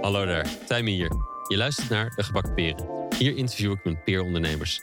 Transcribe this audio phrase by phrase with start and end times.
[0.00, 1.10] Hallo daar, Tijmen hier.
[1.48, 3.08] Je luistert naar De Gebakken Peren.
[3.18, 4.80] Hier interview ik mijn peerondernemers.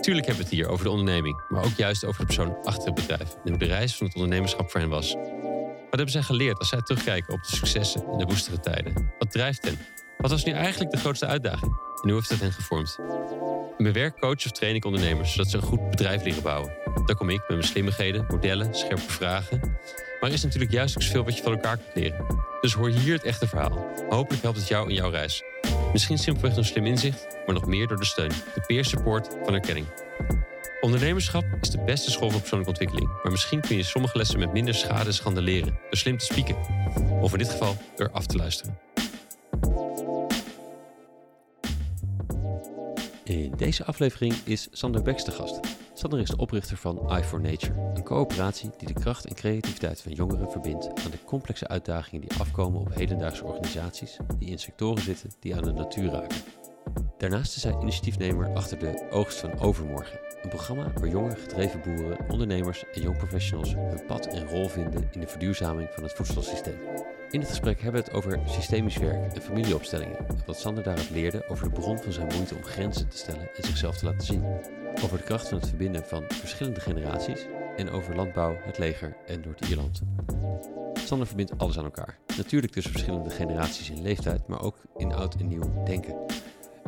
[0.00, 2.84] Tuurlijk hebben we het hier over de onderneming, maar ook juist over de persoon achter
[2.84, 5.14] het bedrijf en hoe de reis van het ondernemerschap voor hen was.
[5.14, 9.12] Wat hebben zij geleerd als zij terugkijken op de successen en de woestere tijden?
[9.18, 9.78] Wat drijft hen?
[10.18, 11.72] Wat was nu eigenlijk de grootste uitdaging?
[12.02, 12.98] En hoe heeft dat hen gevormd?
[13.78, 16.83] In mijn coach of train ik ondernemers zodat ze een goed bedrijf leren bouwen.
[17.06, 19.60] Daar kom ik met mijn slimmigheden, modellen, scherpe vragen.
[20.20, 22.26] Maar er is natuurlijk juist ook zoveel wat je van elkaar kunt leren.
[22.60, 23.92] Dus hoor hier het echte verhaal.
[24.08, 25.42] Hopelijk helpt het jou in jouw reis.
[25.92, 29.54] Misschien simpelweg door slim inzicht, maar nog meer door de steun, de peer support van
[29.54, 29.86] erkenning.
[30.80, 33.22] Ondernemerschap is de beste school voor persoonlijke ontwikkeling.
[33.22, 35.78] Maar misschien kun je sommige lessen met minder schade en schande leren.
[35.82, 36.56] Door slim te spieken.
[37.20, 38.78] Of in dit geval door af te luisteren.
[43.24, 45.60] In deze aflevering is Sander Beks de gast.
[45.94, 50.00] Sander is de oprichter van i for Nature, een coöperatie die de kracht en creativiteit
[50.00, 55.02] van jongeren verbindt aan de complexe uitdagingen die afkomen op hedendaagse organisaties die in sectoren
[55.02, 56.42] zitten die aan de natuur raken.
[57.18, 62.18] Daarnaast is hij initiatiefnemer achter de Oogst van Overmorgen, een programma waar jonge gedreven boeren,
[62.28, 66.78] ondernemers en jong professionals hun pad en rol vinden in de verduurzaming van het voedselsysteem.
[67.30, 71.10] In het gesprek hebben we het over systemisch werk en familieopstellingen en wat Sander daaruit
[71.10, 74.26] leerde over de bron van zijn moeite om grenzen te stellen en zichzelf te laten
[74.26, 74.44] zien.
[75.02, 79.40] Over de kracht van het verbinden van verschillende generaties en over landbouw, het leger en
[79.40, 80.02] Noord-Ierland.
[80.94, 82.18] Sander verbindt alles aan elkaar.
[82.36, 86.16] Natuurlijk tussen verschillende generaties in leeftijd, maar ook in oud en nieuw denken.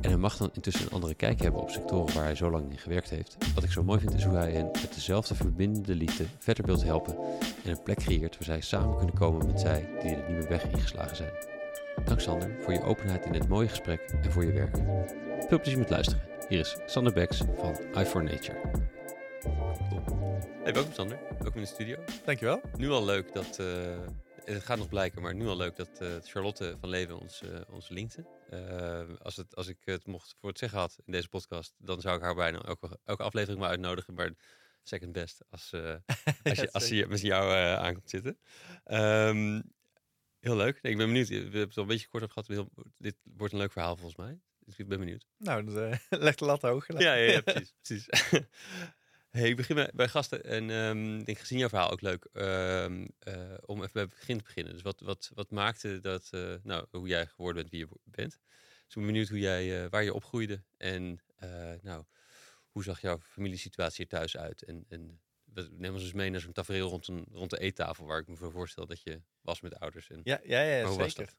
[0.00, 2.70] En hij mag dan intussen een andere kijk hebben op sectoren waar hij zo lang
[2.70, 3.36] in gewerkt heeft.
[3.54, 6.84] Wat ik zo mooi vind is hoe hij hen met dezelfde verbindende liefde verder wilt
[6.84, 7.16] helpen
[7.64, 10.64] en een plek creëert waar zij samen kunnen komen met zij die de nieuwe weg
[10.64, 11.32] ingeslagen zijn.
[12.04, 14.76] Dank Sander voor je openheid in dit mooie gesprek en voor je werk.
[15.48, 16.22] Veel plezier met luisteren.
[16.48, 18.58] Hier is Sander Beks van i for Nature.
[20.62, 21.18] Hey, welkom Sander.
[21.28, 21.96] Welkom in de studio.
[22.24, 22.60] Dankjewel.
[22.76, 23.66] Nu al leuk dat, uh,
[24.44, 27.50] het gaat nog blijken, maar nu al leuk dat uh, Charlotte van Leven ons, uh,
[27.70, 28.24] ons linkte.
[29.18, 32.16] Als, het, als ik het mocht voor het zeggen had in deze podcast, dan zou
[32.16, 34.14] ik haar bijna elke, elke aflevering maar uitnodigen.
[34.14, 34.32] Maar
[34.82, 35.72] second best als,
[36.42, 38.38] als, je, als je met jou aankomt zitten.
[38.84, 39.74] Um,
[40.46, 40.82] heel leuk.
[40.82, 41.28] Nee, ik ben benieuwd.
[41.28, 42.48] We hebben het al een beetje kort op gehad.
[42.48, 44.40] Heel, dit wordt een leuk verhaal volgens mij.
[44.58, 45.26] Dus ik ben benieuwd.
[45.38, 46.86] Nou, dat uh, legt de lat hoog.
[46.86, 47.74] Ja, ja, ja, precies.
[47.82, 48.08] precies.
[49.36, 50.44] Hey, ik begin bij, gasten.
[50.44, 54.10] En um, ik denk gezien jouw verhaal ook leuk um, uh, om even bij het
[54.10, 54.72] begin te beginnen.
[54.72, 58.30] Dus wat, wat, wat maakte dat, uh, nou, hoe jij geworden bent wie je bent.
[58.30, 60.62] Dus ik ben benieuwd hoe jij, waar je opgroeide.
[60.76, 61.20] En
[61.82, 62.04] nou,
[62.68, 64.62] hoe zag jouw familiesituatie er thuis uit?
[64.62, 65.20] En, en
[65.70, 68.06] neem ons eens mee naar zo'n tafereel rond, een, rond de eettafel.
[68.06, 70.10] Waar ik me voorstel dat je was met ouders.
[70.10, 71.04] En, ja, ja, ja, hoe zeker.
[71.04, 71.36] Was dat?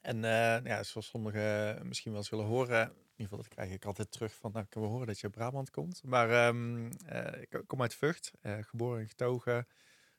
[0.00, 0.22] En
[0.64, 4.34] ja, zoals sommigen misschien wel eens willen horen, ieder geval dat krijg ik altijd terug
[4.34, 6.02] van, nou, kunnen we horen dat je uit Brabant komt.
[6.04, 9.66] Maar um, uh, ik kom uit Vught, uh, geboren en getogen,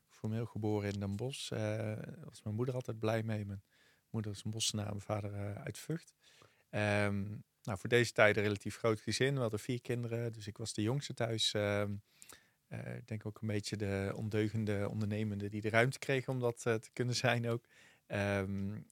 [0.07, 1.49] formeel geboren in Den Bosch.
[1.49, 3.45] Daar was mijn moeder altijd blij mee.
[3.45, 3.63] Mijn
[4.09, 6.13] moeder is een bossenaar, mijn vader uit Vught.
[6.69, 9.33] Um, nou, voor deze tijd een relatief groot gezin.
[9.33, 11.53] We hadden vier kinderen, dus ik was de jongste thuis.
[11.53, 12.01] Um,
[12.69, 16.89] ik denk ook een beetje de ondeugende ondernemende die de ruimte kreeg om dat te
[16.93, 17.65] kunnen zijn ook.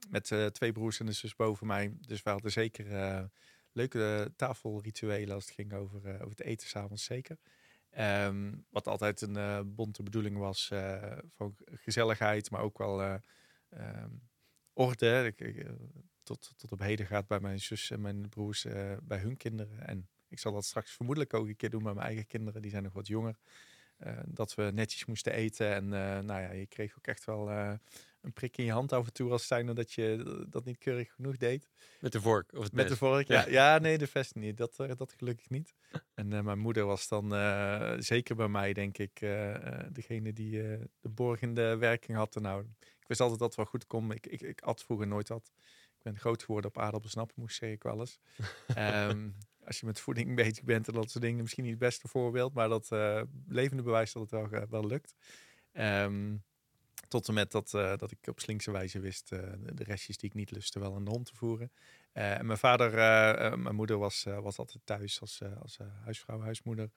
[0.09, 1.93] Met uh, twee broers en een zus boven mij.
[1.99, 3.23] Dus we hadden zeker uh,
[3.71, 7.37] leuke tafelrituelen als het ging over, uh, over het eten s'avonds zeker.
[7.97, 10.71] Um, wat altijd een bonte bedoeling was
[11.35, 13.19] voor gezelligheid, maar ook wel
[13.69, 14.29] um,
[14.73, 15.33] orde.
[16.23, 18.65] Tot, tot op heden gaat bij mijn zus en mijn broers
[19.03, 19.87] bij hun kinderen.
[19.87, 22.61] En ik zal dat straks vermoedelijk ook een keer doen bij mijn eigen kinderen.
[22.61, 23.35] Die zijn nog wat jonger.
[24.25, 25.73] Dat we netjes moesten eten.
[25.73, 25.87] En
[26.25, 27.49] nou ja, je kreeg ook echt wel
[28.21, 31.11] een prik in je hand af en toe als zijn dat je dat niet keurig
[31.11, 31.69] genoeg deed.
[31.99, 33.47] Met de vork of het Met de vork, ja.
[33.47, 33.77] ja.
[33.77, 34.57] nee, de vest niet.
[34.57, 35.73] Dat, dat gelukkig niet.
[36.13, 39.19] En uh, mijn moeder was dan uh, zeker bij mij, denk ik,
[39.89, 40.51] degene die
[40.99, 42.35] de borgende werking had.
[42.35, 44.11] Nou, ik wist altijd dat het wel goed kon.
[44.11, 45.51] Ik, ik, ik at vroeger nooit wat.
[45.99, 48.19] Ik ben groot geworden op aardappelsnappen, moest zeg ik wel eens.
[48.77, 49.35] um,
[49.69, 52.53] als je met voeding bezig bent en dat soort dingen, misschien niet het beste voorbeeld,
[52.53, 52.89] maar dat
[53.47, 55.15] levende bewijs dat het wel, wel lukt.
[55.73, 56.43] Um,
[57.07, 60.35] tot en met dat, uh, dat ik op slinkse wijze wist de restjes die ik
[60.35, 61.71] niet lustte wel aan de hond te voeren.
[62.11, 62.91] En mijn vader,
[63.59, 66.89] mijn moeder was, was altijd thuis als, als huisvrouw, huismoeder.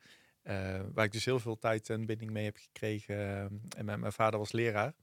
[0.93, 3.17] waar ik dus heel veel tijd en binding mee heb gekregen.
[3.77, 4.95] en mijn, mijn, vader was leraar.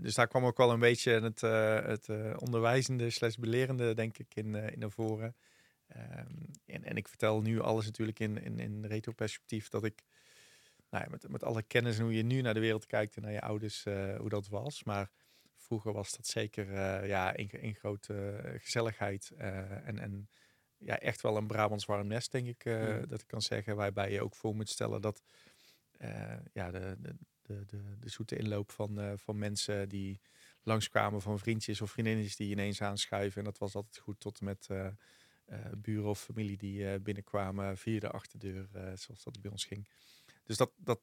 [0.00, 1.40] dus daar kwam ook wel een beetje het,
[1.86, 2.08] het
[2.40, 5.34] onderwijzende slash belerende, denk ik, in, in naar voren.
[6.66, 10.02] En, en ik vertel nu alles natuurlijk in, in, in retro-perspectief dat ik
[10.90, 13.22] nou ja, met, met alle kennis en hoe je nu naar de wereld kijkt en
[13.22, 14.84] naar je ouders, uh, hoe dat was.
[14.84, 15.10] Maar
[15.56, 19.30] vroeger was dat zeker uh, ja, een, een grote uh, gezelligheid.
[19.36, 20.28] en, en
[20.78, 22.64] ja, echt wel een Brabants warm nest, denk ik,
[23.08, 23.76] dat ik kan zeggen.
[23.76, 25.22] Waarbij je ook voor moet stellen dat
[26.52, 30.20] ja, de, de, de, de, de zoete inloop van, van mensen die
[30.62, 33.38] langskwamen van vriendjes of vriendinnetjes die ineens aanschuiven.
[33.38, 34.68] En dat was altijd goed tot en met
[35.76, 39.88] buren of familie die binnenkwamen via de achterdeur, zoals dat bij ons ging.
[40.44, 41.00] Dus dat, dat,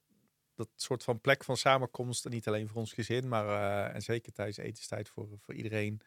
[0.55, 4.57] dat soort van plek van samenkomst, niet alleen voor ons gezin, maar en zeker tijdens
[4.57, 6.01] etenstijd voor, voor iedereen.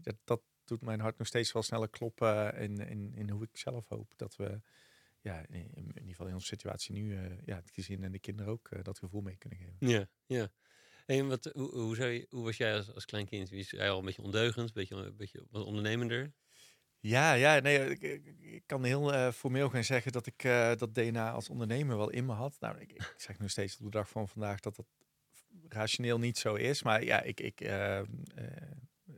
[0.00, 3.56] dat, dat doet mijn hart nog steeds wel sneller kloppen in, in, in hoe ik
[3.56, 4.60] zelf hoop dat we
[5.20, 8.84] ja, in, ieder geval in onze situatie nu, ja, het gezin en de kinderen ook
[8.84, 9.76] dat gevoel mee kunnen geven.
[9.78, 10.52] Ja, ja.
[11.06, 13.50] En wat, hoe, hoe was jij als, als klein kind?
[13.50, 16.32] Was jij al een beetje ondeugend, een beetje, een beetje wat ondernemender?
[17.02, 20.42] Ja, ja, nee, ik, ik kan heel uh, formeel gaan zeggen dat ik
[20.78, 22.56] dat DNA als ondernemer wel in me had.
[22.60, 24.86] Nou, ik, ik, zeg nog steeds op de dag van vandaag dat dat
[25.68, 26.82] rationeel niet zo is.
[26.82, 27.60] Maar ja, ik, ik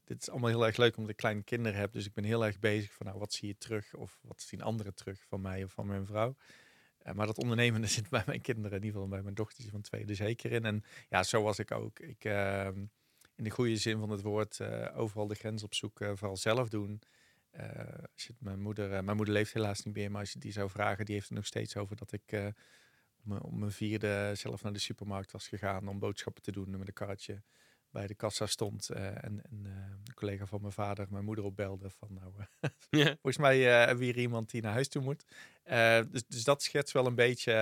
[0.05, 1.93] dit is allemaal heel erg leuk omdat ik kleine kinderen heb.
[1.93, 3.95] Dus ik ben heel erg bezig van nou, wat zie je terug?
[3.95, 6.37] Of wat zien anderen terug van mij of van mijn vrouw?
[7.15, 10.07] Maar dat ondernemen zit bij mijn kinderen, in ieder geval bij mijn dochtertje van twee,
[10.07, 10.65] er zeker in.
[10.65, 11.99] En ja, zo was ik ook.
[11.99, 12.67] Ik, uh,
[13.37, 14.61] in de goede zin van het woord,
[14.95, 17.01] overal de grens opzoeken, vooral zelf doen.
[17.55, 20.53] Eh, als je mijn, moeder, mijn moeder leeft helaas niet meer, maar als je die
[20.53, 22.53] zou vragen, die heeft het nog steeds over dat ik
[23.41, 26.95] om mijn vierde zelf naar de supermarkt was gegaan om boodschappen te doen met een
[26.95, 27.43] kaartje
[27.95, 29.73] bij de kassa stond uh, en, en uh,
[30.05, 32.33] een collega van mijn vader mijn moeder opbelde van nou,
[32.91, 35.25] uh, volgens mij hebben we hier iemand die naar huis toe moet.
[36.11, 37.53] dus, dus dat schetst wel een beetje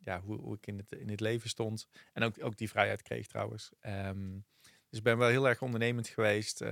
[0.00, 3.02] ja, hoe, hoe, ik in het, in het leven stond en ook, ook die vrijheid
[3.02, 3.70] kreeg trouwens.
[3.86, 4.44] Um,
[4.92, 6.64] dus ik ben wel heel erg ondernemend geweest,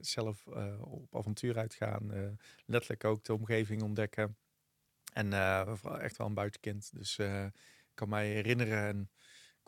[0.00, 0.46] zelf
[0.80, 2.36] op avontuur uitgaan,
[2.66, 4.36] letterlijk ook de omgeving ontdekken
[5.12, 5.32] en
[6.00, 6.90] echt wel een buitenkind.
[6.94, 9.10] Dus ik kan mij herinneren en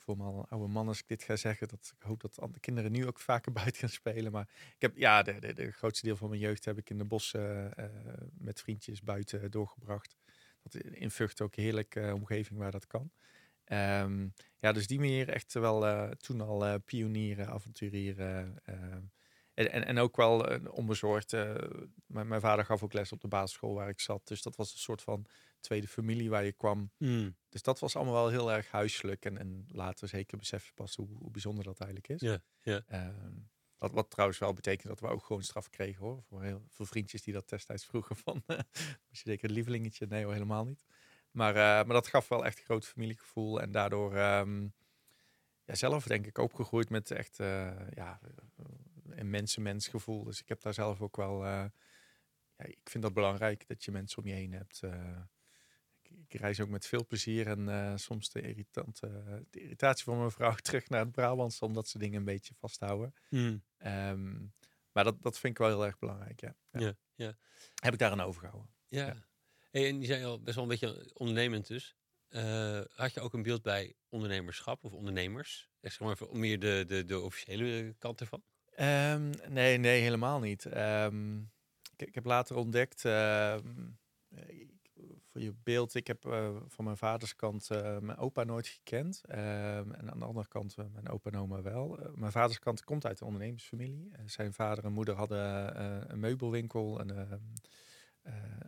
[0.07, 1.69] voel me al een oude man als ik dit ga zeggen.
[1.69, 4.33] Dat, ik hoop dat de kinderen nu ook vaker buiten gaan spelen.
[4.33, 6.99] Maar ik heb, ja, de, de, de grootste deel van mijn jeugd heb ik in
[6.99, 7.73] de bossen
[8.39, 10.17] met vriendjes buiten doorgebracht.
[10.63, 13.11] Dat in Vught ook een heerlijke omgeving waar dat kan.
[13.73, 18.59] Um, ja, dus die manier echt wel uh, toen al pionieren, avonturieren.
[19.55, 21.33] En, en, en, ook wel onbezorgd.
[22.07, 24.27] mijn, mijn vader gaf ook les op de basisschool waar ik zat.
[24.27, 25.27] Dus dat was een soort van
[25.61, 26.91] tweede familie waar je kwam.
[26.97, 27.37] Hmm.
[27.49, 29.25] Dus dat was allemaal wel heel erg huiselijk.
[29.25, 32.39] En, en later zeker besef je pas hoe, hoe bijzonder dat eigenlijk is.
[32.61, 32.83] Ja.
[32.87, 33.33] Ehm,
[33.79, 36.23] wat, wat trouwens wel betekent dat we ook gewoon straf kregen hoor.
[36.23, 38.43] Voor heel veel vriendjes die dat destijds vroegen van...
[39.09, 40.07] was je zeker een lievelingetje?
[40.07, 40.85] Nee hoor, helemaal niet.
[41.37, 43.61] Maar, uh, maar dat gaf wel echt een groot familiegevoel.
[43.61, 44.75] En daardoor um,
[45.65, 48.21] ja, zelf denk ik opgegroeid met echt uh, ja,
[49.09, 50.25] een mensen-mens gevoel.
[50.25, 51.45] Dus ik heb daar zelf ook wel...
[51.45, 54.83] Ja, ik vind dat belangrijk dat je mensen om je heen hebt
[56.29, 59.09] ik reis ook met veel plezier en uh, soms de, irritante,
[59.51, 63.15] de irritatie van mijn vrouw terug naar het Brabants, omdat ze dingen een beetje vasthouden.
[63.31, 63.63] Mm.
[63.87, 64.55] Um,
[64.93, 66.55] maar dat, dat vind ik wel heel erg belangrijk, ja.
[66.71, 66.95] ja.
[67.15, 67.37] ja,
[67.75, 68.71] Heb ik daar aan overgehouden.
[68.89, 69.07] Ja.
[69.07, 69.25] ja.
[69.77, 71.97] En je zei al best wel een beetje ondernemend dus.
[72.31, 75.69] Uh, had je ook een beeld bij ondernemerschap of ondernemers?
[75.81, 78.43] Zeg maar meer de, de, de officiële kant ervan?
[78.81, 80.65] Um, nee, nee, helemaal niet.
[80.65, 81.51] Um,
[81.97, 83.01] ik, ik, heb later ontdekt,
[85.25, 87.69] voor je beeld, ik heb uh, van mijn vaders kant
[88.01, 89.23] mijn opa nooit gekend.
[89.25, 91.99] En aan de andere kant mijn opa en oma wel.
[92.15, 94.11] mijn vaders kant komt uit een ondernemersfamilie.
[94.27, 95.41] zijn vader en moeder hadden
[96.13, 97.09] een meubelwinkel en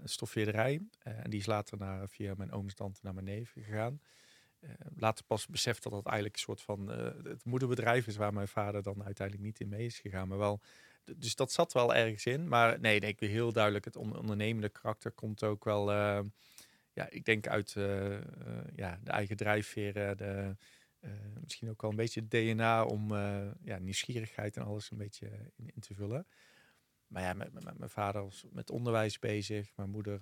[0.04, 0.80] stofveerderij.
[0.98, 4.00] en die is later naar, via mijn ooms tante naar mijn neef gegaan.
[4.96, 6.88] later pas beseft dat dat eigenlijk een soort van
[7.24, 10.28] het moederbedrijf is waar mijn vader dan uiteindelijk niet in mee is gegaan.
[10.28, 10.60] Maar wel
[11.16, 12.48] dus dat zat wel ergens in.
[12.48, 15.92] Maar nee, nee ik wil heel duidelijk, het ondernemende karakter komt ook wel
[16.92, 17.72] ja, ik denk uit
[18.74, 20.56] ja, de eigen drijfveren, de,
[21.40, 23.14] misschien ook wel een beetje DNA om
[23.62, 26.26] ja, nieuwsgierigheid en alles een beetje in te vullen.
[27.08, 29.72] Maar ja, met, met, mijn vader was met onderwijs bezig.
[29.76, 30.20] Mijn moeder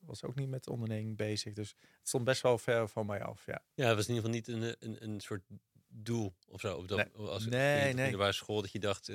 [0.00, 1.52] was ook niet met onderneming bezig.
[1.52, 3.46] Dus het stond best wel ver van mij af.
[3.46, 5.42] Ja, ja het was in ieder geval niet een, een, een soort
[5.88, 6.86] doel of zo.
[6.86, 8.16] Dat, nee, als nee, in, nee.
[8.16, 9.08] de school dat je dacht,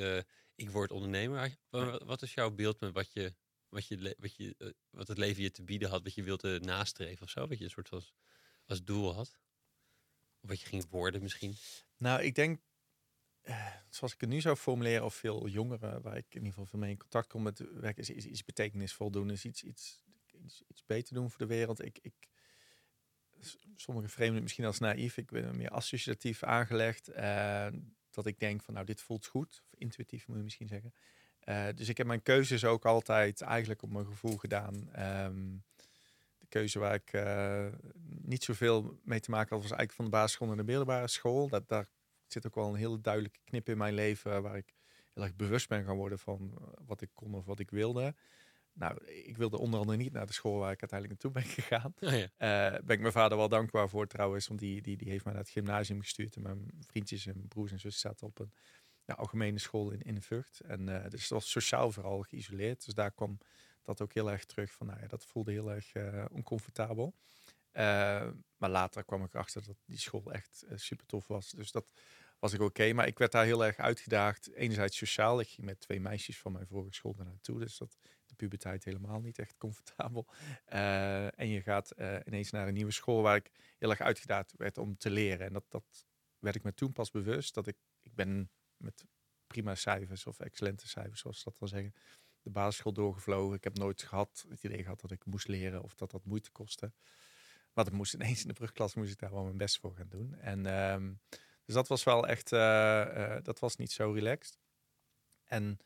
[0.56, 1.58] ik word ondernemer.
[2.06, 3.34] Wat is jouw beeld met wat je
[3.70, 6.60] wat, je, wat, je, eh, wat het leven je te bieden had, wat je wilde
[6.60, 7.48] nastreven of zo?
[7.48, 8.14] Wat je een soort als,
[8.66, 9.40] als doel had?
[10.42, 11.56] Of wat je ging worden misschien?
[11.98, 12.64] Nou, ik denk, eh,
[13.90, 16.80] zoals ik het nu zou formuleren, of veel jongeren, waar ik in ieder geval veel
[16.80, 20.04] mee in contact kom met werk, is, is iets betekenisvol doen, is iets, iets,
[20.44, 21.86] iets, iets beter doen voor de wereld.
[21.86, 22.14] Ik, ik,
[23.76, 27.10] sommige vreemden misschien als naïef, ik ben meer associatief aangelegd.
[27.10, 27.68] Uh,
[28.10, 29.62] dat ik denk van nou, dit voelt goed.
[29.66, 30.94] Of intuïtief moet je misschien zeggen.
[31.44, 34.76] Uh, dus ik heb mijn keuzes ook altijd eigenlijk op mijn gevoel gedaan.
[35.26, 35.64] Um,
[36.38, 37.12] de keuze waar ik
[38.04, 41.48] niet zoveel mee te maken had, was eigenlijk van de basisschool naar de middelbare school.
[41.48, 41.88] Dat, daar
[42.34, 44.74] zit ook wel een hele duidelijke knip in mijn leven waar ik
[45.14, 46.54] heel erg bewust ben gaan worden van
[46.86, 48.16] wat ik kon of wat ik wilde.
[48.74, 51.94] nou, ik wilde onder andere niet naar de school waar ik uiteindelijk naartoe ben gegaan.
[52.00, 52.30] Oh ja.
[52.38, 55.34] Eh, ben ik mijn vader wel dankbaar voor trouwens, want die, die, die heeft mij
[55.34, 56.36] naar het gymnasium gestuurd.
[56.36, 58.52] En mijn vriendjes en broers en zussen zaten op een
[59.06, 60.60] ja, algemene school in, in Vught.
[60.60, 62.86] En eh, dus het was sociaal vooral geïsoleerd.
[62.86, 63.38] Dus daar kwam
[63.84, 67.14] dat ook heel erg terug van, nou ja, dat voelde heel erg uh, oncomfortabel.
[68.58, 71.50] maar later kwam ik erachter dat die school echt super tof was.
[71.50, 71.86] Dus dat
[72.40, 72.94] was ik oké.
[72.94, 74.54] Maar ik werd daar heel erg uitgedaagd.
[74.54, 75.40] Enerzijds sociaal.
[75.40, 77.60] Ik ging met twee meisjes van mijn vorige school daar naartoe.
[77.60, 80.28] Dus dat de puberteit helemaal niet echt comfortabel.
[80.74, 84.54] Uh, en je gaat uh, ineens naar een nieuwe school waar ik heel erg uitgedaagd
[84.58, 85.46] werd om te leren.
[85.46, 86.08] En dat, dat
[86.40, 87.54] werd ik me toen pas bewust.
[87.54, 89.06] Dat ik, ik ben met
[89.48, 91.94] prima cijfers of excellente cijfers, zoals dat dan zeggen,
[92.42, 93.56] de basisschool doorgevlogen.
[93.56, 96.52] Ik heb nooit gehad het idee gehad dat ik moest leren of dat dat moeite
[96.52, 96.94] kostte.
[97.74, 100.10] Maar dat moest ineens in de brugklas moest ik daar wel mijn best voor gaan
[100.10, 100.36] doen.
[100.36, 101.20] En um,
[101.70, 104.60] dus dat was wel echt, uh, dat was niet zo relaxed.
[105.46, 105.80] En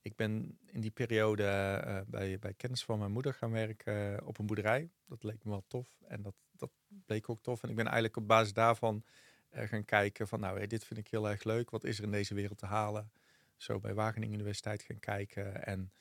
[0.00, 1.42] ik ben in die periode
[1.86, 4.90] uh, bij, bij kennis van mijn moeder gaan werken op een boerderij.
[5.06, 6.70] Dat leek me wel tof en dat, dat
[7.06, 7.62] bleek ook tof.
[7.62, 9.04] En ik ben eigenlijk op basis daarvan
[9.50, 11.70] gaan kijken van nou, dit vind ik heel erg leuk.
[11.70, 13.12] Wat is er in deze wereld te halen?
[13.56, 15.92] Zo bij Wageningen Universiteit gaan kijken en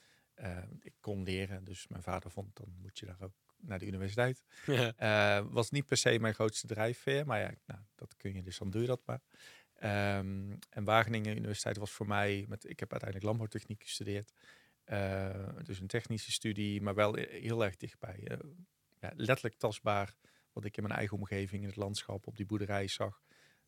[0.80, 1.64] ik kon leren.
[1.64, 4.44] Dus mijn vader vond, dan moet je daar ook naar de universiteit.
[4.66, 5.40] Ja.
[5.40, 8.58] Uh, was niet per se mijn grootste drijfveer, maar ja, nou, dat kun je, dus
[8.58, 9.22] dan doe je dat maar.
[10.20, 14.32] Um, en Wageningen Universiteit was voor mij, met, ik heb uiteindelijk landbouwtechniek gestudeerd.
[14.86, 18.20] Uh, dus een technische studie, maar wel heel erg dichtbij.
[18.32, 18.38] Uh,
[19.00, 20.16] ja, letterlijk tastbaar
[20.54, 23.22] wat ik in mijn eigen omgeving, in het landschap, op die boerderij zag.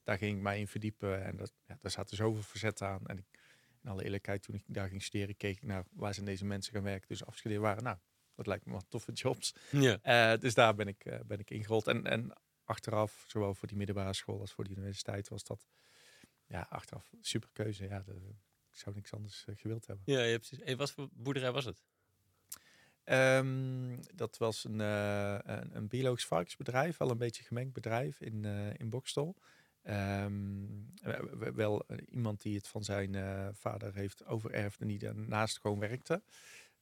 [0.03, 3.05] Daar ging ik mij in verdiepen en dat, ja, daar zaten zoveel verzet aan.
[3.05, 3.25] En ik,
[3.83, 6.73] in alle eerlijkheid, toen ik daar ging studeren, keek ik naar waar zijn deze mensen
[6.73, 7.07] gaan werken.
[7.07, 7.83] Dus afgestudeerd waren.
[7.83, 7.97] Nou,
[8.39, 9.53] dat lijkt me wat toffe jobs.
[9.71, 9.99] Ja.
[10.33, 11.87] Uh, dus daar ben ik, uh, ben ik ingerold.
[11.87, 15.67] En, en achteraf, zowel voor die middelbare school als voor die universiteit, was dat
[16.45, 17.87] ja, achteraf super keuze.
[17.87, 18.11] Ja, de,
[18.71, 20.13] ik zou niks anders uh, gewild hebben.
[20.13, 20.59] Ja, ja precies.
[20.59, 21.83] En wat voor boerderij was het?
[23.05, 28.45] Um, dat was een, een, een, biologisch varkensbedrijf, wel een beetje gemengd bedrijf in,
[28.77, 29.35] in Bokstel.
[29.83, 30.93] Um,
[31.53, 33.15] wel iemand die het van zijn
[33.55, 36.21] vader heeft overerfd en die daarnaast gewoon werkte.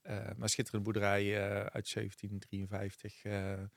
[0.07, 3.67] Uh, maar schitterende boerderij uh, uit 1753 uh, eh,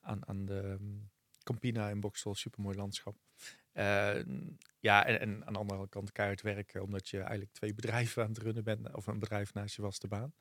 [0.00, 1.10] aan, aan de um,
[1.42, 2.34] Campina in Boksel.
[2.34, 3.16] Supermooi landschap.
[4.80, 8.28] ja, en, en, aan de andere kant keihard werken, omdat je eigenlijk twee bedrijven aan
[8.28, 8.94] het runnen bent.
[8.94, 10.34] Of een bedrijf naast je vaste baan.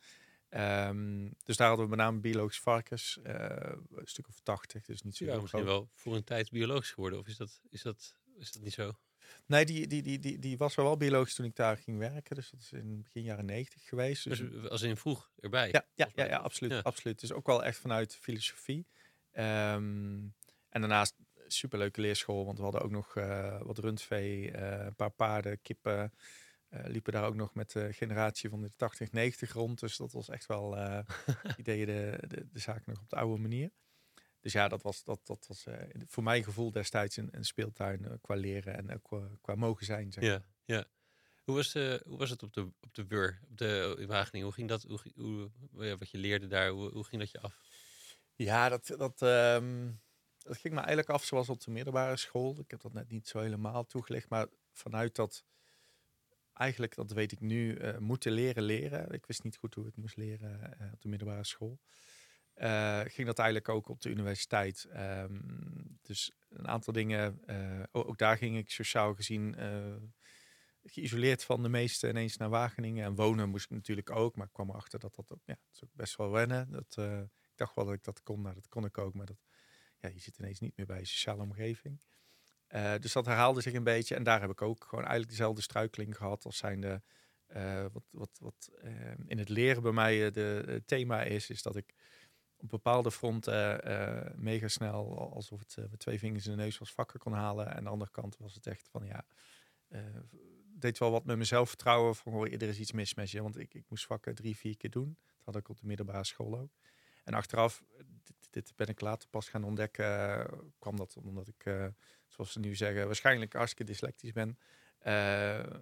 [0.50, 5.16] Um, dus daar hadden we met name biologisch varkens, een stuk of 80, dus niet
[5.16, 8.52] zo ja, misschien wel voor een tijd biologisch geworden, of is dat, is dat, is
[8.52, 8.92] dat niet zo?
[9.46, 12.36] Nee, die, die, die, die, die was wel biologisch toen ik daar ging werken.
[12.36, 14.24] Dus dat is in begin jaren negentig geweest.
[14.24, 15.70] Dus, dus als in vroeg erbij?
[15.72, 16.80] Ja, ja, ja, ja, absoluut, ja.
[16.80, 17.20] absoluut.
[17.20, 18.86] Dus ook wel echt vanuit filosofie.
[19.32, 20.34] Um,
[20.70, 21.16] en daarnaast
[21.48, 26.14] superleuke leerschool, want we hadden ook nog uh, wat rundvee, uh, een paar paarden, kippen.
[26.70, 29.80] Uh, liepen daar ook nog met de generatie van de 80, 90 rond.
[29.80, 30.78] Dus dat was echt wel,
[31.56, 33.72] die deden de, de, de zaak nog op de oude manier.
[34.46, 35.76] Dus ja, dat was, dat, dat was uh,
[36.08, 39.86] voor mijn gevoel destijds een, een speeltuin uh, qua leren en uh, qua, qua mogen
[39.86, 40.12] zijn.
[40.12, 40.24] Zeg.
[40.24, 40.86] Ja, ja.
[41.44, 44.46] Hoe was, hoe was het op de, op de WUR, op de in Wageningen?
[44.46, 45.00] Hoe ging dat, hoe,
[45.72, 47.60] hoe, wat je leerde daar, hoe, hoe ging dat je af?
[48.36, 50.02] Ja, dat, dat, um,
[50.38, 52.60] dat ging me eigenlijk af zoals op de middelbare school.
[52.60, 55.46] Ik heb dat net niet zo helemaal toegelicht, maar vanuit dat,
[56.54, 59.12] eigenlijk, dat weet ik nu, moeten leren leren.
[59.12, 61.80] Ik wist niet goed hoe ik het moest leren op de middelbare school.
[62.58, 64.88] Uh, ging dat eigenlijk ook op de universiteit.
[64.96, 69.96] Um, dus een aantal dingen, uh, ook daar ging ik sociaal gezien uh,
[70.84, 73.06] geïsoleerd van de meeste ineens naar Wageningen.
[73.06, 75.76] En wonen moest ik natuurlijk ook, maar ik kwam erachter dat dat ook, ja, dat
[75.76, 76.72] is ook best wel wennen.
[76.72, 76.98] Dat,
[77.28, 79.44] ik dacht wel dat ik dat kon, dat kon ik ook, maar dat,
[80.00, 82.02] ja, je zit ineens niet meer bij je sociale omgeving.
[83.00, 86.18] dus dat herhaalde zich een beetje en daar heb ik ook gewoon eigenlijk dezelfde struikeling
[86.18, 87.02] gehad als zijnde...
[87.92, 91.94] wat wat, wat ehm, in het leren bij mij de, thema is, is dat ik
[92.58, 96.78] op bepaalde fronten uh, mega snel, alsof het uh, met twee vingers in de neus
[96.78, 97.68] was, vakken kon halen.
[97.68, 99.26] En aan de andere kant was het echt van ja,
[99.90, 100.00] uh,
[100.66, 102.16] deed wel wat met mijn zelfvertrouwen.
[102.16, 104.78] Van hoor, er is iets mis met je, want ik, ik moest vakken drie, vier
[104.78, 105.18] keer doen.
[105.26, 106.72] Dat had ik op de middelbare school ook.
[107.24, 107.84] En achteraf,
[108.50, 110.48] dit, ben ik later pas gaan ontdekken,
[110.80, 111.92] kwam dat omdat ik,
[112.28, 114.58] zoals ze nu zeggen, waarschijnlijk hartstikke dyslectisch ben.
[115.00, 115.80] Ehm,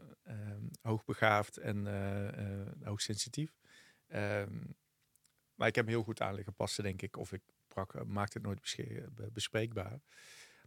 [0.81, 1.87] hoogbegaafd en
[2.83, 3.51] hoogsensitief.
[4.07, 4.75] Um,
[5.55, 7.17] maar ik heb hem heel goed aan liggen passen, denk ik.
[7.17, 9.99] Of ik brak, eh, maakte het nooit bespreekbaar.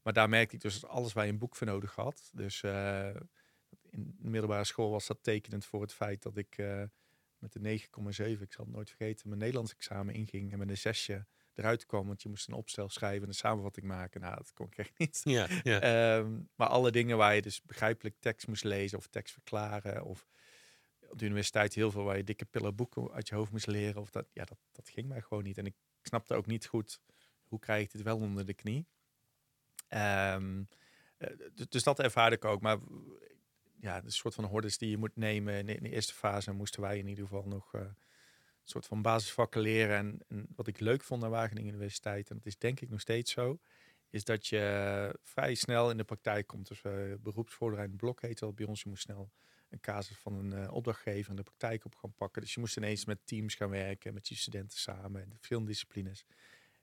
[0.02, 2.31] Maar daar merkte ik dus dat alles waar je een boek voor nodig had.
[2.33, 3.07] Dus uh,
[3.90, 6.83] in de middelbare school was dat tekenend voor het feit dat ik uh,
[7.38, 10.76] met de 9,7, ik zal het nooit vergeten, mijn Nederlands examen inging en met een
[10.76, 12.07] zesje eruit kwam.
[12.07, 14.21] Want je moest een opstel schrijven en een samenvatting maken.
[14.21, 15.21] Nou, dat kon ik echt niet.
[15.25, 16.16] Ja, ja.
[16.16, 20.26] Um, maar alle dingen waar je dus begrijpelijk tekst moest lezen of tekst verklaren of
[21.11, 24.01] op de universiteit heel veel waar je dikke pillen boeken uit je hoofd moest leren.
[24.01, 25.59] Of dat, ja, dat, dat ging mij gewoon niet.
[25.59, 27.01] En ik snapte ook niet goed
[27.45, 28.87] hoe krijg ik dit wel onder de knie.
[29.89, 30.63] Ehm,
[31.69, 32.61] dus dat ervaarde ik ook.
[32.61, 32.79] Maar
[33.81, 35.69] ja, de soort van hordes die je moet nemen.
[35.69, 37.95] In de, eerste fase moesten wij in ieder geval nog uh, een
[38.65, 40.23] soort van basisvakken leren.
[40.29, 43.33] En, wat ik leuk vond aan Wageningen Universiteit, en dat is denk ik nog steeds
[43.33, 43.59] zo,
[44.11, 46.69] is dat je vrij snel in de praktijk komt.
[46.69, 48.83] Dus uh, beroepsvoorbereidend blok heet dat bij ons.
[48.83, 49.31] Je moest snel
[49.69, 52.43] een casus van een uh, opdrachtgever in de praktijk op gaan pakken.
[52.43, 56.25] Dus je moest ineens met teams gaan werken, met je studenten samen en de filmdisciplines.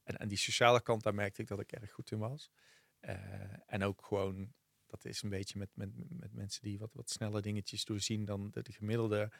[0.04, 2.52] En aan die sociale kant, daar merkte ik dat ik erg goed in was.
[3.02, 3.13] Uh,
[3.66, 4.54] en ook gewoon
[4.94, 8.50] dat is een beetje met, met, met mensen die wat, wat snelle dingetjes doorzien dan
[8.52, 9.32] de, de gemiddelde.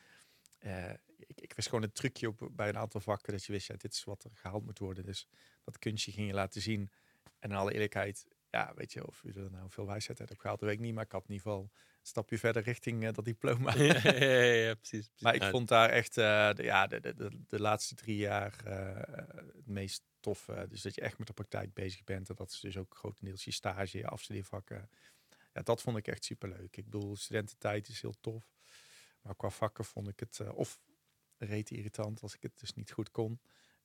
[0.60, 3.68] Uh, ik, ik wist gewoon een trucje op bij een aantal vakken dat je wist,
[3.68, 5.06] ja, dit is wat er gehaald moet worden.
[5.06, 5.28] Dus
[5.64, 6.92] dat kunstje ging je laten zien.
[7.40, 10.42] En in alle eerlijkheid, ja, weet je, of u er nou veel wijsheid uit hebt
[10.42, 10.94] gehaald, dat weet ik niet.
[10.94, 11.72] Maar ik had in ieder geval
[12.08, 13.76] stapje verder richting uh, dat diploma.
[13.76, 17.30] Ja, ja, ja, precies, precies, Maar ik vond daar echt uh, de, ja, de, de,
[17.48, 18.54] de, laatste drie jaar
[19.54, 20.50] het meest tof.
[20.70, 22.30] dus dat je echt met de praktijk bezig bent.
[22.30, 24.90] En dat is dus ook grotendeels je stage, je afstudeervakken
[25.54, 26.78] ja, dat vond ik echt super leuk.
[26.78, 28.54] Ik bedoel, studententijd is heel tof.
[29.22, 30.82] Maar qua vakken vond ik het uh, of
[31.38, 33.42] reet irritant als ik het dus niet goed kon.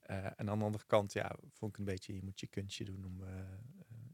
[0.06, 2.84] Uh, en aan de andere kant, ja, vond ik een beetje, je moet je kunstje
[2.84, 3.28] doen om, uh,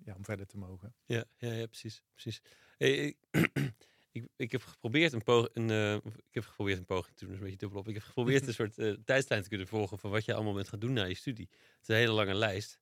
[0.04, 0.94] ja, om verder te mogen.
[1.04, 2.04] Ja, ja, ja precies.
[2.12, 2.42] precies.
[2.76, 3.16] Hey,
[4.14, 5.71] ik, ik, heb geprobeerd een poging,
[6.02, 7.88] ik heb geprobeerd een poging te doen, een beetje dubbel op.
[7.88, 10.78] Ik heb geprobeerd een soort tijdslijn te kunnen volgen van wat je allemaal bent gaan
[10.78, 11.49] doen na je studie.
[11.50, 12.78] Het is een hele lange lijst.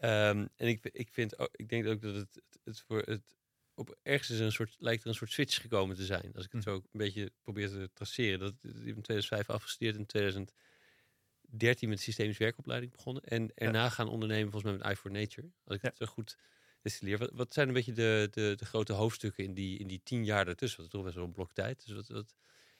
[0.56, 3.36] en ik, ik vind, ook, ik denk ook dat het, het, het voor het
[3.74, 6.32] op ergens is een soort, lijkt er een soort switch gekomen te zijn.
[6.34, 6.70] Als ik het hm.
[6.70, 8.38] zo een beetje probeer te traceren.
[8.38, 13.22] Dat ik in 2005 afgestudeerd, in 2013 met systemisch werkopleiding begonnen.
[13.22, 15.50] En erna gaan ondernemen volgens mij met Eye for Nature.
[15.64, 16.36] Als ik het zo goed
[16.82, 17.18] destilleer.
[17.18, 20.24] Wat, wat zijn een beetje de, de, de grote hoofdstukken in die, in die tien
[20.24, 20.76] jaar daartussen?
[20.76, 21.86] Wat is toch best wel een blok tijd.
[21.86, 22.34] Dus wat, wat,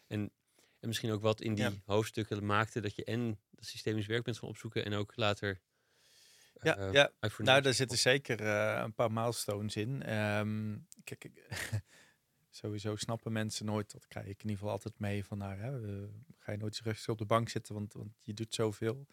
[0.07, 0.31] en,
[0.81, 4.39] en misschien ook wat in die hoofdstukken maakte dat je en dat systemisch werk bent
[4.39, 5.61] gaan opzoeken en ook later
[6.63, 7.11] ja, uh, ja.
[7.39, 10.17] nou daar zitten zeker uh, een paar milestones in.
[10.17, 11.31] Um, kijk,
[12.51, 15.81] sowieso snappen mensen nooit, dat krijg ik in ieder geval altijd mee van, nou, hè,
[15.81, 19.07] uh, ga je nooit rustig op de bank zitten, want, want je doet zoveel.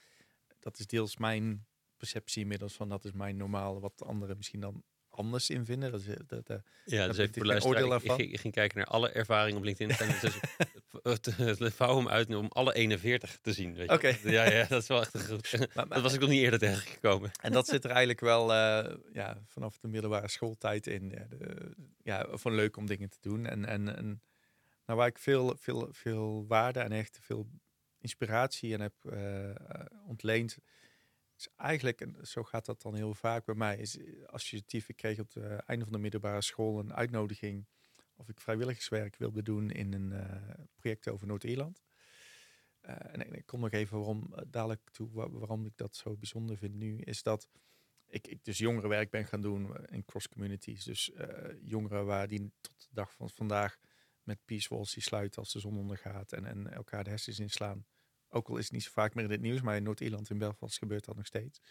[0.60, 1.68] Dat is deels mijn
[2.00, 5.92] perceptie inmiddels van, dat is mijn normaal, wat anderen misschien dan anders in vinden.
[5.92, 7.96] Dat is, dat, dat, ja, dus even voor luisteren.
[7.96, 9.96] Ik, ik, ik, ging kijken naar alle ervaringen op LinkedIn.
[9.98, 13.92] En dus, het vouw hem uit om alle 41 te zien.
[13.92, 14.18] Oké.
[14.24, 15.68] Ja, ja, dat is wel echt goed.
[15.74, 17.32] dat was ik nog niet eerder tegengekomen.
[17.42, 21.10] En dat zit er eigenlijk wel uh, ja, vanaf de middelbare schooltijd in.
[21.10, 21.72] Ja, de,
[22.04, 23.46] ja, van leuk om dingen te doen.
[23.46, 24.22] En, en, en
[24.86, 27.50] nou, waar ik veel, veel, veel waarde en echt veel
[28.00, 29.50] inspiratie en heb uh,
[30.08, 30.58] ontleend
[31.40, 34.90] is eigenlijk, en zo gaat dat dan heel vaak bij mij, is associatief.
[34.90, 37.66] Ik kreeg op het einde van de middelbare school een uitnodiging
[38.16, 41.82] of ik vrijwilligerswerk wilde doen in een uh, project over Noord-Ierland.
[42.82, 46.76] Uh, en, ik kom nog even waarom, dadelijk toe waarom ik dat zo bijzonder vind
[46.76, 47.48] nu, is dat
[48.08, 50.84] ik, ik dus jongerenwerk ben gaan doen in cross communities.
[50.84, 51.12] Dus
[51.62, 53.80] jongeren waar die tot de dag van vandaag
[54.24, 57.86] met peace walls die sluiten als de zon ondergaat en, en elkaar de hersens inslaan.
[58.30, 60.38] Ook al is het niet zo vaak meer in het nieuws, maar in Noord-Ierland, in
[60.38, 61.62] Belfast gebeurt dat nog steeds.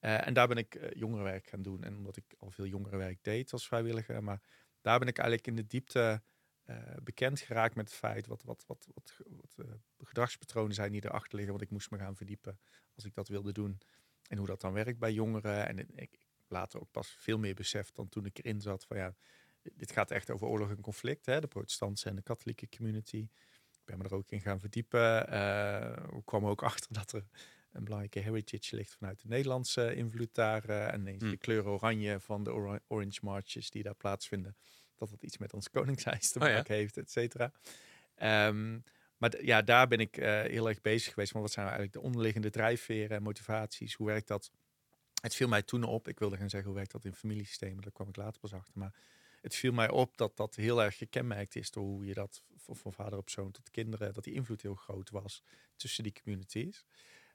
[0.00, 1.84] Uh, en daar ben ik uh, jongerenwerk gaan doen.
[1.84, 4.40] En omdat ik al veel jongerenwerk deed als vrijwilliger, maar
[4.80, 6.22] daar ben ik eigenlijk in de diepte
[6.66, 9.66] uh, bekend geraakt met het feit wat, wat, wat, wat, wat
[9.98, 11.54] gedragspatronen zijn die erachter liggen.
[11.54, 12.58] Want ik moest me gaan verdiepen
[12.94, 13.80] als ik dat wilde doen.
[14.28, 15.68] En hoe dat dan werkt bij jongeren.
[15.68, 19.14] En ik later ook pas veel meer beseft dan toen ik erin zat van ja,
[19.62, 21.26] dit gaat echt over oorlog en conflict.
[21.26, 21.40] Hè?
[21.40, 23.28] De protestantse en de katholieke community
[23.86, 25.32] ben me er ook in gaan verdiepen.
[25.32, 27.24] Uh, kwam ook achter dat er
[27.72, 30.70] een belangrijke heritage ligt vanuit de Nederlandse invloed daar.
[30.70, 31.30] Uh, en ineens mm.
[31.30, 32.52] de kleur oranje van de
[32.88, 34.56] Orange Marches die daar plaatsvinden.
[34.94, 37.52] Dat dat iets met ons koningshuis te oh maken heeft, et cetera.
[38.48, 38.82] Um,
[39.16, 41.32] maar ja, daar ben ik uh, heel erg bezig geweest.
[41.32, 43.94] Maar wat zijn nou eigenlijk de onderliggende drijfveren en motivaties?
[43.94, 44.50] Hoe werkt dat?
[45.22, 46.08] Het viel mij toen op.
[46.08, 47.82] Ik wilde gaan zeggen, hoe werkt dat in familiesystemen?
[47.82, 48.72] Daar kwam ik later pas achter.
[48.78, 48.94] Maar
[49.46, 52.92] het viel mij op dat dat heel erg gekenmerkt is door hoe je dat van,
[52.92, 55.42] vader op zoon tot kinderen, dat die invloed heel groot was
[55.76, 56.84] tussen die communities.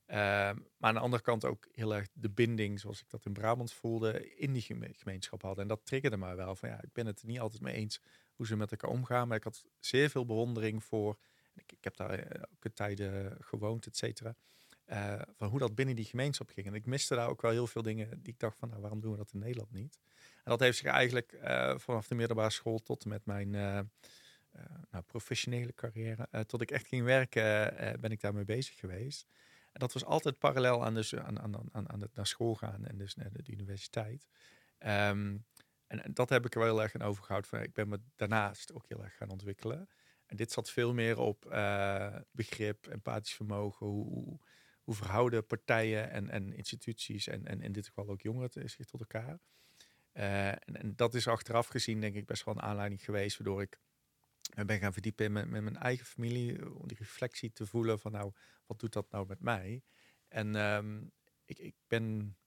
[0.08, 3.34] Uh, maar aan de andere kant ook heel erg de binding, zoals ik dat in
[3.34, 5.62] Brabant voelde, in die gemeenschap hadden.
[5.62, 8.02] En dat triggerde mij wel van ja, ik ben het er niet altijd mee eens
[8.36, 11.17] hoe ze met elkaar omgaan, maar ik had zeer veel bewondering voor.
[11.56, 14.36] Ik, ik heb daar eh, ook tijden gewoond, et cetera.
[14.88, 16.67] Uh, van hoe dat binnen die gemeenschap ging.
[16.67, 19.00] En ik miste daar ook wel heel veel dingen die ik dacht van, nou, waarom
[19.00, 20.00] doen we dat in Nederland niet?
[20.43, 23.80] En dat heeft zich eigenlijk uh, vanaf de middelbare school tot en met mijn uh,
[24.91, 29.27] nou, professionele carrière, tot ik echt ging werken, ben ik daarmee bezig geweest.
[29.71, 32.86] En dat was altijd parallel aan, dus, aan, aan, aan, aan het naar school gaan
[32.86, 34.27] en dus naar de, universiteit.
[34.80, 35.45] Um,
[35.88, 37.62] en, dat heb ik er wel heel erg aan overgehouden.
[37.62, 39.89] Ik ben me daarnaast ook heel erg gaan ontwikkelen.
[40.25, 41.43] En dit zat veel meer op
[42.32, 43.88] begrip, empathisch vermogen.
[43.88, 44.39] Hoe,
[44.84, 48.99] hoe, verhouden partijen en, en instituties en, en in dit geval ook jongeren zich tot
[48.99, 49.39] elkaar.
[50.13, 53.80] Uh, en, dat is achteraf gezien denk ik best wel een aanleiding geweest waardoor ik
[54.65, 56.76] ben gaan verdiepen met, met mijn eigen familie.
[56.76, 58.32] Om die reflectie te voelen van nou,
[58.65, 59.84] wat doet dat nou met mij?
[60.28, 61.12] En um,
[61.45, 62.38] ik, ik ben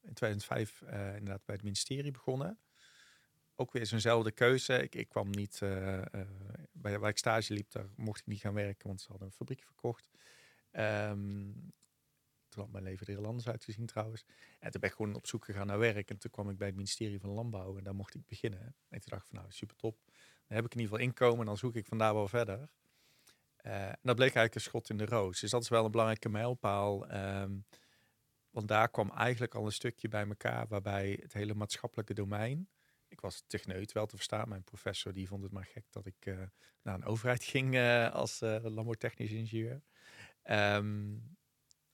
[0.00, 2.58] in 2005 uh, inderdaad bij het ministerie begonnen
[3.60, 4.82] ook weer zo'nzelfde keuze.
[4.82, 5.58] Ik, ik kwam niet,
[6.72, 9.34] bij waar ik stage liep, daar mocht ik niet gaan werken, want ze hadden een
[9.34, 10.08] fabriek verkocht.
[10.72, 11.72] Um,
[12.58, 14.24] had mijn leven er heel anders uitgezien trouwens.
[14.58, 16.10] En toen ben ik gewoon op zoek gegaan naar werk.
[16.10, 18.74] En toen kwam ik bij het ministerie van Landbouw en daar mocht ik beginnen.
[18.88, 19.98] En toen dacht ik van nou, super top.
[20.46, 22.68] Dan heb ik in ieder geval inkomen en dan zoek ik vandaar wel verder.
[23.62, 25.40] Uh, en dat bleek eigenlijk een schot in de roos.
[25.40, 27.14] Dus dat is wel een belangrijke mijlpaal.
[27.14, 27.66] Um,
[28.50, 32.68] want daar kwam eigenlijk al een stukje bij elkaar waarbij het hele maatschappelijke domein
[33.08, 34.48] ik was techneut wel te verstaan.
[34.48, 36.42] Mijn professor die vond het maar gek dat ik uh,
[36.82, 39.82] naar een overheid ging uh, als landbouwtechnisch ingenieur.
[40.50, 41.36] Um,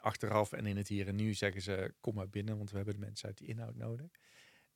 [0.05, 2.95] achteraf en in het hier en nu zeggen ze, kom maar binnen, want we hebben
[2.95, 4.11] de mensen uit die inhoud nodig.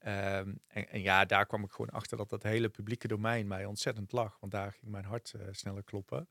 [0.07, 4.12] Um, en, ja, daar kwam ik gewoon achter dat dat hele publieke domein mij ontzettend
[4.12, 4.41] lag.
[4.41, 6.29] Want daar ging mijn hart sneller kloppen.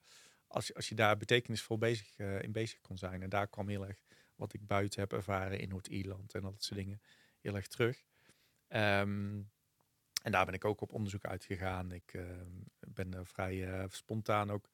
[0.47, 3.21] Als, als je daar betekenisvol bezig, in bezig kon zijn.
[3.21, 4.03] En daar kwam heel erg
[4.35, 7.01] wat ik buiten heb ervaren in Noord-Ierland en dat soort dingen
[7.39, 8.03] heel erg terug.
[8.67, 9.49] Um,
[10.23, 11.91] en daar ben ik ook op onderzoek uitgegaan.
[11.91, 12.23] Ik uh,
[12.87, 14.69] ben vrij uh, spontaan ook.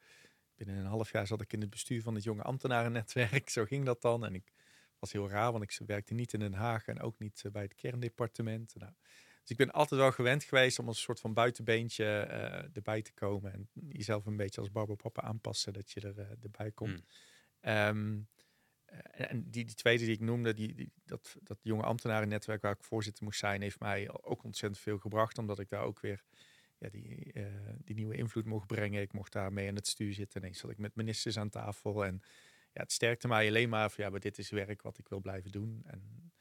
[0.56, 3.50] Binnen een half jaar zat ik in het bestuur van het jonge ambtenarennetwerk.
[3.50, 4.26] Zo ging dat dan.
[4.26, 4.52] En ik
[5.00, 7.76] was heel raar, want ik werkte niet in Den Haag en ook niet bij het
[7.76, 8.76] kerndepartement.
[8.76, 8.92] Nou,
[9.42, 12.06] dus ik ben altijd wel gewend geweest om als een soort van buitenbeentje
[12.74, 13.54] erbij te komen.
[13.54, 17.04] En jezelf een beetje als Papa aanpassen dat je er erbij komt.
[17.62, 18.28] Mm.
[18.94, 22.72] Eh, en die, die tweede die ik noemde, die, die, dat, dat jonge ambtenarennetwerk waar
[22.72, 25.38] ik voorzitter moest zijn, heeft mij ook ontzettend veel gebracht.
[25.38, 26.24] Omdat ik daar ook weer
[26.84, 27.46] ja, die, uh,
[27.84, 29.02] die nieuwe invloed mocht brengen.
[29.02, 30.42] Ik mocht daar mee aan het stuur zitten.
[30.42, 32.06] Ineens zat ik met ministers aan tafel.
[32.06, 32.22] En
[32.74, 35.20] ja, het sterkte mij alleen maar van ja, maar dit is werk wat ik wil
[35.20, 35.84] blijven doen.
[35.86, 36.32] En,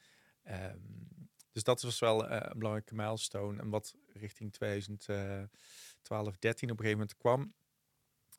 [0.73, 3.61] um, dus dat was wel uh, een belangrijke milestone.
[3.61, 7.53] En wat richting 2012, 13 op een gegeven moment kwam,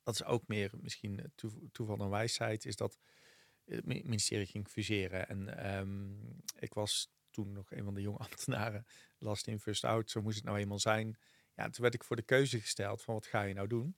[0.03, 1.33] dat is ook meer misschien
[1.73, 2.99] toeval en wijsheid, is dat
[3.65, 5.29] het ministerie ging fuseren.
[5.29, 6.19] En um,
[6.59, 8.87] ik was toen nog een van de jonge ambtenaren,
[9.19, 11.19] last in first out, zo moest het nou eenmaal zijn.
[11.57, 13.97] Ja, toen werd ik voor de keuze gesteld van wat ga je nou doen?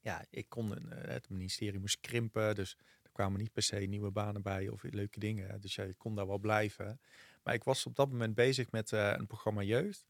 [0.00, 4.10] Ja, ik kon, uh, het ministerie moest krimpen, dus er kwamen niet per se nieuwe
[4.10, 5.60] banen bij of leuke dingen.
[5.60, 7.00] Dus ja, ik kon daar wel blijven.
[7.42, 10.06] Maar ik was op dat moment bezig met uh, een programma jeugd.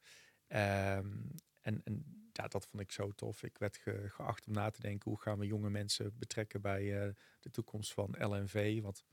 [0.48, 3.42] Um, en, en ja, dat vond ik zo tof.
[3.42, 7.14] Ik werd geacht om na te denken hoe gaan we jonge mensen betrekken bij uh,
[7.40, 8.80] de toekomst van LNV.
[8.82, 9.04] Want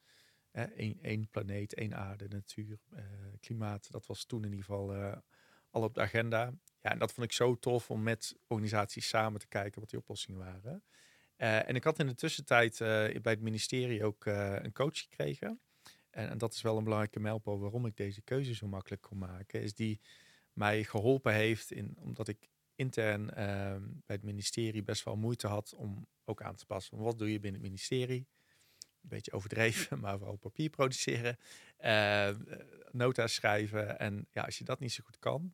[0.56, 0.64] uh,
[1.02, 3.00] één, planeet, één aarde, natuur, uh,
[3.40, 5.18] klimaat, dat was toen in ieder geval eh,
[5.70, 6.54] al op de agenda.
[6.86, 10.00] Ja, en dat vond ik zo tof om met organisaties samen te kijken wat die
[10.00, 10.84] oplossingen waren.
[11.38, 15.60] en ik had in de tussentijd bij het ministerie ook een coach gekregen.
[16.10, 19.62] En, dat is wel een belangrijke mijlpaal waarom ik deze keuze zo makkelijk kon maken.
[19.62, 20.00] Is die
[20.54, 25.74] mij geholpen heeft in, omdat ik intern ehm, bij het ministerie best wel moeite had
[25.74, 26.98] om ook aan te passen.
[26.98, 28.28] Wat doe je binnen het ministerie?
[29.02, 31.38] Een beetje overdreven, maar vooral papier produceren,
[31.80, 32.30] uh,
[32.92, 34.00] nota's schrijven.
[34.00, 35.54] En ja, als je dat niet zo goed kan,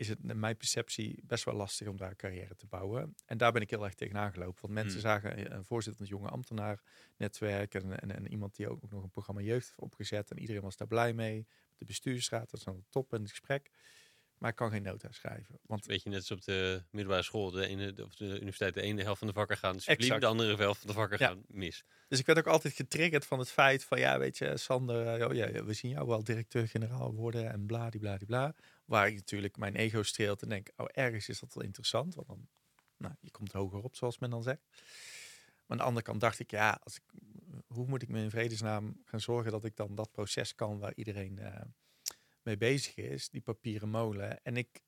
[0.00, 3.14] is het naar mijn perceptie best wel lastig om daar een carrière te bouwen.
[3.26, 4.60] En daar ben ik heel erg tegen aangelopen.
[4.60, 5.10] Want mensen hmm.
[5.10, 6.82] zagen een voorzitter van het jonge ambtenaar
[7.16, 10.30] netwerk en, en, en, iemand die ook nog een programma jeugd heeft opgezet.
[10.30, 11.46] En iedereen was daar blij mee.
[11.76, 13.70] De bestuursraad, dat is dan top in het gesprek.
[14.40, 15.58] Maar ik kan geen nota schrijven.
[15.62, 15.86] Want...
[15.86, 19.02] Weet je, net als op de middelbare school, de ene, of de universiteit, de ene
[19.02, 21.84] helft van de vakken gaan subliem, de andere helft van de vakken gaan mis.
[22.08, 25.34] Dus ik werd ook altijd getriggerd van het feit van, ja, weet je, Sander, oh,
[25.34, 28.54] ja, we zien jou wel directeur-generaal worden en bladibladibla.
[28.84, 32.28] Waar ik natuurlijk mijn ego streelt en denk, oh, ergens is dat wel interessant, want
[32.28, 32.48] dan,
[32.96, 34.66] nou, je komt hoger op, zoals men dan zegt.
[34.68, 37.02] Maar aan de andere kant dacht ik, ja, als ik,
[37.66, 40.94] hoe moet ik me in vredesnaam gaan zorgen dat ik dan dat proces kan waar
[40.94, 41.38] iedereen...
[41.40, 41.60] Uh,
[42.42, 44.42] mee bezig is, die papieren molen.
[44.42, 44.82] En ik,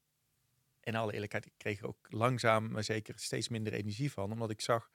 [0.81, 4.61] in alle eerlijkheid, ik kreeg ook langzaam, maar zeker steeds minder energie van, omdat ik
[4.61, 4.91] zag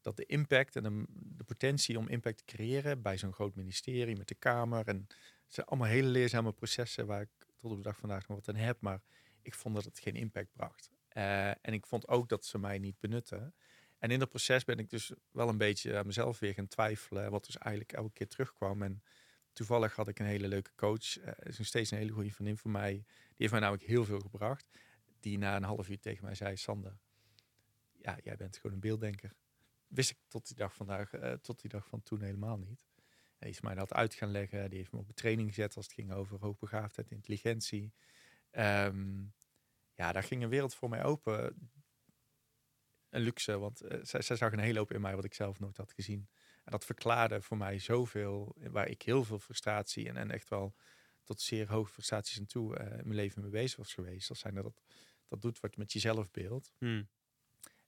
[0.00, 4.28] dat de impact en de, potentie om impact te creëren bij zo'n groot ministerie met
[4.28, 4.88] de Kamer.
[4.88, 5.06] En
[5.46, 8.62] het allemaal hele leerzame processen waar ik tot op de dag vandaag nog wat aan
[8.62, 9.02] heb, maar
[9.42, 10.90] ik vond dat het geen impact bracht.
[11.16, 13.54] Uh, en ik vond ook dat ze mij niet benutten.
[13.98, 17.30] En in dat proces ben ik dus wel een beetje aan mezelf weer gaan twijfelen,
[17.30, 18.82] wat dus eigenlijk elke keer terugkwam.
[18.82, 19.02] En
[19.52, 21.18] toevallig had ik een hele leuke coach.
[21.18, 22.92] Uh, is nog steeds een hele goede vriendin van mij.
[22.92, 23.04] Die
[23.36, 24.70] heeft mij namelijk heel veel gebracht.
[25.20, 26.98] Die na een half uur tegen mij zei: Sander,
[27.92, 29.32] ja, jij bent gewoon een beelddenker.
[29.86, 32.86] Wist ik tot die dag vandaag, uh, tot die dag van toen helemaal niet.
[33.36, 34.70] Hij is mij dat uit gaan leggen.
[34.70, 37.92] Die heeft me op een training gezet als het ging over hoogbegaafdheid, intelligentie.
[38.52, 39.32] Um,
[39.94, 41.70] ja, daar ging een wereld voor mij open.
[43.08, 45.60] een luxe, want uh, zij, zij, zag een hele hoop in mij wat ik zelf
[45.60, 46.28] nooit had gezien.
[46.64, 50.74] En dat verklaarde voor mij zoveel, waar ik heel veel frustratie en, en echt wel
[51.24, 54.30] tot zeer hoge frustraties en toe uh, in mijn leven mee bezig was geweest.
[54.30, 54.82] Als zijn dat
[55.28, 56.72] dat doet wat met je zelfbeeld.
[56.78, 57.08] Hmm.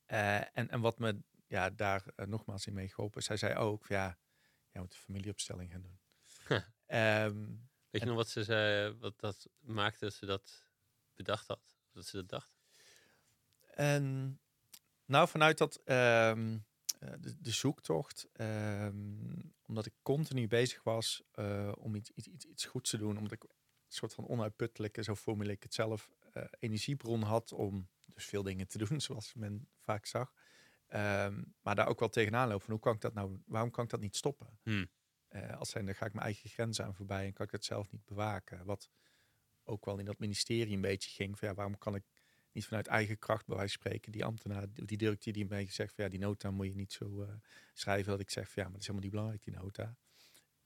[0.06, 3.22] en, en wat me ja, daar nogmaals in mee geholpen.
[3.22, 4.18] Zij zei ook, ja,
[4.70, 5.98] jij moet een familieopstelling gaan doen.
[6.98, 10.66] um, Weet je nog wat ze zei, wat dat maakte dat ze dat
[11.14, 11.76] bedacht had?
[11.92, 12.50] Dat ze dat dacht?
[13.74, 14.40] En,
[15.04, 16.60] nou, vanuit dat ehm, eh,
[17.20, 22.64] de, de, zoektocht, um, omdat ik continu bezig was uh, om iets, iets, iets, iets
[22.64, 23.50] goeds te doen, omdat ik een
[23.88, 28.68] soort van onuitputtelijke, zo formuleer ik het zelf, uh, energiebron had om dus veel dingen
[28.68, 30.32] te doen, zoals men vaak zag.
[30.88, 33.84] Um, maar daar ook wel tegenaan lopen van hoe kan ik dat nou, waarom kan
[33.84, 34.58] ik dat niet stoppen?
[34.62, 34.90] Hmm.
[35.30, 37.64] Uh, als zijn, dan ga ik mijn eigen grenzen aan voorbij en kan ik het
[37.64, 38.64] zelf niet bewaken.
[38.64, 38.90] Wat
[39.64, 41.38] ook wel in dat ministerie een beetje ging.
[41.38, 42.04] Van, ja, waarom kan ik
[42.54, 45.94] niet vanuit eigen kracht bij wijze van spreken die ambtenaar, die directeur die mij zegt
[45.94, 47.28] van ja, die nota moet je niet zo uh,
[47.72, 48.10] schrijven.
[48.10, 49.96] Dat ik zeg van ja, maar dat is helemaal niet belangrijk, die nota.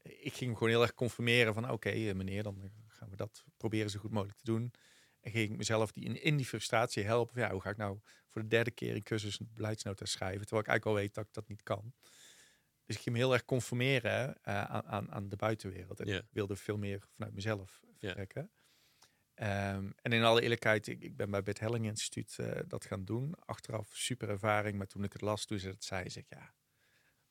[0.03, 3.17] Ik ging hem gewoon heel erg conformeren van oké okay, eh, meneer, dan gaan we
[3.17, 4.73] dat proberen zo goed mogelijk te doen.
[5.21, 7.35] En ging ik mezelf die, in, in die frustratie helpen.
[7.35, 7.99] Van, ja, hoe ga ik nou
[8.29, 11.25] voor de derde keer in cursus een beleidsnota schrijven, terwijl ik eigenlijk al weet dat
[11.27, 11.93] ik dat niet kan.
[12.85, 16.01] Dus ik ging me heel erg conformeren uh, aan, aan de buitenwereld.
[16.01, 18.51] En ik wilde veel meer vanuit mezelf vertrekken.
[19.41, 23.05] Um, en in alle eerlijkheid, ik, ik ben bij het Helling Instituut uh, dat gaan
[23.05, 23.35] doen.
[23.45, 26.55] Achteraf super ervaring, maar toen ik het las, toen ze het zei, zeg ik, ja,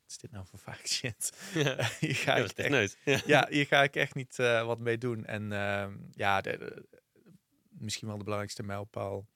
[0.01, 1.51] wat is dit nou voor vaak shit?
[1.53, 1.89] Ja.
[1.99, 3.21] hier, ga ik echt, ja.
[3.25, 3.47] ja.
[3.49, 5.25] hier ga ik echt niet uh, wat mee doen.
[5.25, 6.87] En uh, ja, de, de,
[7.69, 9.27] misschien wel de belangrijkste mijlpaal,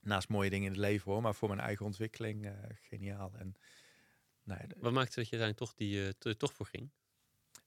[0.00, 2.52] naast mooie dingen in het leven hoor, maar voor mijn eigen ontwikkeling,
[2.88, 3.32] geniaal.
[3.38, 3.56] En
[4.42, 6.90] Nee, Wat maakte dat je daar toch, die, toch voor ging?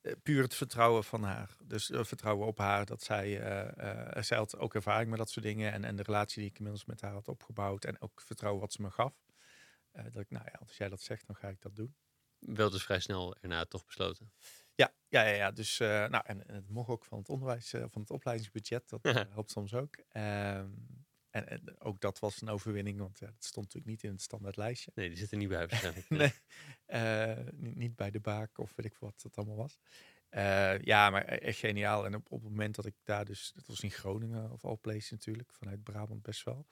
[0.04, 1.56] Uh, puur het vertrouwen van haar.
[1.64, 2.86] Dus uh, vertrouwen op haar.
[2.86, 3.30] Dat zij,
[4.20, 5.72] zij had ook ervaring met dat soort dingen.
[5.72, 7.86] En, en de relatie die ik inmiddels met haar had opgebouwd.
[7.86, 9.14] En ook vertrouwen wat ze me gaf.
[9.92, 11.96] dat ik, nou ja, als jij dat zegt, dan ga ik dat doen.
[12.40, 14.32] Wel dus vrij snel erna toch besloten?
[14.76, 15.52] Ja, ja, ja, ja.
[15.52, 18.90] dus nou, en, en, het mocht ook van het onderwijs, van het opleidingsbudget.
[18.90, 19.96] Dat helpt soms ook.
[20.10, 20.70] Ehm,
[21.34, 24.22] en, en, ook dat was een overwinning, want ja, dat stond natuurlijk niet in het
[24.22, 24.92] standaard lijstje.
[24.96, 26.10] Nee, die zit er niet bij waarschijnlijk.
[26.22, 26.34] nee,
[26.88, 29.80] uh, niet, niet, bij de baak of weet ik wat dat allemaal was.
[30.30, 32.06] Uh, ja, maar e-, echt geniaal.
[32.06, 34.76] En op, op het moment dat ik daar dus, dat was in Groningen of all
[34.76, 36.68] place natuurlijk, vanuit Brabant best wel.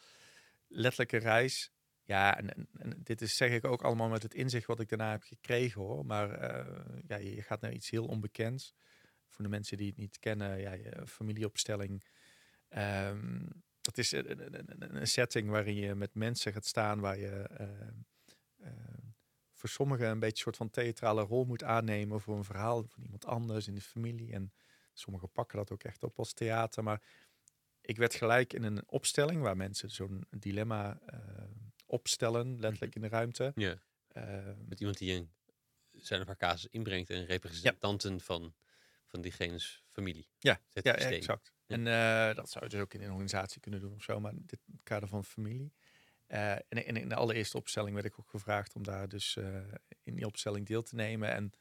[0.68, 1.72] Letterlijke reis.
[2.04, 4.90] Ja, en, en, en, dit is zeg ik ook allemaal met het inzicht wat ik
[4.90, 6.06] daarna heb gekregen hoor.
[6.06, 8.76] Maar uh, ja, je gaat naar iets heel onbekends.
[9.28, 12.04] Voor de mensen die het niet kennen, ja, je familieopstelling.
[12.70, 17.50] Um, dat is een, een, een, setting waarin je met mensen gaat staan, waar je
[18.62, 18.68] uh,
[19.54, 23.04] voor sommigen een beetje een soort van theatrale rol moet aannemen voor een verhaal van
[23.04, 24.34] iemand anders in de familie.
[24.34, 24.54] En
[24.94, 26.84] sommigen pakken dat ook echt op als theater.
[26.84, 27.02] Maar
[27.82, 31.20] ik werd gelijk in een opstelling waar mensen zo'n dilemma uh,
[31.86, 33.52] opstellen, letterlijk in de ruimte.
[33.56, 33.82] Ja.
[34.66, 35.32] met iemand die een
[35.92, 38.54] zijn of haar casus inbrengt en representanten van,
[39.06, 40.28] van diegene's familie.
[40.40, 41.54] Ja, ja exact.
[41.72, 44.32] En uh, dat zou je dus ook in een organisatie kunnen doen of zo, maar
[44.32, 45.74] in dit kader van familie.
[46.28, 49.58] Uh, en, in de allereerste opstelling werd ik ook gevraagd om daar dus uh,
[50.04, 51.32] in die opstelling deel te nemen.
[51.32, 51.52] En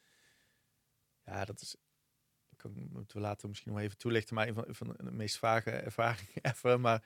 [1.25, 1.77] ja, dat is,
[2.57, 6.81] kan, moeten we misschien nog even toelichten, maar een van, de meest vage ervaringen even.
[6.81, 7.05] Maar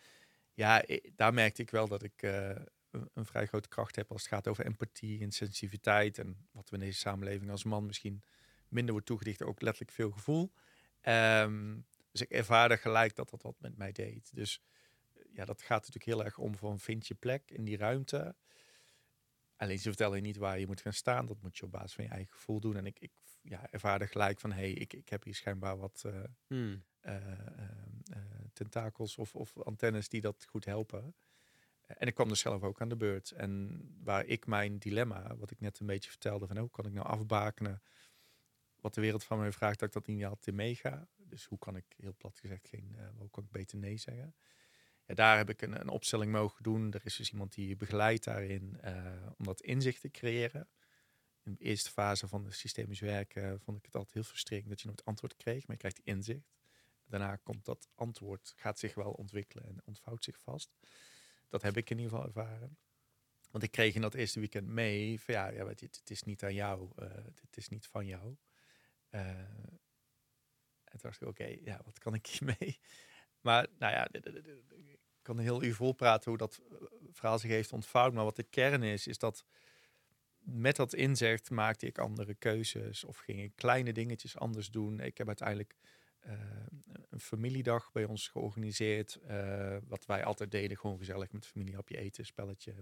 [0.54, 0.84] ja,
[1.16, 4.48] daar merkte ik wel dat ik een, een, vrij grote kracht heb als het gaat
[4.48, 6.18] over empathie en sensitiviteit.
[6.18, 8.22] En wat we in deze samenleving als man misschien
[8.68, 10.52] minder wordt toegedicht, ook letterlijk veel gevoel.
[11.02, 14.35] Um, dus ik ervaarde gelijk dat dat wat met mij deed.
[14.35, 14.61] Dus
[15.33, 18.35] ja, dat gaat natuurlijk heel erg om van vind je plek in die ruimte.
[19.57, 21.27] Alleen ze vertellen je niet waar je moet gaan staan.
[21.27, 22.77] Dat moet je op basis van je eigen gevoel doen.
[22.77, 26.03] En ik, ik ja, ervaarde gelijk van, hé, hey, ik, ik heb hier schijnbaar wat
[26.07, 26.85] uh, hmm.
[27.03, 28.16] uh, uh,
[28.53, 31.14] tentakels of, of antennes die dat goed helpen.
[31.87, 33.31] En ik kwam dus zelf ook aan de beurt.
[33.31, 36.92] En waar ik mijn dilemma, wat ik net een beetje vertelde, van hoe kan ik
[36.92, 37.83] nou afbakenen
[38.85, 41.09] wat de wereld van mij vraagt, dat ik dat niet altijd meega.
[41.16, 44.35] Dus hoe kan ik, heel plat gezegd, geen, uh, hoe kan ik beter nee zeggen?
[45.07, 46.92] Ja, daar heb ik een, een opstelling mogen doen.
[46.92, 50.68] Er is dus iemand die je begeleidt daarin uh, om dat inzicht te creëren.
[51.42, 54.81] In de eerste fase van de systemisch werken vond ik het altijd heel frustrerend dat
[54.81, 56.55] je nooit antwoord kreeg, maar je krijgt inzicht.
[57.05, 60.70] Daarna komt dat antwoord, gaat zich wel ontwikkelen en ontvouwt zich vast.
[61.49, 62.79] Dat heb ik in ieder geval ervaren.
[63.51, 66.42] Want ik kreeg in dat eerste weekend mee van ja, ja het, het is niet
[66.42, 67.09] aan jou, uh,
[67.40, 68.37] het is niet van jou.
[69.14, 69.29] Uh,
[70.85, 72.79] en toen dacht ik, oké, ja, wat kan ik hiermee?
[73.40, 76.77] Maar nou ja, ik kan heel u vol praten hoe dat eh,
[77.12, 78.12] verhaal zich heeft ontvouwd.
[78.12, 79.44] Maar wat de kern is, is dat
[80.38, 85.00] met dat inzicht maakte ik andere keuzes of ging ik kleine dingetjes anders doen.
[85.00, 85.74] Ik heb uiteindelijk
[86.27, 86.33] uh,
[87.11, 89.18] een familiedag bij ons georganiseerd.
[89.87, 92.74] Wat wij altijd deden, gewoon gezellig met familie, hapje eten, spelletje.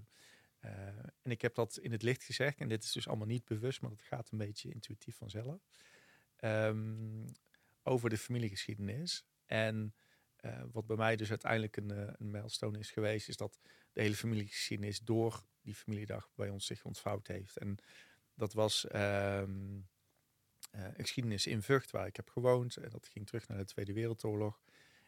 [1.23, 2.61] en ik heb dat in het licht gezegd.
[2.61, 5.61] En dit is dus allemaal niet bewust, maar dat gaat een beetje intuïtief vanzelf.
[6.45, 7.25] Um,
[7.83, 9.25] over de familiegeschiedenis.
[9.47, 9.95] En
[10.41, 13.61] uh, wat bij mij dus uiteindelijk een, uh, een milestone is geweest, is dat
[13.93, 17.57] de hele familiegeschiedenis door die familiedag bij ons zich ontvouwd heeft.
[17.57, 17.77] En
[18.35, 19.89] dat was um,
[20.97, 22.77] geschiedenis in Vught, waar ik heb gewoond.
[22.77, 24.61] En dat ging terug naar de Tweede Wereldoorlog.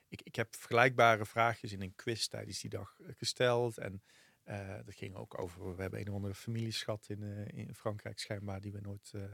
[0.09, 3.79] Ik, ik heb vergelijkbare vraagjes in een quiz tijdens die dag gesteld.
[3.79, 4.03] En
[4.49, 8.19] uh, dat ging ook over, we hebben een of andere familieschat in, uh, in Frankrijk
[8.19, 9.25] schijnbaar, die we nooit uh,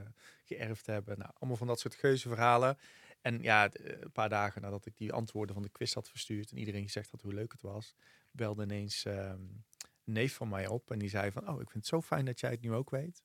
[0.44, 1.18] geërfd hebben.
[1.18, 2.78] Nou, allemaal van dat soort geuze verhalen.
[3.20, 6.58] En ja, een paar dagen nadat ik die antwoorden van de quiz had verstuurd en
[6.58, 7.94] iedereen gezegd had hoe leuk het was,
[8.30, 11.74] belde ineens um, een neef van mij op en die zei van, oh, ik vind
[11.74, 13.22] het zo fijn dat jij het nu ook weet.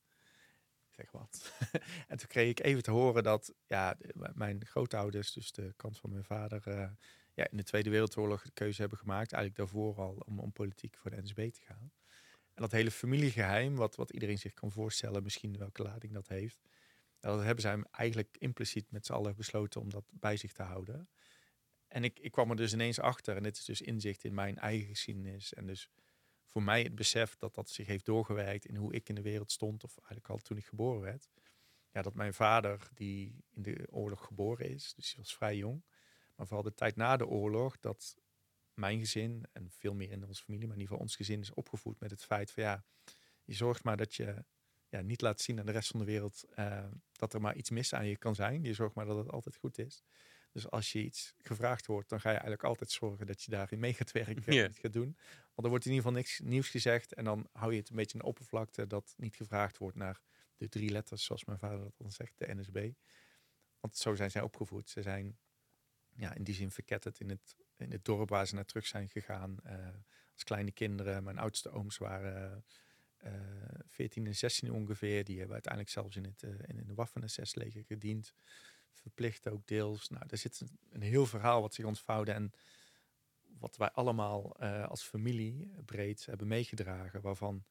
[0.87, 1.53] Ik zeg wat.
[2.07, 3.97] en toen kreeg ik even te horen dat ja,
[4.33, 6.91] mijn grootouders, dus de kant van mijn vader,
[7.35, 10.97] ja, in de Tweede Wereldoorlog de keuze hebben gemaakt, eigenlijk daarvoor al, om, om politiek
[10.97, 11.91] voor de NSB te gaan.
[12.53, 16.61] En dat hele familiegeheim, wat, wat iedereen zich kan voorstellen, misschien welke lading dat heeft,
[17.19, 21.09] dat hebben zij eigenlijk impliciet met z'n allen besloten om dat bij zich te houden.
[21.87, 24.57] En ik, ik kwam er dus ineens achter, en dit is dus inzicht in mijn
[24.57, 25.53] eigen geschiedenis.
[25.53, 25.89] En dus
[26.43, 29.51] voor mij het besef dat dat zich heeft doorgewerkt in hoe ik in de wereld
[29.51, 31.29] stond, of eigenlijk al toen ik geboren werd.
[31.91, 35.83] Ja, dat mijn vader, die in de oorlog geboren is, dus hij was vrij jong,
[36.35, 38.15] maar vooral de tijd na de oorlog, dat
[38.73, 41.53] mijn gezin en veel meer in onze familie, maar in ieder geval ons gezin is
[41.53, 42.83] opgevoed met het feit van ja,
[43.43, 44.45] je zorgt maar dat je
[44.89, 47.69] ja, niet laat zien aan de rest van de wereld uh, dat er maar iets
[47.69, 48.63] mis aan je kan zijn.
[48.63, 50.03] Je zorgt maar dat het altijd goed is.
[50.51, 53.79] Dus als je iets gevraagd wordt, dan ga je eigenlijk altijd zorgen dat je daarin
[53.79, 55.17] mee gaat werken en het gaat doen.
[55.45, 57.95] Want er wordt in ieder geval niks nieuws gezegd en dan hou je het een
[57.95, 60.21] beetje in de oppervlakte dat niet gevraagd wordt naar
[60.57, 62.91] de drie letters, zoals mijn vader dat dan zegt, de NSB.
[63.79, 64.89] Want zo zijn zij opgevoed.
[64.89, 65.37] Ze zijn
[66.15, 69.09] ja, in die zin verketterd in het, in het dorp waar ze naar terug zijn
[69.09, 69.57] gegaan.
[69.65, 69.87] Uh,
[70.33, 71.23] als kleine kinderen.
[71.23, 72.63] Mijn oudste ooms waren
[73.23, 75.23] uh, eh, 14 en 16 ongeveer.
[75.23, 78.33] Die hebben uiteindelijk zelfs in, het, uh, in de Waffen-SS-leger gediend.
[78.91, 80.09] Verplicht ook deels.
[80.09, 82.31] Nou, er zit een, een heel verhaal wat zich ontvouwde.
[82.31, 82.51] En
[83.59, 87.21] wat wij allemaal als familie breed hebben meegedragen.
[87.21, 87.65] Waarvan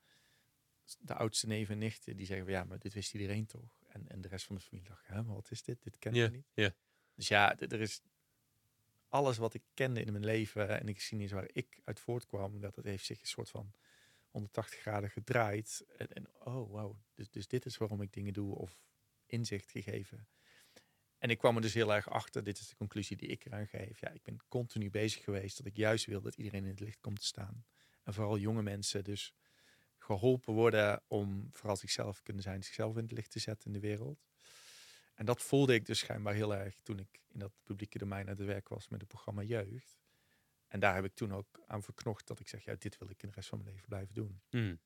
[0.98, 3.78] de oudste neven en nichten die zeggen: ja, maar dit wist iedereen toch?
[3.88, 5.82] En, en de rest van de familie dacht: hè, maar wat is dit?
[5.82, 6.50] Dit kennen yeah, we niet.
[6.54, 6.72] Yeah.
[7.14, 8.00] Dus ja, er is
[9.14, 12.76] alles wat ik kende in mijn leven en zie niet waar ik uit voortkwam, dat
[12.76, 13.72] het heeft zich een soort van
[14.30, 15.84] 180 graden gedraaid.
[15.96, 18.82] En, en oh, wow, dus, dus dit is waarom ik dingen doe of
[19.26, 20.28] inzicht gegeven.
[21.18, 23.66] En ik kwam er dus heel erg achter, dit is de conclusie die ik eraan
[23.66, 24.00] geef.
[24.00, 27.00] Ja, ik ben continu bezig geweest dat ik juist wil dat iedereen in het licht
[27.00, 27.64] komt te staan.
[28.02, 29.34] En vooral jonge mensen dus
[29.98, 33.86] geholpen worden om vooral zichzelf kunnen zijn, zichzelf in het licht te zetten in de
[33.86, 34.26] wereld.
[35.14, 38.36] En dat voelde ik dus schijnbaar heel erg toen ik in dat publieke domein aan
[38.36, 39.98] het werk was met het programma Jeugd.
[40.68, 43.22] En daar heb ik toen ook aan verknocht dat ik zeg, ja, dit wil ik
[43.22, 44.42] in de rest van mijn leven blijven doen.
[44.50, 44.80] Mm.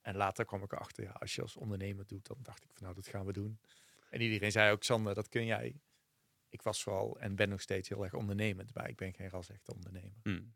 [0.00, 2.82] En later kwam ik erachter, ja, als je als ondernemer doet, dan dacht ik van
[2.82, 3.60] nou, dat gaan we doen.
[4.10, 5.80] En iedereen zei ook, Sander, dat kun jij.
[6.48, 9.48] Ik was vooral en ben nog steeds heel erg ondernemend, maar ik ben geen ras
[9.48, 10.20] echt ondernemer.
[10.22, 10.54] Mm.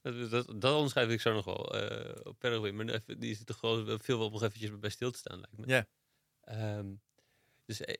[0.00, 3.58] Dat, dat, dat onderschrijf ik zo nog wel uh, op verder maar die zit toch
[3.58, 5.66] gewoon veel wel nog eventjes bij stil te staan, lijkt me.
[5.66, 5.86] Ja.
[6.78, 7.00] Um,
[7.66, 7.94] dus e,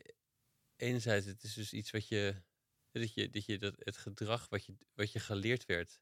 [0.76, 2.42] enerzijds, het is dus iets wat je,
[2.90, 6.00] dat je, dat je dat, het gedrag wat je, wat je geleerd werd,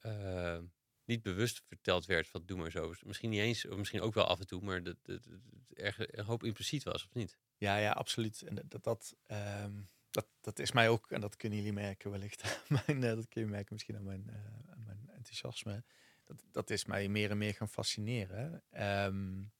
[0.00, 0.58] uh,
[1.04, 2.94] niet bewust verteld werd van doe maar zo.
[3.02, 5.28] Misschien niet eens, of misschien ook wel af en toe, maar dat het
[5.74, 7.38] erg een hoop impliciet was, of niet?
[7.56, 8.42] Ja, ja, absoluut.
[8.42, 9.16] En dat, dat,
[9.62, 13.28] um, dat, dat is mij ook, en dat kunnen jullie merken wellicht, mijn, uh, dat
[13.28, 14.30] kun je merken misschien aan mijn,
[14.70, 15.84] aan mijn enthousiasme.
[16.24, 18.62] Dat, dat is mij meer en meer gaan fascineren.
[18.70, 19.52] Um,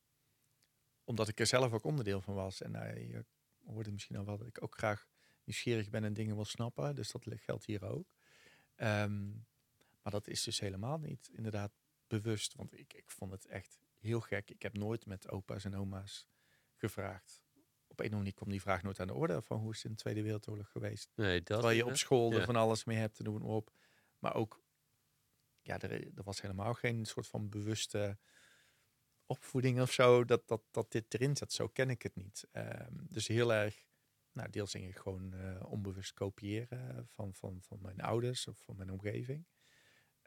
[1.12, 2.62] omdat ik er zelf ook onderdeel van was.
[2.62, 3.24] En uh, je
[3.64, 5.06] hoorde misschien al wel dat ik ook graag
[5.44, 6.94] nieuwsgierig ben en dingen wil snappen.
[6.94, 8.14] Dus dat geldt hier ook.
[8.76, 9.46] Um,
[10.02, 11.72] maar dat is dus helemaal niet inderdaad
[12.06, 12.54] bewust.
[12.54, 14.50] Want ik, ik vond het echt heel gek.
[14.50, 16.26] Ik heb nooit met opa's en oma's
[16.74, 17.42] gevraagd.
[17.88, 19.76] Op een of andere manier kwam die vraag nooit aan de orde van hoe is
[19.76, 21.12] het in de Tweede Wereldoorlog geweest.
[21.14, 23.72] Nee, dat Terwijl je op school er van alles mee hebt te doen op.
[24.18, 24.64] Maar ook,
[25.60, 28.18] ja, er, er was helemaal geen soort van bewuste
[29.26, 31.52] opvoeding of zo, dat, dat, dat dit erin zat.
[31.52, 32.48] Zo ken ik het niet.
[32.52, 33.86] Um, dus heel erg,
[34.32, 38.76] nou, deels denk ik gewoon uh, onbewust kopiëren van, van, van mijn ouders of van
[38.76, 39.46] mijn omgeving.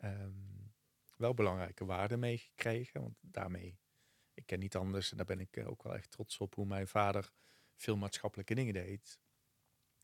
[0.03, 0.73] Um,
[1.17, 3.79] wel belangrijke waarden meegekregen, want daarmee,
[4.33, 6.65] ik ken niet anders en daar ben ik eh, ook wel echt trots op hoe
[6.65, 7.31] mijn vader
[7.75, 9.19] veel maatschappelijke dingen deed.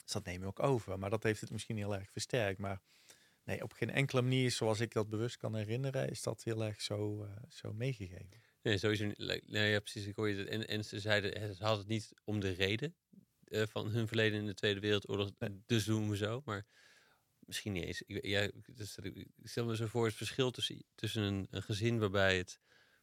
[0.04, 2.60] Dus dat neem ik ook over, maar dat heeft het misschien heel erg versterkt.
[2.60, 2.82] Maar
[3.44, 6.82] nee, op geen enkele manier, zoals ik dat bewust kan herinneren, is dat heel erg
[6.82, 8.42] zo, uh, zo meegegeven.
[8.62, 9.12] Nee, sowieso.
[9.45, 10.05] Nee, ja, precies.
[10.05, 10.47] Ik hoor je het.
[10.47, 12.95] En, en ze zeiden, ze hadden het niet om de reden
[13.47, 15.32] uh, van hun verleden in de Tweede Wereldoorlog.
[15.39, 15.62] Nee.
[15.66, 16.41] Dus doen we zo.
[16.45, 16.66] Maar
[17.39, 18.01] misschien niet eens.
[18.01, 21.99] Ik, ja, dus, ik stel me zo voor het verschil tussen, tussen een, een gezin
[21.99, 22.59] waarbij het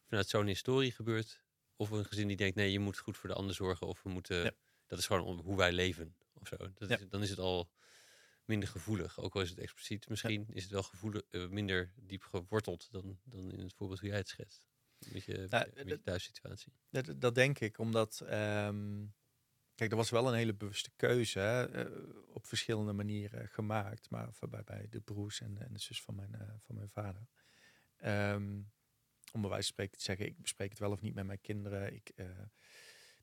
[0.07, 1.43] vanuit zo'n historie gebeurt.
[1.75, 3.87] Of een gezin die denkt, nee, je moet goed voor de ander zorgen.
[3.87, 4.51] Of we moeten, Ja.
[4.87, 6.15] dat is gewoon hoe wij leven.
[6.33, 6.57] Of zo.
[6.57, 6.97] Dat Ja.
[6.97, 7.71] is, dan is het al
[8.45, 9.19] minder gevoelig.
[9.19, 13.19] Ook al is het expliciet misschien, is het wel gevoelig, eh, minder diep geworteld dan,
[13.23, 14.68] dan in het voorbeeld hoe jij het schetst.
[14.99, 16.73] Een beetje, Nou, een beetje dat- thuissituatie.
[16.89, 18.21] Dat, dat denk ik, omdat...
[18.25, 19.05] ehm,
[19.75, 24.09] kijk, er was wel een hele bewuste keuze hè, eh, op verschillende manieren gemaakt.
[24.09, 27.27] Maar bij, bij de broers en, en de zus van mijn, eh, van mijn vader.
[27.97, 28.61] Ehm,
[29.31, 31.41] om bij wijze van spreken te zeggen, ik bespreek het wel of niet met mijn
[31.41, 31.93] kinderen.
[31.93, 32.25] Ik, eh,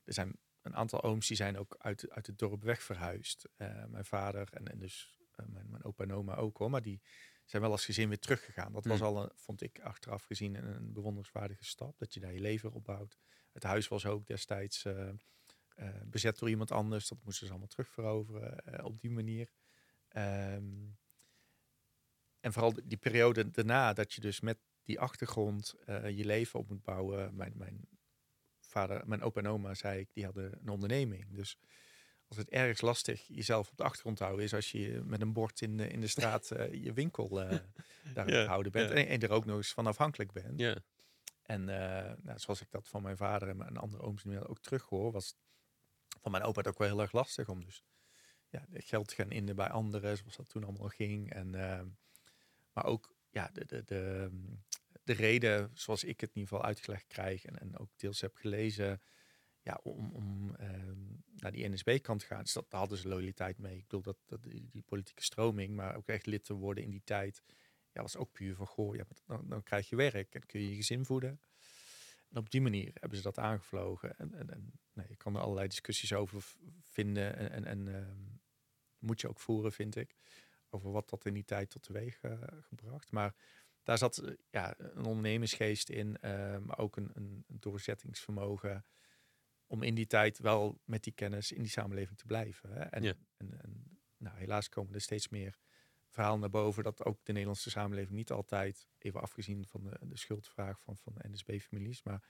[0.03, 3.49] er zijn een aantal ooms die zijn ook uit, uit het dorp weg verhuisd.
[3.87, 6.69] Mijn vader en, en dus mijn, mijn opa en oma ook hoor.
[6.69, 7.01] Maar die
[7.49, 8.71] zijn wel als gezin weer teruggegaan.
[8.73, 9.07] Dat was Hmm.
[9.07, 11.97] al, een, vond ik achteraf gezien, een, een bewonderenswaardige stap.
[11.99, 13.17] Dat je daar je leven opbouwt.
[13.51, 15.09] Het huis was ook destijds eh,
[15.75, 17.07] eh, bezet door iemand anders.
[17.07, 19.51] Dat moesten ze allemaal terugveroveren eh, op die manier.
[20.07, 20.85] Ehm,
[22.39, 26.83] en vooral die- periode daarna, dat je dus met die achtergrond je leven op moet
[26.83, 27.35] bouwen.
[27.35, 27.87] Mijn, mijn
[28.59, 31.33] vader, mijn opa en oma, zei ik, die hadden een onderneming.
[31.35, 31.57] Dus
[32.27, 35.33] als het ergens lastig jezelf op de achtergrond te houden is als je met een
[35.33, 37.59] bord in de, in de straat eh, je winkel eh
[38.13, 38.89] daar Ja, houden bent.
[38.89, 38.95] ja.
[38.95, 40.59] En, en er ook nog eens van afhankelijk bent.
[40.59, 40.75] Ja,
[41.43, 44.59] En eh, nou, zoals ik dat van mijn vader en mijn andere ooms nu ook
[44.59, 45.35] terughoor, was
[46.21, 47.83] van mijn opa het ook wel heel erg lastig om dus
[48.49, 51.33] ja, geld te gaan innen bij anderen, zoals dat toen allemaal ging.
[51.33, 51.49] En,
[52.73, 54.29] maar ook ja, de, de, de,
[55.03, 58.35] de reden, zoals ik het in ieder geval uitgelegd krijg en, en ook deels heb
[58.35, 59.01] gelezen,
[59.67, 60.99] ja, om, om ehm,
[61.35, 62.43] naar die NSB-kant te gaan.
[62.43, 63.75] Dus dat, hadden ze loyaliteit mee.
[63.75, 67.01] Ik bedoel, dat, dat die, politieke stroming, maar ook echt lid te worden in die
[67.03, 67.43] tijd,
[67.91, 71.05] ja, was ook puur van, goh, dan, krijg je werk en kun je je gezin
[71.05, 71.39] voeden.
[72.29, 74.17] En op die manier hebben ze dat aangevlogen.
[74.17, 78.25] En, en, nee, je kan er allerlei discussies over vinden en, en, ehm,
[78.97, 80.15] moet je ook voeren, vind ik.
[80.69, 83.11] Over wat dat in die tijd tot teweeg eh, gebracht.
[83.11, 83.35] Maar
[83.83, 88.85] daar zat eh, ja, een ondernemersgeest in, eh, maar ook een, een doorzettingsvermogen
[89.67, 92.69] om in die tijd wel met die kennis in die samenleving te blijven.
[92.71, 92.79] Hè?
[92.79, 93.13] En, Ja.
[93.37, 95.59] en, en nou, helaas komen er steeds meer
[96.09, 100.17] verhalen naar boven dat ook de Nederlandse samenleving niet altijd, even afgezien van de, de
[100.17, 102.29] schuldvraag van, van NSB-families, maar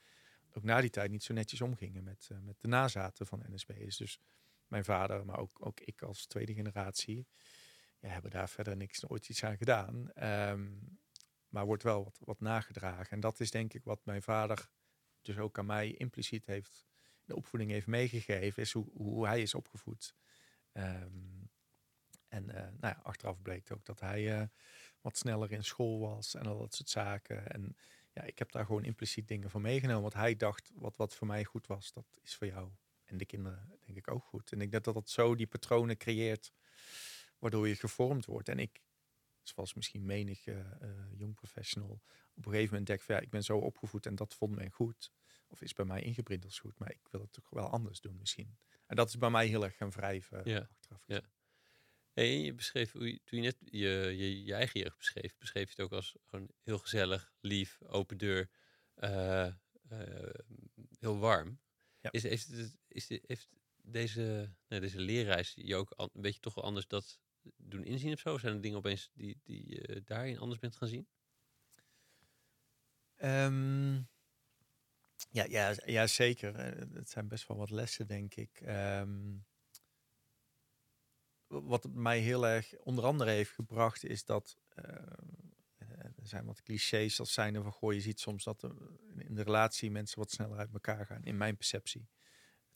[0.52, 3.96] ook na die tijd niet zo netjes omgingen met, eh, met de nazaten van NSB'ers.
[3.96, 4.20] Dus
[4.66, 7.26] mijn vader, maar ook, ook ik als tweede generatie,
[8.00, 10.10] ja, hebben daar verder niks ooit iets aan gedaan.
[10.12, 10.68] Ehm,
[11.48, 13.10] maar wordt wel wat, wat nagedragen.
[13.10, 14.70] En dat is denk ik wat mijn vader
[15.22, 16.86] dus ook aan mij impliciet heeft,
[17.28, 20.14] de opvoeding heeft meegegeven, is hoe, hoe hij is opgevoed.
[20.72, 21.46] Ehm,
[22.28, 24.46] en eh, nou ja, achteraf bleek ook dat hij eh,
[25.00, 27.50] wat sneller in school was en al dat soort zaken.
[27.50, 27.76] En
[28.12, 30.02] ja, ik heb daar gewoon impliciet dingen van meegenomen.
[30.02, 32.70] Want hij dacht, wat, wat voor mij goed was, dat is voor jou
[33.04, 34.52] en de kinderen denk ik ook goed.
[34.52, 36.52] En ik denk dat dat zo die patronen creëert,
[37.38, 38.48] waardoor je gevormd wordt.
[38.48, 38.82] En ik,
[39.42, 40.56] zoals misschien menig eh,
[41.12, 42.02] jong professional,
[42.34, 44.70] op een gegeven moment denk van ja, ik ben zo opgevoed en dat vond men
[44.70, 45.12] goed.
[45.48, 48.18] Of is bij mij ingeprint als goed, maar ik wil het toch wel anders doen
[48.18, 48.58] misschien.
[48.86, 51.02] En dat is bij mij heel erg gaan wrijven Ja, achteraf.
[51.06, 51.22] ja.
[52.12, 55.80] Hey, je beschreef, toen je net je, je, je eigen jeugd beschreef, beschreef je het
[55.80, 58.50] ook als gewoon heel gezellig, lief, open deur,
[58.94, 59.54] eh, eh,
[60.98, 61.60] heel warm.
[62.00, 62.10] Ja.
[62.10, 63.48] Is, heeft, het, is heeft
[63.82, 67.20] deze, nee, deze leerreis je ook een beetje toch wel anders dat
[67.56, 68.38] doen inzien of zo?
[68.38, 71.08] Zijn er dingen opeens die, die je daarin anders bent gaan zien?
[73.16, 74.00] Ehm,
[75.30, 76.56] ja, ja, ja, zeker.
[76.94, 78.60] Het zijn best wel wat lessen, denk ik.
[78.60, 79.36] Ehm,
[81.46, 84.84] wat mij heel erg onder andere heeft gebracht, is dat eh,
[85.76, 88.62] eh, er zijn wat clichés als zijn van goh, je ziet soms dat
[89.16, 92.08] in de relatie mensen wat sneller uit elkaar gaan, in mijn perceptie.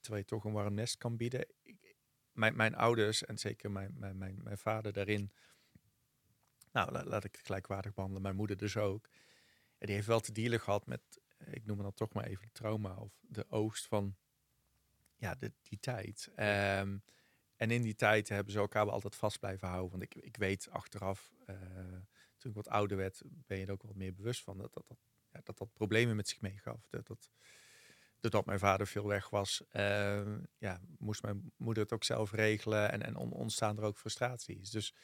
[0.00, 1.46] Terwijl je toch een warm nest kan bieden.
[2.32, 5.32] Mijn, mijn ouders en zeker mijn, mijn, mijn, vader daarin,
[6.72, 9.08] nou la- laat ik het gelijkwaardig behandelen, mijn moeder dus ook.
[9.78, 12.94] Die heeft wel te dealen gehad met, ik noem het dan toch maar even trauma
[12.96, 14.16] of de oogst van
[15.16, 16.30] ja, de, die tijd.
[16.34, 16.98] Ehm,
[17.56, 19.90] en in die tijd hebben ze elkaar wel altijd vast blijven houden.
[19.90, 21.56] Want ik, ik weet achteraf, eh,
[22.36, 24.88] toen ik wat ouder werd, ben je er ook wat meer bewust van dat dat,
[24.88, 24.98] dat,
[25.32, 26.86] ja, dat, dat problemen met zich meegaf.
[26.88, 27.30] Dat, dat,
[28.20, 32.90] doordat mijn vader veel weg was, eh, ja, moest mijn moeder het ook zelf regelen
[32.92, 34.70] en, en on- ontstaan er ook frustraties.
[34.70, 34.94] Dus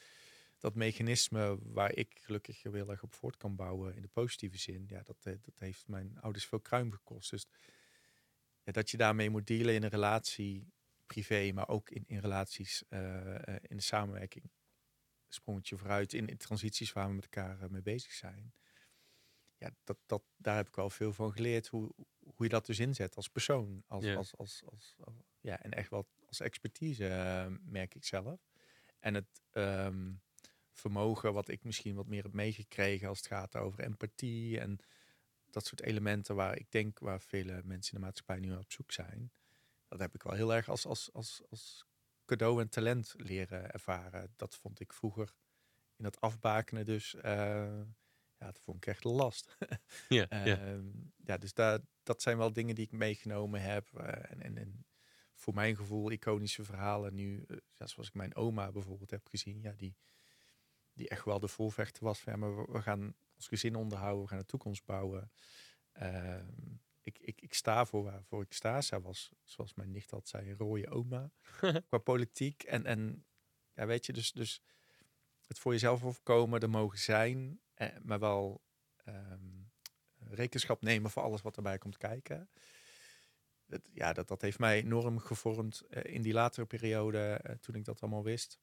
[0.59, 4.85] dat mechanisme waar ik gelukkig heel erg op voort kan bouwen in de positieve zin,
[4.87, 7.29] ja, dat, eh, dat heeft mijn ouders veel kruim gekost.
[7.29, 7.47] Dus
[8.63, 10.67] ja, dat je daarmee moet dealen in een relatie,
[11.05, 14.51] privé, maar ook in, in relaties eh, eh, in de samenwerking.
[15.27, 18.53] Sprongetje vooruit in, in transities waar we met elkaar mee bezig zijn.
[19.57, 21.67] Ja, dat, dat, daar heb ik wel veel van geleerd.
[21.67, 23.83] Hoe, hoe je dat dus inzet als persoon.
[23.87, 24.15] Als, Ja.
[24.15, 28.47] als, als, als, als- ja, en echt wel als expertise, merk ik zelf.
[28.99, 30.13] En het ehm,
[30.79, 34.79] vermogen wat ik misschien wat meer heb meegekregen als het gaat over empathie en
[35.51, 38.91] dat soort elementen waar ik denk waar vele mensen in de maatschappij nu op zoek
[38.91, 39.31] zijn.
[39.87, 41.85] Dat heb ik wel heel erg als, als, als, als
[42.25, 44.33] cadeau en talent leren ervaren.
[44.35, 45.33] Dat vond ik vroeger
[45.95, 47.21] in dat afbakenen dus, uh,
[48.37, 49.57] ja, dat vond ik echt last.
[50.09, 50.29] ja.
[50.29, 50.87] Ehm,
[51.25, 53.89] ja, dus daar, dat zijn wel dingen die ik meegenomen heb.
[53.97, 54.83] Uh, en, en, en,
[55.33, 57.45] voor mijn gevoel iconische verhalen nu,
[57.77, 59.95] ja, zoals ik mijn oma bijvoorbeeld heb gezien, ja, die,
[60.99, 64.29] die echt wel de voorvechter was van, ja, maar we, gaan ons gezin onderhouden, we
[64.29, 65.31] gaan de toekomst bouwen.
[65.91, 66.45] Ehm,
[67.01, 68.81] ik, ik, ik sta voor waarvoor ik sta.
[68.81, 71.31] Zij was, zoals mijn nicht had zei, een rode oma
[71.87, 72.63] qua politiek.
[72.63, 73.25] En, en
[73.73, 74.61] ja, weet je, dus, dus
[75.47, 78.61] het voor jezelf overkomen, er mogen zijn, eh, maar wel
[79.05, 79.71] um,
[80.17, 82.49] rekenschap nemen voor alles wat erbij komt kijken.
[83.65, 87.75] Dat, ja, dat, dat heeft mij enorm gevormd uh, in die latere periode, uh, toen
[87.75, 88.59] ik dat allemaal wist.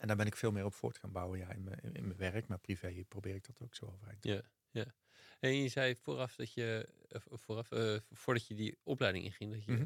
[0.00, 2.16] En daar ben ik veel meer op voort gaan bouwen, ja, in mijn, in mijn
[2.16, 4.94] werk, maar privé probeer ik dat ook zo overeind te Ja, ja.
[5.40, 6.88] En je zei vooraf dat je,
[7.30, 9.78] vooraf, uh, voordat je die opleiding inging, dat je mm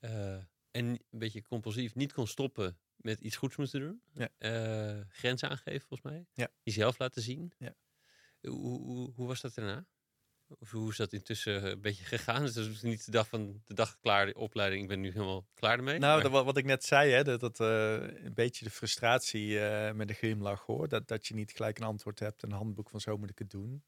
[0.00, 0.46] -hmm.
[0.70, 4.02] en een beetje compulsief niet kon stoppen met iets goeds moeten doen.
[4.12, 4.28] Ja.
[4.38, 6.26] Uh, grenzen aangeven, volgens mij.
[6.32, 6.48] Ja.
[6.62, 7.52] Jezelf laten zien.
[7.58, 7.74] Ja.
[8.40, 9.86] Hoe, hoe, hoe, was dat daarna?
[10.48, 12.42] Of hoe is dat intussen een beetje gegaan?
[12.42, 14.82] Dus dat is niet de dag van de dag klaar, de opleiding.
[14.82, 15.98] Ik ben nu helemaal klaar ermee.
[15.98, 16.30] Nou, maar...
[16.30, 17.92] dat, wat ik net zei, hè, dat, dat uh,
[18.24, 20.88] een beetje de frustratie uh, met een glimlach hoor.
[20.88, 23.50] Dat, dat je niet gelijk een antwoord hebt, een handboek van zo moet ik het
[23.50, 23.84] doen.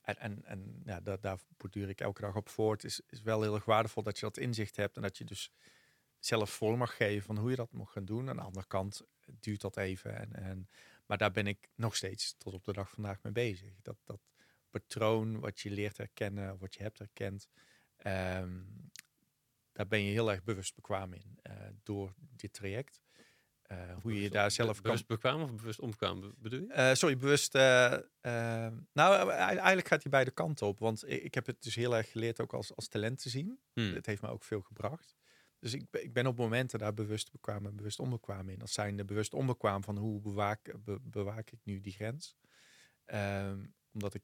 [0.00, 2.84] En, en, en ja, daar, daar borduur ik elke dag op voort.
[2.84, 5.50] Is, is wel heel erg waardevol dat je dat inzicht hebt en dat je dus
[6.18, 8.28] zelf voor mag geven van hoe je dat mag gaan doen.
[8.28, 9.02] Aan de andere kant
[9.40, 10.16] duurt dat even.
[10.18, 10.68] En, en,
[11.06, 13.72] maar daar ben ik nog steeds tot op de dag vandaag mee bezig.
[13.82, 14.20] Dat, dat
[14.70, 17.48] patroon wat je leert herkennen, wat je hebt herkend,
[18.06, 18.90] um,
[19.72, 21.52] daar ben je heel erg bewust bekwaam in uh,
[21.82, 23.02] door dit traject.
[23.72, 26.66] Uh, hoe bewust, je daar zelf bewust bekwaam of bewust onbekwaam bedoel je?
[26.66, 27.52] Uh, sorry, bewust.
[27.52, 30.78] nou, eigenlijk gaat hij beide kanten op.
[30.78, 33.58] Want ik, ik, heb het dus heel erg geleerd ook als, als talent te zien.
[33.72, 33.94] Hmm.
[33.94, 35.16] Het heeft me ook veel gebracht.
[35.58, 38.60] Dus ik, ik ben op momenten daar bewust bekwaam en bewust onbekwaam in.
[38.60, 42.36] Als zijnde bewust onbekwaam van hoe bewaak, be, bewaak ik nu die grens.
[43.06, 44.22] Um, omdat ik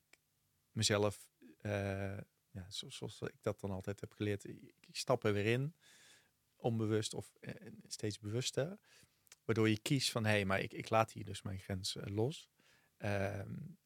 [0.72, 1.28] mezelf,
[1.62, 2.18] uh,
[2.50, 5.74] ja, zoals, ik dat dan altijd heb geleerd, ik, stap er weer in.
[6.56, 7.54] Onbewust of uh,
[7.86, 8.78] steeds bewuster.
[9.44, 12.02] Waardoor je kiest van, hé, hey, maar ik, ik laat hier dus mijn grens uh,
[12.04, 12.50] los.
[12.98, 13.78] Um,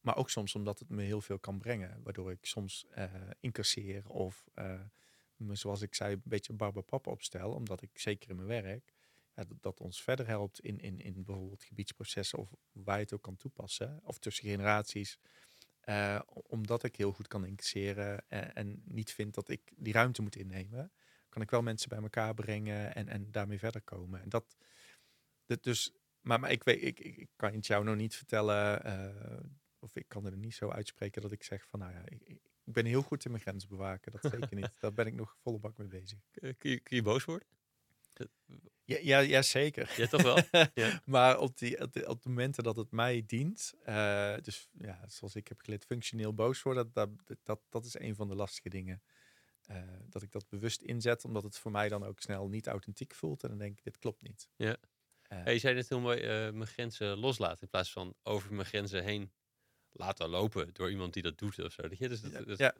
[0.00, 2.02] maar ook soms omdat het me heel veel kan brengen.
[2.02, 2.86] Waardoor ik soms
[3.40, 4.48] incasseer of
[5.48, 7.52] zoals ik zei, een beetje barbapap opstel.
[7.52, 8.94] Omdat ik zeker in mijn werk
[9.34, 13.22] dat, dat, ons verder helpt in, in, in bijvoorbeeld gebiedsprocessen of waar je het ook
[13.22, 14.00] kan toepassen.
[14.02, 15.18] Of tussen generaties.
[15.90, 20.22] Uh, omdat ik heel goed kan incasseren en, en, niet vind dat ik die ruimte
[20.22, 20.92] moet innemen,
[21.28, 24.22] kan ik wel mensen bij elkaar brengen en, en daarmee verder komen.
[24.22, 24.56] En dat,
[25.44, 28.86] dat dus, maar, maar ik, weet, ik, ik, ik kan het jou nog niet vertellen,
[28.86, 29.40] uh,
[29.78, 32.22] of ik kan er niet zo uitspreken dat ik zeg van, nou ja, ik,
[32.70, 34.12] ik ben heel goed in mijn grenzen bewaken.
[34.12, 34.80] Dat zeker niet.
[34.80, 36.18] Daar ben ik nog volle bak mee bezig.
[36.32, 37.48] Kun je, kun je boos worden?
[38.84, 39.94] Ja, ja, ja, zeker.
[39.96, 40.38] Ja, toch wel?
[40.74, 41.00] ja.
[41.14, 45.04] maar op, die, op, de, op de momenten dat het mij dient, uh, dus ja,
[45.08, 48.34] zoals ik heb geleerd, functioneel boos worden, dat, dat, dat, dat is een van de
[48.34, 49.02] lastige dingen.
[49.70, 53.14] Uh, dat ik dat bewust inzet, omdat het voor mij dan ook snel niet authentiek
[53.14, 53.42] voelt.
[53.42, 54.48] En dan denk ik, dit klopt niet.
[54.56, 54.76] Ja.
[55.32, 56.20] Uh, hey, je zei net heel mooi,
[56.52, 59.32] mijn grenzen loslaten in plaats van over mijn grenzen heen
[59.92, 61.82] laten lopen door iemand die dat doet of zo.
[61.90, 62.08] je?
[62.08, 62.74] Dus dat, dat,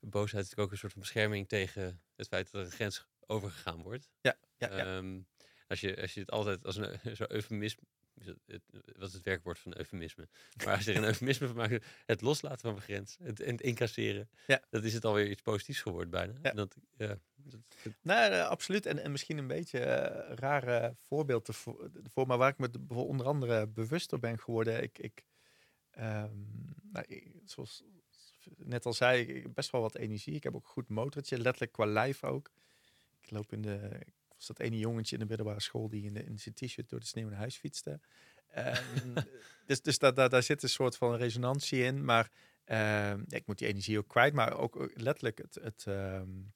[0.00, 3.82] boosheid is ook een soort van bescherming tegen het feit dat er een grens overgegaan
[3.82, 4.10] wordt.
[4.20, 4.96] Ja, ja, ja.
[4.96, 5.26] Um,
[5.68, 7.82] als, je, als je het altijd als een zo eufemisme,
[8.24, 8.62] het,
[8.96, 10.28] wat is het werkwoord van eufemisme?
[10.64, 13.60] Maar als je er een eufemisme van maakt, het loslaten van mijn grens, het, het
[13.60, 14.62] incasseren, ja.
[14.70, 16.32] dat is het alweer iets positiefs geworden bijna.
[16.42, 16.52] Ja.
[16.52, 17.92] Dat, ja, dat, dat...
[18.02, 18.86] Nou, uh, absoluut.
[18.86, 23.66] En, en misschien een beetje uh, rare voorbeeld ervoor, maar waar ik me onder andere
[23.66, 24.82] bewuster ben geworden.
[24.82, 25.24] Ik, ik,
[25.98, 26.46] Um,
[26.92, 27.84] nou, zoals
[28.56, 30.34] net al zei, ik heb best wel wat energie.
[30.34, 32.50] Ik heb ook een goed motortje, letterlijk qua lijf ook.
[33.30, 33.90] Ik loop in de.
[34.00, 36.88] Ik was dat ene jongetje in de middelbare school die in, de, in zijn t-shirt
[36.88, 38.00] door de sneeuw naar huis fietste.
[38.56, 39.14] Um,
[39.66, 42.04] dus dus daar, daar, daar zit een soort van resonantie in.
[42.04, 42.30] Maar
[42.64, 44.34] ja, ik moet die energie ook kwijt.
[44.34, 46.52] Maar ook letterlijk het, het, um,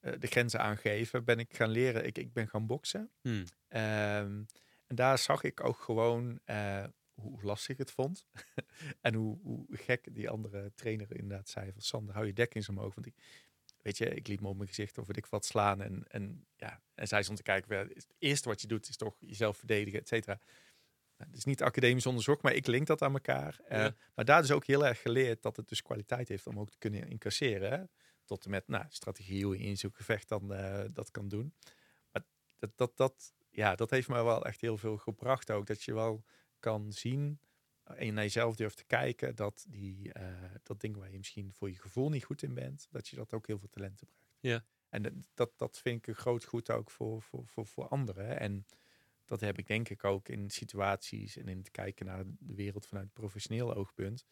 [0.00, 2.06] de grenzen aangeven ben ik gaan leren.
[2.06, 3.10] Ik, ik ben gaan boksen.
[3.20, 3.44] Hmm.
[3.68, 4.46] en
[4.86, 6.40] daar zag ik ook gewoon.
[6.46, 6.84] Uh,
[7.14, 8.26] hoe lastig het vond.
[9.00, 12.62] en hoe, hoe, gek die andere trainer inderdaad zei van Sander, hou je dek in
[12.62, 12.94] zijn omhoog.
[12.94, 13.14] Want ik,
[13.82, 15.82] weet je, ik liet me op mijn gezicht of ik wat slaan.
[15.82, 19.16] En, en, ja, en zij stond te kijken, het eerste wat je doet is toch
[19.18, 20.40] jezelf verdedigen, et cetera.
[21.16, 23.60] Nou, het is niet academisch onderzocht, maar ik link dat aan elkaar.
[23.68, 23.86] Ja.
[23.86, 26.70] Uh, maar daar is ook heel erg geleerd dat het dus kwaliteit heeft om ook
[26.70, 27.70] te kunnen incasseren.
[27.70, 27.84] Hè?
[28.24, 31.54] Tot en met nou, strategie, hoe je in zo'n gevecht dan uh, dat kan doen.
[32.10, 32.22] Maar
[32.58, 35.66] dat, dat, dat, ja, dat heeft me wel echt heel veel gebracht ook.
[35.66, 36.24] Dat je wel
[36.58, 37.40] kan zien
[37.84, 41.52] en je naar jezelf durft te kijken, dat die, eh, dat ding waar je misschien
[41.52, 44.36] voor je gevoel niet goed in bent, dat je dat ook heel veel talenten brengt.
[44.40, 44.64] Ja.
[44.88, 48.40] En dat- dat, vind ik een groot goed ook voor, voor, voor, voor anderen.
[48.40, 48.66] En
[49.24, 52.86] dat heb ik denk ik ook in situaties en in het kijken naar de wereld
[52.86, 54.24] vanuit professioneel oogpunt.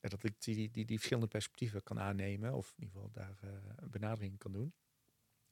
[0.00, 3.38] Dat ik die, die, die, die verschillende perspectieven kan aannemen, of in ieder geval daar
[3.42, 4.74] eh, een benadering kan doen.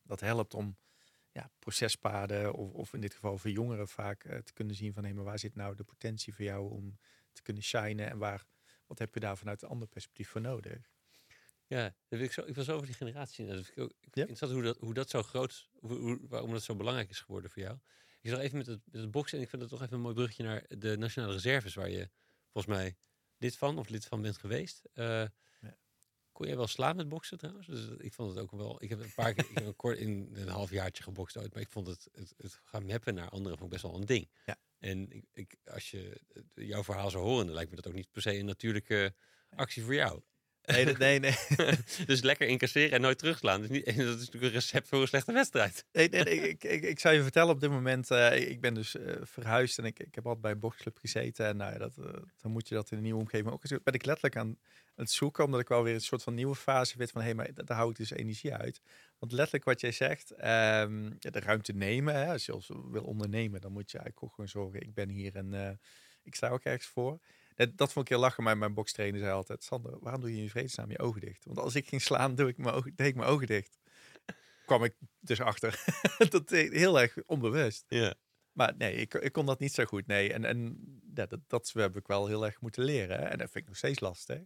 [0.02, 0.76] Dat helpt om
[1.32, 5.04] ja, procespaden, of, of in dit geval voor jongeren vaak eh, te kunnen zien van
[5.04, 6.98] hé, maar waar zit nou de potentie voor jou om
[7.36, 8.44] te kunnen shinen en waar,
[8.86, 10.90] wat heb je daar vanuit een ander perspectief voor nodig?
[11.66, 13.46] Ja, dat ik, zo, ik was over die generatie.
[13.46, 14.20] Dat ik ook ik Ja.
[14.20, 17.50] interessant hoe dat, hoe dat zo groot, hoe, hoe- waarom dat zo belangrijk is geworden
[17.50, 17.78] voor jou.
[18.20, 20.00] Ik zag even met het, met het boksen en ik vind het toch even een
[20.00, 22.10] mooi bruggetje naar de nationale reserves, waar je
[22.50, 22.96] volgens mij
[23.36, 24.84] lid van of lid van bent geweest.
[24.92, 25.24] Eh,
[26.32, 27.66] Kon jij wel slaan met boksen trouwens?
[27.66, 28.82] Dus ik vond het ook wel.
[28.82, 31.62] Ik heb een paar keer, ik heb een kort in een halfjaartje gebokst ooit, maar
[31.62, 34.30] ik vond het, het, het gaan mappen naar anderen vond ik best wel een ding.
[34.44, 34.56] Ja.
[34.78, 36.20] En ik, ik, als je
[36.54, 39.14] jouw verhaal zou horen, dan lijkt me dat ook niet per se een natuurlijke
[39.56, 40.20] actie voor jou.
[40.64, 41.34] Nee, dat- nee, nee.
[42.06, 43.60] dus lekker incasseren en nooit terugslaan.
[43.60, 45.84] Dat is, niet, dat is natuurlijk een recept voor een slechte wedstrijd.
[45.92, 48.74] Nee, nee, nee, ik, ik, ik zou je vertellen op dit moment, eh, ik ben
[48.74, 51.46] dus eh, verhuisd en ik, ik heb altijd bij een boxclub gezeten.
[51.46, 52.04] En nou, ja, dat, eh,
[52.40, 54.58] dan moet je dat in een nieuwe omgeving ook eens- Ben ik letterlijk aan
[54.94, 57.50] het zoeken, omdat ik wel weer een soort van nieuwe fase weet van, hé, maar
[57.54, 58.80] daar hou ik dus energie uit.
[59.18, 63.04] Want letterlijk wat jij zegt, ehm, ja, de ruimte nemen, hè, als je als wil
[63.04, 65.76] ondernemen, dan moet je eigenlijk ook gewoon zorgen, ik ben hier en eh,
[66.22, 67.18] ik sta ook ergens voor.
[67.54, 70.42] Dat, dat vond ik heel lachen, maar mijn bokstrainer zei altijd, Sander, waarom doe je
[70.42, 71.44] in vredesnaam je ogen dicht?
[71.44, 73.78] Want als ik ging slaan, doe ik mijn ogen, deed ik mijn ogen dicht.
[74.66, 75.84] Kwam ik dus achter.
[76.30, 77.84] dat deed heel erg onbewust.
[77.88, 78.14] Ja.
[78.52, 80.06] Maar nee, ik, ik kon dat niet zo goed.
[80.06, 80.78] Nee, en, en
[81.14, 83.18] ja, dat, dat heb ik wel heel erg moeten leren.
[83.18, 83.24] hè.
[83.24, 84.40] En dat vind ik nog steeds lastig.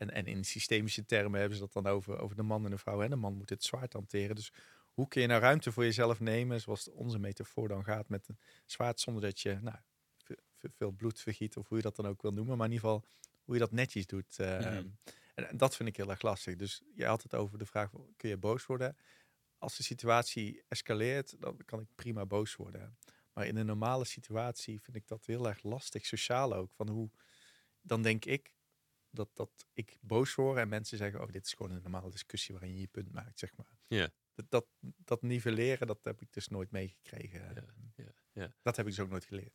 [0.00, 2.78] En, en in systemische termen hebben ze dat dan over, over de man en de
[2.78, 3.02] vrouw.
[3.02, 4.34] En de man moet het zwaard hanteren.
[4.36, 4.52] Dus
[4.92, 8.38] hoe kun je nou ruimte voor jezelf nemen, zoals onze metafoor dan gaat, met een
[8.66, 9.76] zwaard, zonder dat je nou,
[10.16, 12.56] ve- ve- veel bloed vergiet, of hoe je dat dan ook wil noemen.
[12.56, 13.04] Maar in ieder geval
[13.44, 14.38] hoe je dat netjes doet.
[14.38, 14.86] eh, Mhm.
[15.34, 16.56] en, en dat vind ik heel erg lastig.
[16.56, 18.96] Dus je had het over de vraag, kun je boos worden?
[19.58, 22.96] Als de situatie escaleert, dan kan ik prima boos worden.
[23.32, 26.72] Maar in een normale situatie vind ik dat heel erg lastig, sociaal ook.
[26.72, 27.10] Van hoe,
[27.80, 28.52] dan denk ik
[29.10, 32.54] dat, dat ik boos word en mensen zeggen, oh, dit is gewoon een normale discussie
[32.54, 33.78] waarin je je punt maakt, zeg maar.
[33.86, 34.10] Ja.
[34.34, 37.40] Dat, dat, dat nivelleren, dat heb ik dus nooit meegekregen.
[37.40, 37.64] Ja,
[37.96, 38.54] ja, ja.
[38.62, 39.54] Dat heb ik dus ook nooit geleerd.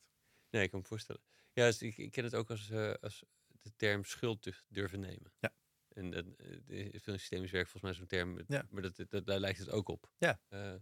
[0.49, 1.21] Nee, ik kan me voorstellen.
[1.53, 5.33] Ja, dus ik, ik ken het ook als, eh, als de term schuld durven nemen.
[5.39, 5.53] Ja.
[5.87, 6.25] En dat
[6.67, 8.67] uh, veel systemisch werk volgens mij zo'n term, Ja.
[8.69, 10.11] maar dat, dat, daar lijkt het ook op.
[10.17, 10.41] Ja.
[10.47, 10.75] Eh,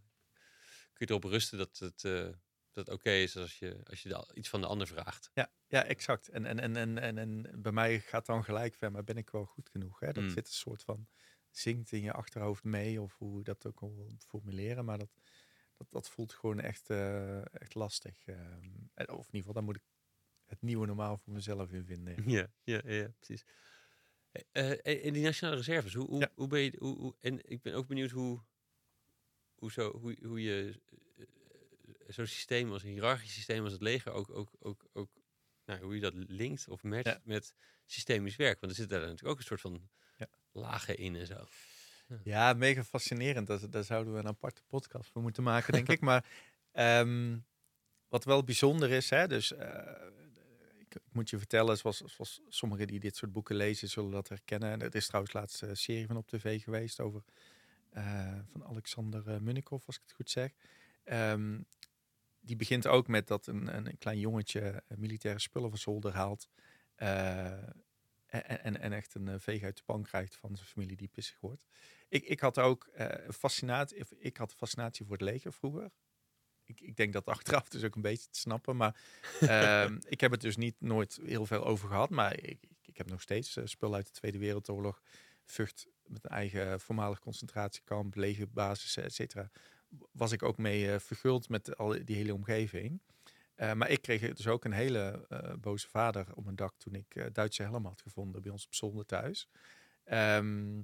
[0.93, 2.29] kun je erop rusten dat het, eh,
[2.73, 5.29] dat oké is als je, als je iets van de ander vraagt.
[5.33, 6.29] Ja, ja exact.
[6.29, 9.29] En, en, en, en, en, en bij mij gaat dan gelijk van, maar ben ik
[9.29, 9.99] wel goed genoeg?
[9.99, 10.11] Hè?
[10.11, 10.29] Dat Mm.
[10.29, 11.07] zit een soort van,
[11.49, 14.85] zingt in je achterhoofd mee, of hoe je dat ook wil formuleren.
[14.85, 15.09] Maar dat,
[15.77, 18.25] dat, dat voelt gewoon echt, eh, echt lastig.
[18.25, 19.83] en, of in ieder geval, daar moet ik
[20.45, 22.29] het nieuwe normaal voor mezelf in vinden.
[22.29, 23.45] Ja, ja, ja, precies.
[24.51, 26.29] Eh, en die nationale reserves, hoe, hoe, Ja.
[26.35, 28.43] hoe ben je, hoe, hoe- en ik ben ook benieuwd hoe,
[29.55, 30.81] hoe, zo, hoe, hoe je
[32.07, 35.09] zo'n systeem als een hiërarchisch systeem als het leger ook, ook, ook, ook
[35.65, 37.19] nou, hoe je dat linkt of matcht Ja.
[37.23, 37.53] met
[37.85, 38.59] systemisch werk.
[38.59, 40.27] Want er zit daar natuurlijk ook een soort van Ja.
[40.51, 41.45] lagen in en zo.
[42.23, 43.47] Ja, mega fascinerend.
[43.47, 45.99] Dat, daar zouden we een aparte podcast voor moeten maken, denk ik.
[46.01, 46.25] Maar
[46.71, 47.37] ehm,
[48.07, 50.07] wat wel bijzonder is, hè, dus eh,
[50.79, 54.29] ik, ik moet je vertellen, zoals, zoals sommigen die dit soort boeken lezen, zullen dat
[54.29, 54.81] herkennen.
[54.81, 57.23] Er is trouwens laatst een serie van op tv geweest over
[57.89, 60.51] eh, van Alexander eh, Munnikov, als ik het goed zeg.
[61.03, 61.61] Ehm,
[62.43, 66.49] die begint ook met dat een, een, klein jongetje eh, militaire spullen van zolder haalt.
[66.95, 67.51] eh,
[68.25, 71.07] en, en, en echt een eh, veeg uit de pan krijgt van zijn familie die
[71.07, 71.65] pissig wordt.
[72.07, 72.89] Ik, ik had ook
[73.29, 75.91] fascinatie, ik had fascinatie voor het leger vroeger.
[76.65, 78.75] Ik, ik denk dat achteraf dus ook een beetje te snappen.
[78.75, 78.95] Maar
[79.39, 82.09] ehm, ik heb het dus niet nooit heel veel over gehad.
[82.09, 85.01] Maar ik, ik, heb nog steeds eh, spul uit de Tweede Wereldoorlog.
[85.45, 89.49] Vught met een eigen voormalig concentratiekamp, legerbasis, et cetera.
[90.11, 93.01] Was ik ook mee eh, verguld met al die hele omgeving.
[93.55, 96.95] Eh, maar ik kreeg dus ook een hele eh, boze vader op mijn dak toen
[96.95, 99.49] ik Duitse helmen had gevonden bij ons op zolder thuis.
[100.03, 100.81] Ehm,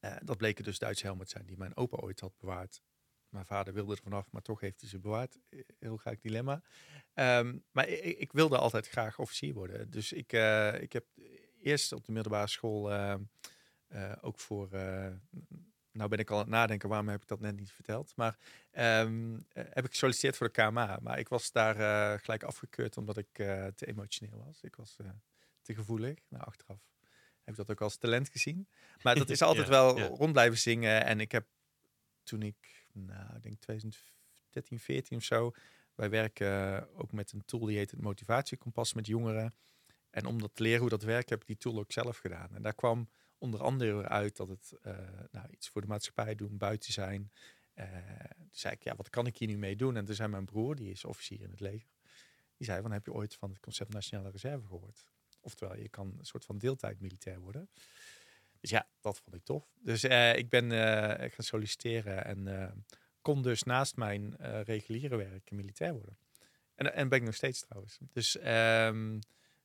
[0.00, 2.82] eh, dat bleken dus Duitse helmen te zijn die mijn opa ooit had bewaard.
[3.28, 5.38] Mijn vader wilde er vanaf, maar toch heeft hij ze bewaard.
[5.78, 6.62] Heel graag dilemma.
[7.14, 9.90] Ehm, maar ik, ik wilde altijd graag officier worden.
[9.90, 10.32] Dus ik,
[10.80, 11.06] ik heb
[11.62, 13.14] eerst op de middelbare school eh,
[13.86, 14.68] eh, ook voor...
[15.92, 18.12] nou ben ik al aan het nadenken, waarom heb ik dat net niet verteld?
[18.16, 18.38] Maar
[18.70, 20.98] ehm, eh, heb ik gesolliciteerd voor de KMA.
[21.02, 24.62] Maar ik was daar eh, gelijk afgekeurd omdat ik eh, te emotioneel was.
[24.62, 24.96] Ik was
[25.62, 26.18] te gevoelig.
[26.28, 26.88] Nou, achteraf
[27.48, 28.68] heb ik dat ook als talent gezien.
[29.02, 30.06] Maar dat is altijd Ja, wel ja.
[30.06, 31.04] rond blijven zingen.
[31.04, 31.46] En ik heb
[32.22, 35.52] toen ik, nou, ik denk 2013, 14 of zo.
[35.94, 39.54] Wij werken ook met een tool die heet het motivatiekompas met jongeren.
[40.10, 42.54] En om dat te leren hoe dat werkt, heb ik die tool ook zelf gedaan.
[42.54, 43.08] En daar kwam
[43.38, 44.74] onder andere uit dat het
[45.30, 47.32] nou, iets voor de maatschappij doen, buiten zijn.
[47.74, 49.96] toen zei ik, ja, wat kan ik hier nu mee doen?
[49.96, 51.90] En toen zei mijn broer, die is officier in het leger,
[52.56, 55.06] die zei van, heb je ooit van het concept Nationale Reserve gehoord?
[55.40, 57.70] Oftewel, je kan een soort van deeltijd militair worden.
[58.60, 59.72] Dus ja, dat vond ik tof.
[59.82, 60.70] Dus uh, ik ben
[61.30, 62.84] gaan solliciteren en
[63.20, 66.18] kon dus naast mijn reguliere werk militair worden.
[66.74, 67.98] En, en ben ik nog steeds trouwens.
[68.12, 69.18] Dus um,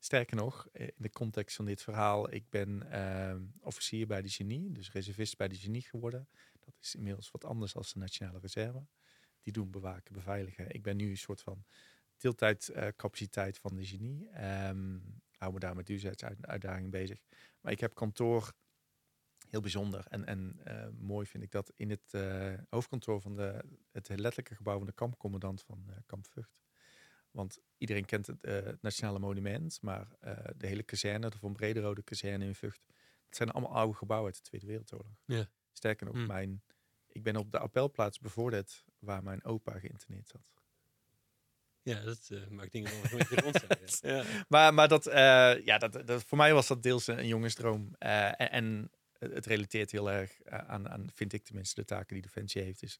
[0.03, 4.71] sterker nog, in de context van dit verhaal, ik ben ehm, officier bij de genie,
[4.71, 6.27] dus reservist bij de genie geworden.
[6.59, 8.85] Dat is inmiddels wat anders dan de Nationale Reserve.
[9.41, 10.69] Die doen bewaken, beveiligen.
[10.69, 11.65] Ik ben nu een soort van
[12.17, 14.27] deeltijdcapaciteit van de genie.
[14.67, 17.19] Um, hou me daar met duurzaamheidsuitdaging bezig.
[17.61, 18.53] Maar ik heb kantoor
[19.49, 20.05] heel bijzonder.
[20.09, 24.55] En, en uh, mooi vind ik dat in het uh, hoofdkantoor van de, het letterlijke
[24.55, 26.49] gebouw van de kampcommandant van uh, Kamp Vught.
[27.33, 30.07] Want iedereen kent het Nationale Monument, maar
[30.57, 32.81] de hele kazerne, de Van Brederode kazerne in Vught,
[33.25, 35.21] het zijn allemaal oude gebouwen uit de Tweede Wereldoorlog.
[35.25, 35.49] Ja.
[35.71, 36.25] Sterker nog, hm.
[36.25, 36.63] mijn,
[37.07, 40.53] ik ben op de appelplaats bevorderd waar mijn opa geïnterneerd zat.
[41.81, 43.65] Ja, dat uh, maakt dingen nog een beetje rond
[44.01, 44.23] ja.
[44.47, 45.03] Maar, maar dat,
[45.63, 47.95] ja, dat, dat, voor mij was dat deels een jongensdroom.
[47.99, 52.21] Uh, en, en, het relateert heel erg aan, aan, vind ik tenminste, de taken die
[52.21, 52.83] Defensie heeft.
[52.83, 52.99] Is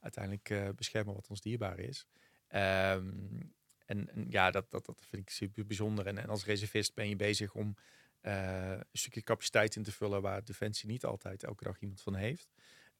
[0.00, 2.06] uiteindelijk beschermen wat ons dierbaar is.
[2.54, 3.54] Um,
[3.98, 6.06] en, ja, dat, dat, dat vind ik super bijzonder.
[6.06, 7.76] En, en als reservist ben je bezig om
[8.20, 12.52] een stukje capaciteit in te vullen waar Defensie niet altijd elke dag iemand van heeft.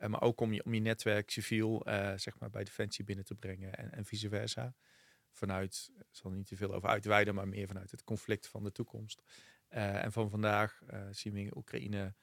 [0.06, 1.82] maar ook om je, om je netwerk civiel
[2.16, 4.74] zeg maar bij Defensie binnen te brengen en, en vice versa
[5.32, 8.64] vanuit, ik zal er niet te veel over uitweiden, maar meer vanuit het conflict van
[8.64, 9.22] de toekomst.
[9.70, 12.14] Uh, en van vandaag uh, zien we in Oekraïne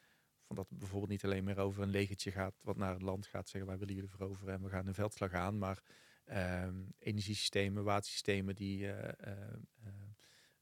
[0.42, 3.28] van dat het bijvoorbeeld niet alleen meer over een legertje gaat wat naar het land
[3.28, 5.84] gaat zeggen wij willen jullie veroveren en we gaan een veldslag aan, maar
[6.30, 6.68] uh,
[7.00, 8.94] energiesystemen, watersystemen die uh,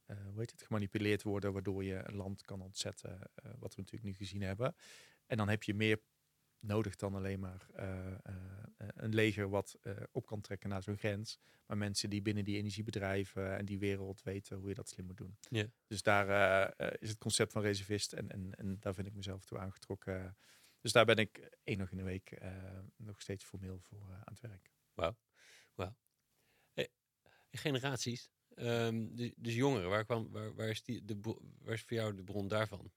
[0.05, 3.19] hoe heet het, gemanipuleerd worden, waardoor je een land kan ontzetten,
[3.59, 4.75] wat we natuurlijk nu gezien hebben.
[5.25, 5.99] En dan heb je meer
[6.59, 7.67] nodig dan alleen maar
[8.77, 9.79] een leger wat
[10.11, 11.39] op kan trekken naar zo'n grens.
[11.65, 15.17] Maar mensen die binnen die energiebedrijven en die wereld weten hoe je dat slim moet
[15.17, 15.37] doen.
[15.49, 15.67] Yeah.
[15.87, 16.27] Dus daar
[16.99, 20.37] is het concept van reservist en, en, en daar vind ik mezelf toe aangetrokken.
[20.81, 22.37] Dus daar ben ik één nog in de week
[22.95, 24.71] nog steeds formeel voor aan het werk.
[24.93, 25.15] Wauw.
[25.77, 25.93] Wow.
[26.73, 26.89] Hey,
[27.51, 28.29] generaties.
[28.55, 31.19] Um, dus, jongeren, waar, kwam, waar, is die, de,
[31.61, 32.91] waar is voor jou de bron daarvan?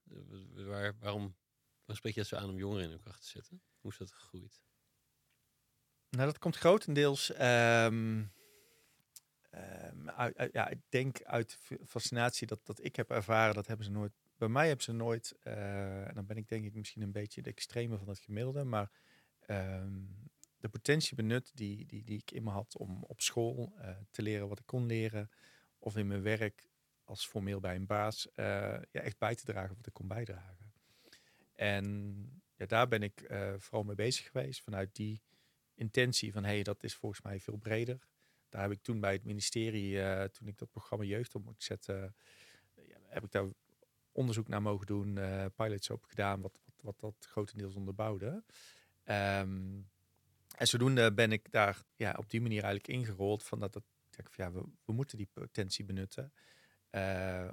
[0.55, 1.37] Waar, waarom
[1.91, 3.63] Waar spreek je zo aan om jongeren in hun kracht te zetten?
[3.81, 4.63] Hoe is dat gegroeid?
[6.11, 8.33] Nou, dat komt grotendeels um,
[9.51, 13.93] um, uit, ja, ik denk uit fascinatie dat, dat ik heb ervaren, dat hebben ze
[13.93, 14.13] nooit.
[14.37, 17.43] Bij mij hebben ze nooit, uh, en dan ben ik denk ik misschien een beetje
[17.43, 18.91] de extreme van het gemiddelde, maar
[20.61, 24.23] de potentie benut die, die, die ik in me had om op school uh, te
[24.23, 25.31] leren wat ik kon leren,
[25.79, 26.69] of in mijn werk
[27.05, 28.35] als formeel bij een baas, uh,
[28.91, 30.73] ja, echt bij te dragen wat ik kon bijdragen.
[31.53, 34.63] En ja, daar ben ik uh, vooral mee bezig geweest.
[34.63, 35.23] Vanuit die
[35.75, 37.99] intentie van, hé, hey, dat is volgens mij veel breder.
[38.49, 42.15] Daar heb ik toen bij het ministerie, toen ik dat programma Jeugd op moest zetten,
[43.07, 43.49] heb ik daar
[44.13, 45.19] onderzoek naar mogen doen,
[45.55, 48.45] pilots op gedaan, wat, wat, wat dat grotendeels onderbouwde.
[49.05, 49.91] Um,
[50.61, 53.85] en zodoende ben ik daar ja, op die manier eigenlijk ingerold van dat, dat
[54.37, 56.33] ja, we, we moeten die potentie benutten.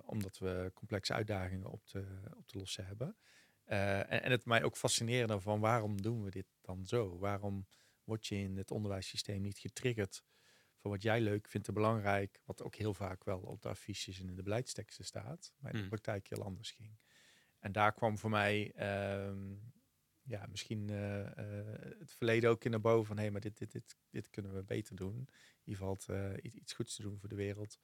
[0.06, 2.06] omdat we complexe uitdagingen op te,
[2.38, 3.18] op te lossen hebben.
[3.66, 7.18] Uh, en, en, het mij ook fascineerde van waarom doen we dit dan zo?
[7.18, 7.68] Waarom
[8.04, 10.24] word je in het onderwijssysteem niet getriggerd
[10.78, 14.20] van wat jij leuk vindt en belangrijk, wat ook heel vaak wel op de affiches
[14.20, 15.90] en in de beleidsteksten staat, maar in de hmm.
[15.90, 17.00] praktijk heel anders ging.
[17.60, 19.58] En daar kwam voor mij uh,
[20.28, 21.26] ja, misschien uh,
[22.00, 24.54] het verleden ook in naar boven van hé, hey, maar dit, dit, dit, dit kunnen
[24.54, 25.30] we beter doen.
[25.64, 26.08] Hier valt
[26.42, 27.80] iets goeds te doen voor de wereld.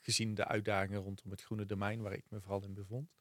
[0.00, 3.18] gezien de uitdagingen rondom het groene domein waar ik me vooral in bevond.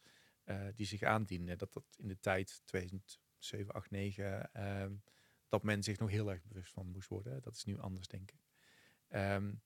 [0.50, 1.58] Eh, die zich aandienen.
[1.58, 5.02] Dat dat in de tijd 2007, 8, 9,
[5.48, 7.42] dat men zich nog heel erg bewust van moest worden.
[7.42, 8.48] Dat is nu anders, denk ik.
[9.10, 9.62] Um,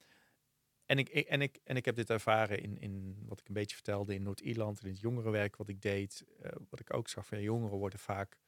[0.86, 3.76] en ik, en, ik, en ik heb dit ervaren in, in wat ik een beetje
[3.76, 6.26] vertelde in Noord-Ierland, in het jongerenwerk wat ik deed.
[6.70, 8.40] Wat ik ook zag van jongeren worden vaak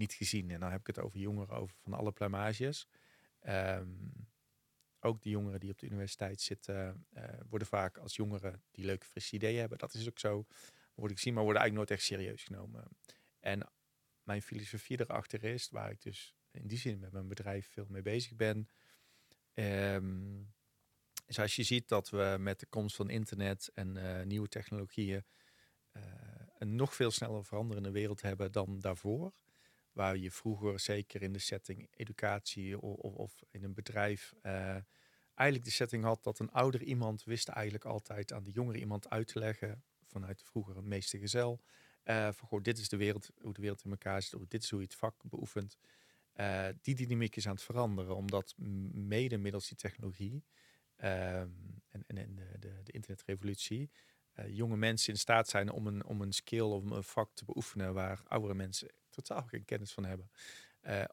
[0.00, 0.50] niet gezien.
[0.50, 2.88] En dan heb ik het over jongeren over van alle pluimages.
[3.48, 4.28] Um,
[5.00, 9.06] ook de jongeren die op de universiteit zitten, uh, worden vaak als jongeren die leuke
[9.06, 9.78] frisse ideeën hebben.
[9.78, 10.46] Dat is ook zo
[10.94, 12.84] word ik zien, maar worden eigenlijk nooit echt serieus genomen.
[13.40, 13.70] En
[14.22, 18.02] mijn filosofie erachter is, waar ik dus in die zin met mijn bedrijf veel mee
[18.02, 18.68] bezig ben,
[19.54, 20.52] um,
[21.26, 25.24] is als je ziet dat we met de komst van internet en uh, nieuwe technologieën
[25.92, 26.02] uh,
[26.58, 29.32] een nog veel sneller veranderende wereld hebben dan daarvoor.
[29.92, 34.76] Waar je vroeger, zeker in de setting educatie of, of, of in een bedrijf, uh,
[35.34, 39.10] eigenlijk de setting had dat een ouder iemand wist eigenlijk altijd aan de jongere iemand
[39.10, 41.60] uit te leggen vanuit de vroegere meestergezel.
[42.04, 44.70] Uh, van goh, dit is de wereld, hoe de wereld in elkaar zit, dit is
[44.70, 45.76] hoe je het vak beoefent.
[46.36, 48.54] Uh, die dynamiek is aan het veranderen, omdat
[48.92, 50.44] mede middels die technologie
[50.96, 51.48] ehm,
[51.88, 53.90] en, en, en de, de, de internetrevolutie
[54.46, 57.94] jonge mensen in staat zijn om een, om een skill of een vak te beoefenen
[57.94, 60.30] waar oudere mensen totaal geen kennis van hebben.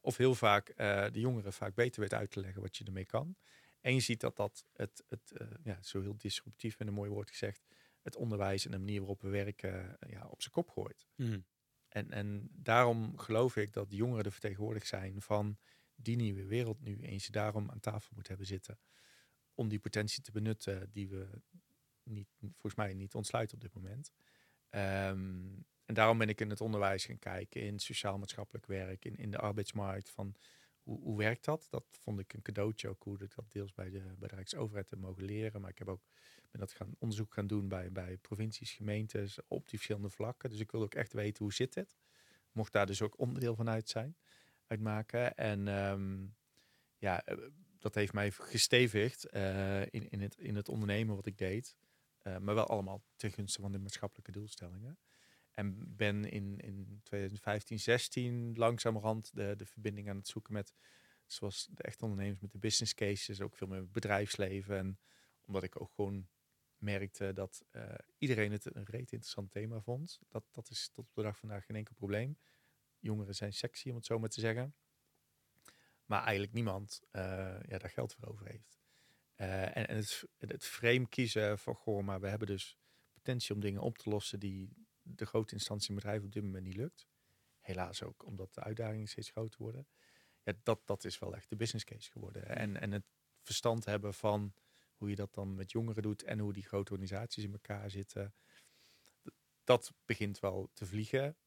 [0.02, 0.74] of heel vaak
[1.14, 3.36] de jongeren vaak beter weet uit te leggen wat je ermee kan.
[3.82, 5.34] En je ziet dat dat het, het
[5.64, 7.66] ja, zo heel disruptief en een mooi woord gezegd,
[8.02, 11.08] het onderwijs en de manier waarop we werken ja, op zijn kop gooit.
[11.16, 11.46] Mm.
[11.88, 15.58] En, en daarom geloof ik dat jongeren de vertegenwoordiger zijn van
[15.96, 17.02] die nieuwe wereld nu.
[17.02, 18.80] En je daarom aan tafel moet hebben zitten.
[19.54, 21.30] Om die potentie te benutten die we
[22.04, 24.12] niet, volgens mij niet ontsluiten op dit moment.
[24.70, 29.32] Ehm, en daarom ben ik in het onderwijs gaan kijken, in sociaal-maatschappelijk werk, in, in
[29.32, 30.10] de arbeidsmarkt.
[30.10, 30.36] Van
[30.84, 31.68] hoe, hoe werkt dat?
[31.70, 34.90] Dat vond ik een cadeautje ook, hoe ik dat deels bij de, bij de Rijksoverheid
[34.90, 35.62] heb mogen leren.
[35.62, 36.02] Maar ik heb ook
[36.52, 40.50] ben dat gaan onderzoek gaan doen bij, bij provincies, gemeentes, op die verschillende vlakken.
[40.50, 41.98] Dus ik wil ook echt weten hoe zit het.
[42.52, 44.16] Mocht daar dus ook onderdeel van uit zijn,
[44.66, 45.36] uitmaken.
[45.36, 46.26] En ehm,
[46.98, 47.38] ja, eh,
[47.80, 51.76] dat heeft mij gestevigd uh, in, in, het, in het ondernemen wat ik deed.
[52.24, 54.98] Uh, maar wel allemaal ten gunste van de maatschappelijke doelstellingen.
[55.58, 60.74] En ben in, in 2015, 16 langzamerhand de, de verbinding aan het zoeken met,
[61.26, 64.78] zoals de echte ondernemers, met de business cases, ook veel meer bedrijfsleven.
[64.78, 65.00] En
[65.46, 66.28] omdat ik ook gewoon
[66.78, 70.20] merkte dat uh, iedereen het een reet interessant thema vond.
[70.28, 72.38] Dat, dat is tot op de dag vandaag geen enkel probleem.
[73.00, 74.76] Jongeren zijn sexy, om het zo maar te zeggen.
[76.06, 77.22] Maar eigenlijk niemand uh,
[77.68, 78.80] ja, daar geld voor over heeft.
[79.36, 82.78] Uh, en, en het, het frame kiezen van, goh, maar we hebben dus
[83.14, 86.76] potentie om dingen op te lossen die de grote instantie bedrijven op dit moment niet
[86.76, 87.08] lukt.
[87.60, 89.88] Helaas ook, omdat de uitdagingen steeds groter worden.
[90.44, 92.48] Ja, dat, dat is wel echt de business case geworden.
[92.48, 93.06] En, en het
[93.42, 94.54] verstand hebben van
[94.96, 98.34] hoe je dat dan met jongeren doet en hoe die grote organisaties in elkaar zitten.
[99.64, 101.38] Dat begint wel te vliegen.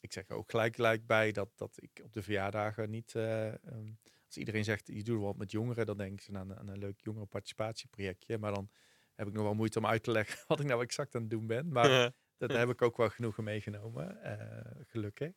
[0.00, 3.14] Ik zeg er ook gelijk, gelijk bij dat, dat ik op de verjaardagen niet.
[3.14, 6.68] Uh, um, als iedereen zegt je doet wat met jongeren, dan denken ze aan, aan
[6.68, 8.38] een leuk jongerenparticipatieprojectje.
[8.38, 8.70] Maar dan
[9.14, 11.30] heb ik nog wel moeite om uit te leggen wat ik nou exact aan het
[11.30, 11.72] doen ben.
[11.72, 15.32] Maar dat heb ik ook wel genoegen meegenomen, uh, gelukkig.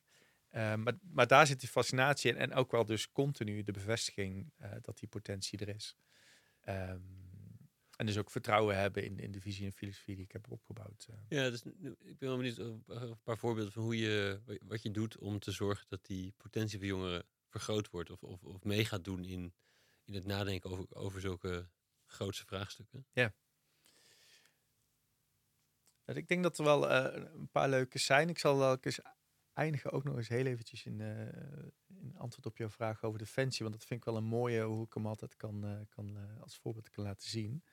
[0.51, 4.54] Uh, maar, maar daar zit die fascinatie in en ook wel dus continu de bevestiging
[4.82, 5.97] dat die potentie er is.
[6.70, 7.24] Um,
[7.95, 11.08] en dus ook vertrouwen hebben in, in de visie en filosofie die ik heb opgebouwd.
[11.10, 11.16] Eh.
[11.28, 11.64] Ja, dus
[11.99, 12.84] ik ben wel benieuwd een
[13.24, 16.88] paar voorbeelden van hoe je, wat je doet om te zorgen dat die potentie van
[16.88, 18.10] jongeren vergroot wordt.
[18.10, 19.54] Of, of, of mee gaat doen in,
[20.04, 21.70] in het nadenken over, over zulke
[22.06, 23.06] grootste vraagstukken.
[23.12, 23.34] Ja.
[26.06, 28.30] Ik denk dat er wel uh, een paar leuke zijn.
[28.30, 28.99] Ik zal wel eens
[29.54, 31.20] eindigen ook nog eens heel eventjes in, uh,
[32.01, 33.66] in antwoord op jouw vraag over defensie.
[33.66, 36.89] Want dat vind ik wel een mooie hoe ik hem altijd kan, kan als voorbeeld
[36.89, 37.64] kan laten zien.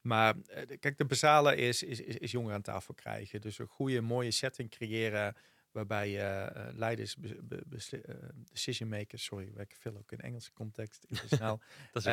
[0.00, 3.40] Maar eh, kijk, de basale is, is, is, is jongeren aan tafel krijgen.
[3.40, 5.34] Dus een goede, mooie setting creëren
[5.72, 8.02] waarbij je uh, leiders, uh,
[8.50, 11.60] decision makers, sorry, werken veel ook in Engelse context, internationaal.
[11.92, 12.06] dat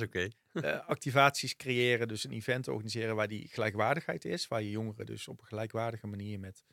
[0.00, 0.28] is oké.
[0.52, 5.28] Um, activaties creëren, dus een event organiseren waar die gelijkwaardigheid is, waar je jongeren dus
[5.28, 6.64] op een gelijkwaardige manier met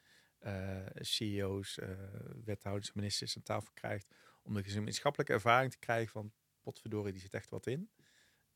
[0.96, 1.80] CEO's,
[2.44, 4.14] wethouders, ministers aan tafel krijgt,
[4.44, 7.90] om een gemeenschappelijke ervaring te krijgen van potverdorie, die zit echt wat in.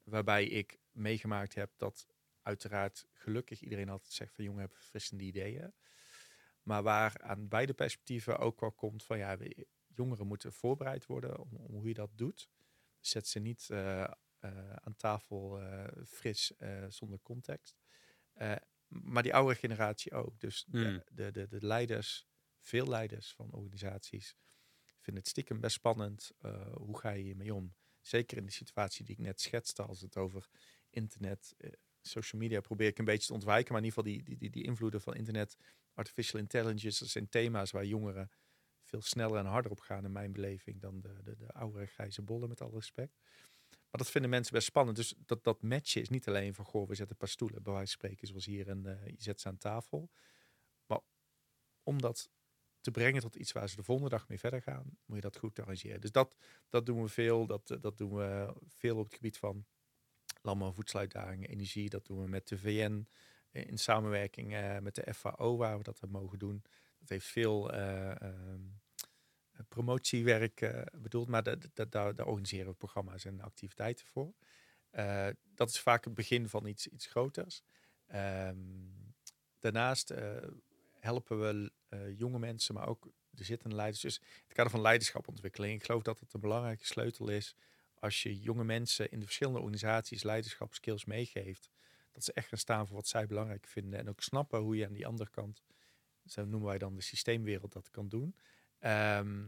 [0.03, 2.07] Waarbij ik meegemaakt heb dat
[2.41, 5.73] uiteraard gelukkig iedereen altijd zegt van jongen, hebben verfrissende ideeën.
[6.63, 9.37] Maar waar aan beide perspectieven ook wel komt van ja,
[9.87, 12.49] jongeren moeten voorbereid worden om, om hoe je dat doet.
[12.99, 14.07] Zet ze niet uh,
[14.41, 16.51] uh, aan tafel uh, fris
[16.87, 17.75] zonder context.
[18.87, 20.39] maar die oude generatie ook.
[20.39, 21.03] Dus de, hmm.
[21.11, 22.27] de, de, de, leiders,
[22.59, 24.35] veel leiders van organisaties,
[24.99, 26.31] vinden het stiekem best spannend.
[26.73, 27.75] hoe ga je hiermee om?
[28.01, 30.49] Zeker in de situatie die ik net schetste, als het over
[30.89, 31.55] internet,
[32.01, 33.73] social media probeer ik een beetje te ontwijken.
[33.73, 35.57] Maar in ieder geval die, die, die, die invloeden van internet,
[35.99, 38.29] artificial intelligence, dat zijn thema's waar jongeren
[38.83, 42.21] veel sneller en harder op gaan in mijn beleving dan de, de, de oude grijze
[42.21, 43.17] bollen, met alle respect.
[43.69, 44.97] Maar dat vinden mensen best spannend.
[44.97, 47.73] Dus dat, dat matchen is niet alleen van, goh, we zetten een paar stoelen, bij
[47.73, 50.09] wijze spreken, zoals hier, en uh, je zet ze aan tafel.
[50.85, 50.99] Maar
[51.83, 52.29] om dat
[52.81, 55.37] te brengen tot iets waar ze de volgende dag mee verder gaan, moet je dat
[55.37, 56.01] goed arrangeren.
[56.01, 56.35] Dus dat,
[56.69, 57.45] dat doen we veel.
[57.45, 59.65] Dat, dat doen we veel op het gebied van
[60.41, 61.89] landbouw- voedseluitdagingen, energie.
[61.89, 65.83] Dat doen we met de VN eh, in samenwerking uh, met de FAO, waar we
[65.83, 66.63] dat mogen doen.
[66.99, 68.15] Dat heeft veel uh,
[69.67, 74.33] promotiewerk bedoeld, maar daar, daar organiseren we programma's en activiteiten voor.
[75.55, 77.63] dat is vaak het begin van iets, iets groters.
[78.15, 79.13] Um,
[79.59, 80.13] daarnaast
[80.99, 81.71] helpen we
[82.15, 84.01] jonge mensen, maar ook de zittende leiders.
[84.01, 85.75] Dus het kader van leiderschapontwikkeling.
[85.75, 87.55] Ik geloof dat het een belangrijke sleutel is
[87.99, 91.69] als je jonge mensen in de verschillende organisaties leiderschapskills meegeeft,
[92.11, 93.99] dat ze echt gaan staan voor wat zij belangrijk vinden.
[93.99, 95.63] En ook snappen hoe je aan die andere kant,
[96.25, 98.35] zo noemen wij dan de systeemwereld, dat kan doen.
[98.79, 99.47] Ehm,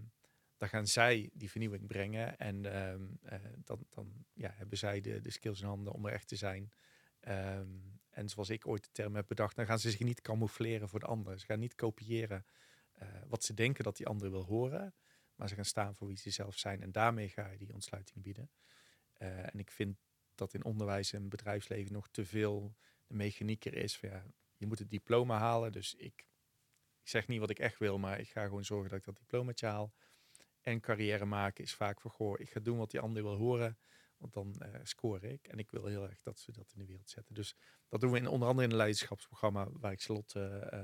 [0.58, 2.38] dan gaan zij die vernieuwing brengen.
[2.38, 6.14] En ehm, eh, dan, dan ja, hebben zij de, de skills in handen om er
[6.14, 6.72] echt te zijn.
[7.20, 7.68] Ehm,
[8.10, 11.00] en zoals ik ooit de term heb bedacht, dan gaan ze zich niet camoufleren voor
[11.00, 11.40] de ander.
[11.40, 12.46] Ze gaan niet kopiëren
[13.02, 14.94] uh, wat ze denken dat die ander wil horen.
[15.36, 16.82] Maar ze gaan staan voor wie ze zelf zijn.
[16.82, 18.52] En daarmee ga je die ontsluiting bieden.
[19.22, 19.98] Uh, en ik vind
[20.42, 22.76] dat in onderwijs en bedrijfsleven nog te veel
[23.08, 23.98] de mechanieker is.
[23.98, 24.26] Van, ja,
[24.58, 25.72] je moet het diploma halen.
[25.72, 26.28] Dus ik,
[27.02, 29.18] ik zeg niet wat ik echt wil, maar ik ga gewoon zorgen dat ik dat
[29.18, 29.94] diplomaatje haal.
[30.62, 33.78] En carrière maken is vaak voor, goh, ik ga doen wat die ander wil horen.
[34.18, 35.48] Want dan uh, score ik.
[35.48, 37.36] En ik wil heel erg dat ze dat in de wereld zetten.
[37.36, 37.56] Dus
[37.88, 40.84] dat doen we in, onder andere in een leiderschapsprogramma waar ik Slot uh,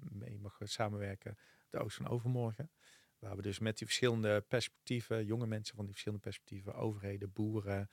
[0.00, 1.38] mee mag samenwerken.
[1.70, 2.70] De Oost van Overmorgen.
[3.18, 7.90] Waar we dus met die verschillende perspectieven, jonge mensen van die verschillende perspectieven, overheden, boeren,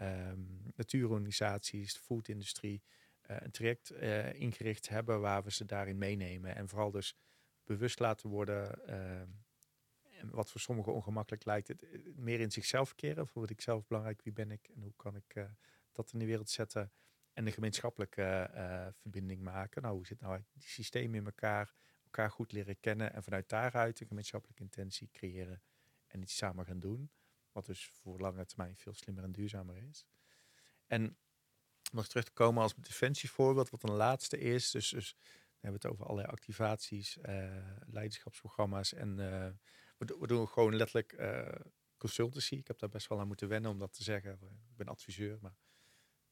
[0.00, 2.82] um, natuurorganisaties, de foodindustrie,
[3.30, 6.56] uh, een traject uh, ingericht hebben waar we ze daarin meenemen.
[6.56, 7.16] En vooral dus
[7.64, 13.26] bewust laten worden, uh, wat voor sommigen ongemakkelijk lijkt, het meer in zichzelf keren.
[13.26, 15.48] Voor wat ik zelf belangrijk, wie ben ik en hoe kan ik
[15.92, 16.92] dat in de wereld zetten.
[17.32, 18.50] En een gemeenschappelijke
[18.94, 19.82] verbinding maken.
[19.82, 21.74] Nou, hoe zit nou die systemen in elkaar?
[22.04, 25.62] Elkaar goed leren kennen en vanuit daaruit een gemeenschappelijke intentie creëren
[26.06, 27.10] en iets samen gaan doen.
[27.52, 30.06] Wat dus voor lange termijn veel slimmer en duurzamer is.
[30.86, 31.16] En
[31.92, 34.70] nog terug te komen als defensievoorbeeld, wat een laatste is.
[34.70, 35.16] Dus, dus
[35.62, 38.92] we hebben het over allerlei activaties, uh, leiderschapsprogramma's.
[38.92, 39.48] En uh,
[39.96, 41.48] we, we, doen gewoon letterlijk uh,
[41.96, 42.54] consultancy.
[42.54, 44.32] Ik heb daar best wel aan moeten wennen om dat te zeggen.
[44.42, 45.56] Ik ben adviseur, maar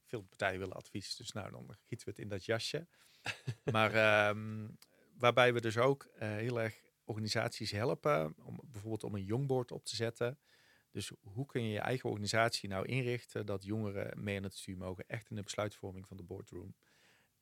[0.04, 1.16] veel partijen willen advies.
[1.16, 2.88] Dus nou, dan gieten we het in dat jasje.
[3.72, 4.78] maar um,
[5.14, 9.96] waarbij we dus ook heel erg organisaties helpen, om bijvoorbeeld om een jongboard op te
[9.96, 10.38] zetten.
[10.91, 14.76] Dus hoe kun je je eigen organisatie nou inrichten dat jongeren mee aan het stuur
[14.76, 16.74] mogen, echt in de besluitvorming van de boardroom.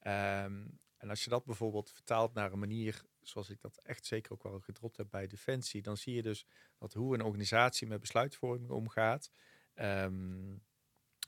[0.03, 4.33] Um, en als je dat bijvoorbeeld vertaalt naar een manier zoals ik dat echt zeker
[4.33, 6.47] ook wel gedropt heb bij Defensie, dan zie je dus
[6.79, 9.31] dat hoe een organisatie met besluitvorming omgaat,
[9.75, 10.63] um,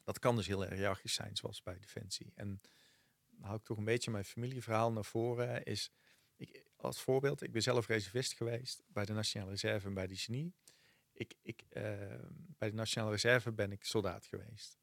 [0.05, 2.33] dat kan dus heel erg hiërarchisch zijn, zoals bij Defensie.
[2.35, 2.61] En
[3.29, 5.93] dan hou ik toch een beetje mijn familieverhaal naar voren, is
[6.37, 10.17] ik, als voorbeeld, ik ben zelf reservist geweest bij de Nationale Reserve en bij de
[10.17, 10.55] Genie
[11.21, 11.83] ik, ik, uh,
[12.59, 14.79] bij de Nationale Reserve ben ik soldaat geweest.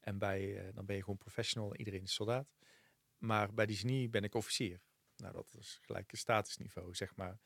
[0.00, 2.54] En bij, uh, dan ben je gewoon professional, iedereen is soldaat.
[3.18, 4.80] Maar bij die genie ben ik officier.
[5.16, 7.40] Nou, dat is gelijk een statusniveau, zeg maar.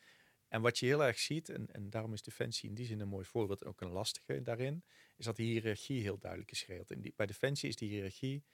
[0.49, 3.09] En wat je heel erg ziet, en, en daarom is Defensie in die zin een
[3.09, 4.85] mooi voorbeeld, ook een lastige daarin,
[5.17, 6.91] is dat de hiërarchie heel duidelijk is geregeld.
[6.91, 8.45] En die, bij Defensie is die hiërarchie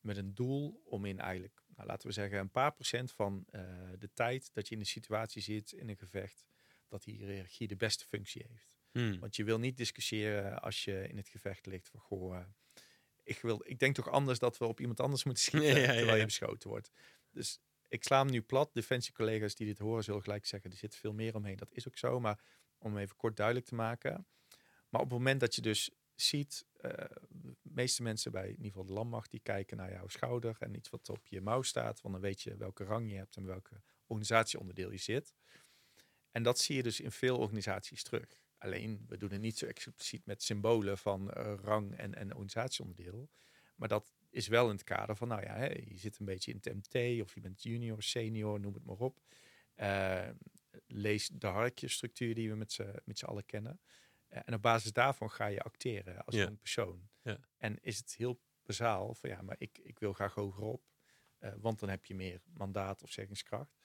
[0.00, 3.62] met een doel om in eigenlijk, nou, laten we zeggen, een paar procent van uh,
[3.98, 6.46] de tijd dat je in een situatie zit, in een gevecht,
[6.88, 8.73] dat die hiërarchie de beste functie heeft.
[8.94, 9.20] Hmm.
[9.20, 12.44] Want je wil niet discussiëren als je in het gevecht ligt van goh, uh,
[13.22, 15.92] ik, wil, ik denk toch anders dat we op iemand anders moeten schieten ja, ja,
[15.92, 16.90] terwijl je beschoten wordt.
[17.30, 18.72] Dus ik sla hem nu plat.
[18.72, 21.56] Defensiecollega's die dit horen zullen gelijk zeggen, er zit veel meer omheen.
[21.56, 22.40] Dat is ook zo, maar
[22.78, 24.26] om even kort duidelijk te maken.
[24.88, 26.90] Maar op het moment dat je dus ziet, uh,
[27.28, 30.74] de meeste mensen bij in ieder geval de landmacht, die kijken naar jouw schouder en
[30.74, 33.46] iets wat op je mouw staat, want dan weet je welke rang je hebt en
[33.46, 35.34] welke organisatieonderdeel je zit.
[36.30, 38.43] En dat zie je dus in veel organisaties terug.
[38.64, 43.30] Alleen, we doen het niet zo expliciet met symbolen van uh, rang en, en organisatieonderdeel.
[43.76, 46.50] Maar dat is wel in het kader van, nou ja, hè, je zit een beetje
[46.50, 49.20] in het MT of je bent junior, senior, noem het maar op.
[49.76, 50.28] Uh,
[50.86, 53.80] lees de harkje-structuur die we met z'n, met z'n allen kennen.
[54.30, 57.08] Uh, en op basis daarvan ga je acteren als een persoon.
[57.22, 57.38] Ja.
[57.56, 60.82] En is het heel bazaal van, ja, maar ik, ik wil graag hogerop.
[61.56, 63.76] want dan heb je meer mandaat of zeggingskracht.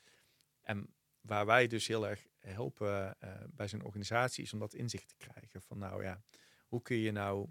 [0.62, 5.08] En waar wij dus heel erg helpen uh, bij zijn organisatie is om dat inzicht
[5.08, 5.62] te krijgen.
[5.62, 6.22] Van nou ja,
[6.68, 7.50] hoe kun je nou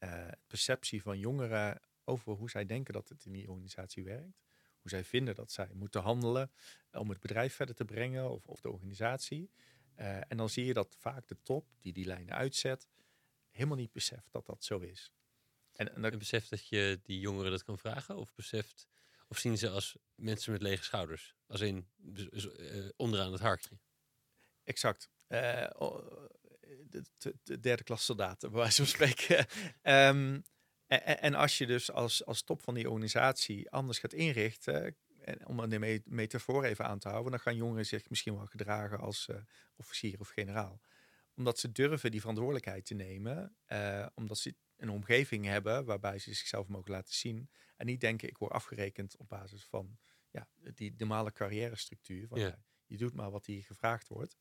[0.00, 4.44] uh, perceptie van jongeren over hoe zij denken dat het in die organisatie werkt.
[4.80, 6.50] Hoe zij vinden dat zij moeten handelen
[6.92, 9.50] om het bedrijf verder te brengen of, of de organisatie.
[9.96, 12.88] Uh, en dan zie je dat vaak de top die die lijnen uitzet,
[13.50, 15.12] helemaal niet beseft dat dat zo is.
[15.72, 18.16] En, en, en beseft dat je die jongeren dat kan vragen?
[18.16, 18.86] Of beseft
[19.28, 21.34] of zien ze als mensen met lege schouders?
[21.46, 23.78] Als in uh, onderaan het harkje?
[24.64, 25.10] Exact.
[25.28, 25.70] Uh,
[26.88, 29.46] de, de, de, derde klas soldaten, bij wijze van spreken.
[29.82, 30.42] um,
[30.86, 35.46] en, en, als je dus als, als top van die organisatie anders gaat inrichten, en
[35.46, 39.26] om de metafoor even aan te houden, dan gaan jongeren zich misschien wel gedragen als
[39.30, 39.36] uh,
[39.76, 40.80] officier of generaal.
[41.34, 43.56] Omdat ze durven die verantwoordelijkheid te nemen,
[44.14, 47.50] omdat ze een omgeving hebben waarbij ze zichzelf mogen laten zien.
[47.76, 49.98] En niet denken, ik word afgerekend op basis van
[50.30, 52.26] ja, die normale carrière structuur.
[52.28, 52.58] Van, ja.
[52.86, 54.36] je doet maar wat hier gevraagd wordt.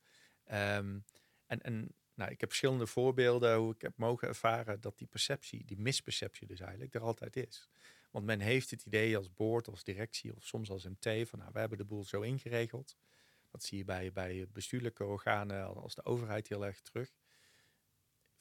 [0.52, 1.06] Um,
[1.46, 5.66] en en nou, ik heb verschillende voorbeelden hoe ik heb mogen ervaren dat die perceptie,
[5.66, 7.70] die misperceptie dus eigenlijk, er altijd is.
[8.12, 11.52] Want men heeft het idee als board, als directie of soms als MT van nou,
[11.54, 12.98] we hebben de boel zo ingeregeld.
[13.52, 17.12] Dat zie je bij, bij bestuurlijke organen als de overheid heel erg terug.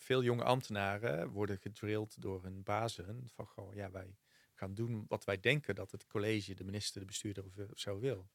[0.05, 4.17] Veel jonge ambtenaren worden gedrild door hun bazen van gewoon, ja, wij
[4.55, 8.31] gaan doen wat wij denken dat het college, de minister, de bestuurder of zo wil.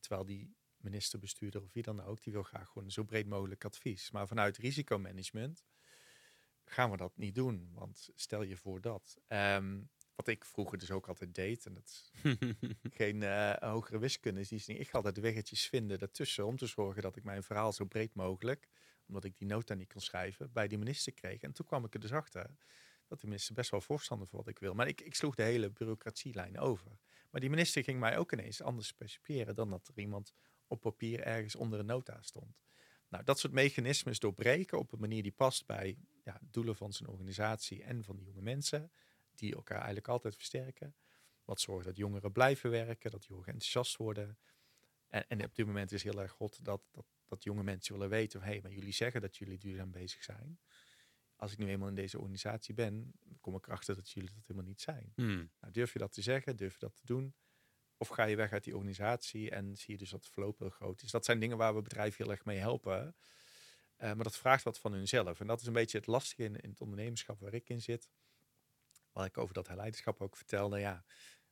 [0.00, 3.64] Terwijl die minister, bestuurder of wie dan ook, die wil graag gewoon zo breed mogelijk
[3.64, 4.10] advies.
[4.10, 5.64] Maar vanuit risicomanagement
[6.64, 7.70] gaan we dat niet doen.
[7.72, 9.18] Want stel je voor dat.
[9.26, 9.82] Ehm,
[10.14, 12.12] wat ik vroeger dus ook altijd deed, en dat is
[13.00, 17.02] geen uh, hogere wiskunde, is die ik ga altijd weggetjes vinden daartussen om te zorgen
[17.02, 18.68] dat ik mijn verhaal zo breed mogelijk,
[19.06, 21.40] omdat ik die nota niet kon schrijven, bij die minister kreeg.
[21.40, 22.50] En toen kwam ik er dus achter
[23.06, 24.74] dat de minister best wel voorstander voor wat ik wil.
[24.74, 26.98] Maar ik, ik sloeg de hele bureaucratielijn over.
[27.30, 30.32] Maar die minister ging mij ook ineens anders specifieren dan dat er iemand
[30.66, 32.62] op papier ergens onder een nota stond.
[33.08, 37.08] Nou, dat soort mechanismes doorbreken op een manier die past bij ja, doelen van zijn
[37.08, 38.92] organisatie en van de jonge mensen,
[39.34, 40.94] die elkaar eigenlijk altijd versterken.
[41.44, 44.38] Wat zorgt dat jongeren blijven werken, dat jongeren enthousiast worden.
[45.08, 48.08] En, en op dit moment is heel erg goed dat, dat, dat jonge mensen willen
[48.08, 50.60] weten, hé, hey, maar jullie zeggen dat jullie duurzaam bezig zijn.
[51.36, 54.68] Als ik nu eenmaal in deze organisatie ben, kom ik erachter dat jullie dat helemaal
[54.68, 55.12] niet zijn.
[55.14, 55.50] Hmm.
[55.60, 57.34] Nou, durf je dat te zeggen, durf je dat te doen?
[57.96, 60.70] Of ga je weg uit die organisatie en zie je dus dat de verloop heel
[60.70, 61.10] groot is.
[61.10, 63.16] Dat zijn dingen waar we bedrijven heel erg mee helpen.
[63.98, 65.40] Uh, maar dat vraagt wat van hunzelf.
[65.40, 68.10] En dat is een beetje het lastige in, in het ondernemerschap waar ik in zit.
[69.12, 70.78] Waar ik over dat leiderschap ook vertelde.
[70.78, 71.04] Ja,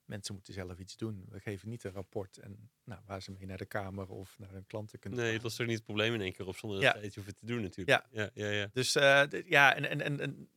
[0.05, 1.26] mensen moeten zelf iets doen.
[1.28, 4.50] We geven niet een rapport en nou, waar ze mee naar de kamer of naar
[4.50, 5.20] hun klanten kunnen.
[5.20, 7.00] Nee, dat is toch niet het probleem in één keer op zonder dat ja.
[7.00, 8.05] je hoeft te doen natuurlijk.
[8.12, 8.50] Ja, ja, ja.
[8.50, 8.70] ja.
[8.72, 10.48] Dus uh, ja, en, en, en,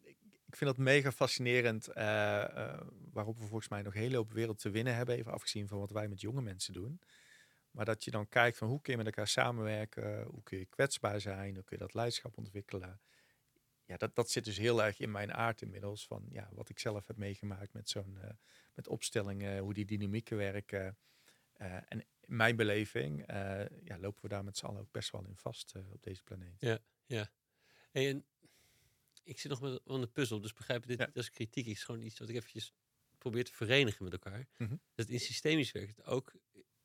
[0.46, 1.90] ik vind dat mega fascinerend.
[1.90, 2.80] Uh, uh,
[3.12, 5.16] waarop we volgens mij nog een hele hoop wereld te winnen hebben.
[5.16, 7.00] Even afgezien van wat wij met jonge mensen doen.
[7.72, 10.24] Maar dat je dan kijkt van hoe kun je met elkaar samenwerken.
[10.24, 11.54] Hoe kun je kwetsbaar zijn.
[11.54, 13.00] Hoe kun je dat leiderschap ontwikkelen.
[13.86, 16.08] Ja, dat, dat zit dus heel erg in mijn aard inmiddels.
[16.08, 18.30] Van ja, wat ik zelf heb meegemaakt met zo'n uh,
[18.74, 19.60] met opstellingen.
[19.60, 20.98] Hoe die dynamieken werken.
[21.58, 22.06] en in
[22.36, 23.24] mijn beleving
[23.84, 26.60] ja, lopen we daar met z'n allen ook best wel in vast op deze planeet.
[26.60, 27.32] Ja, ja.
[27.92, 28.26] en
[29.24, 31.10] ik zit nog met aan de puzzel, dus begrijp dit ja.
[31.14, 32.74] als kritiek is gewoon iets wat ik eventjes
[33.18, 34.48] probeer te verenigen met elkaar.
[34.58, 34.76] Mhm.
[34.96, 36.34] Dat in systemisch werkt ook,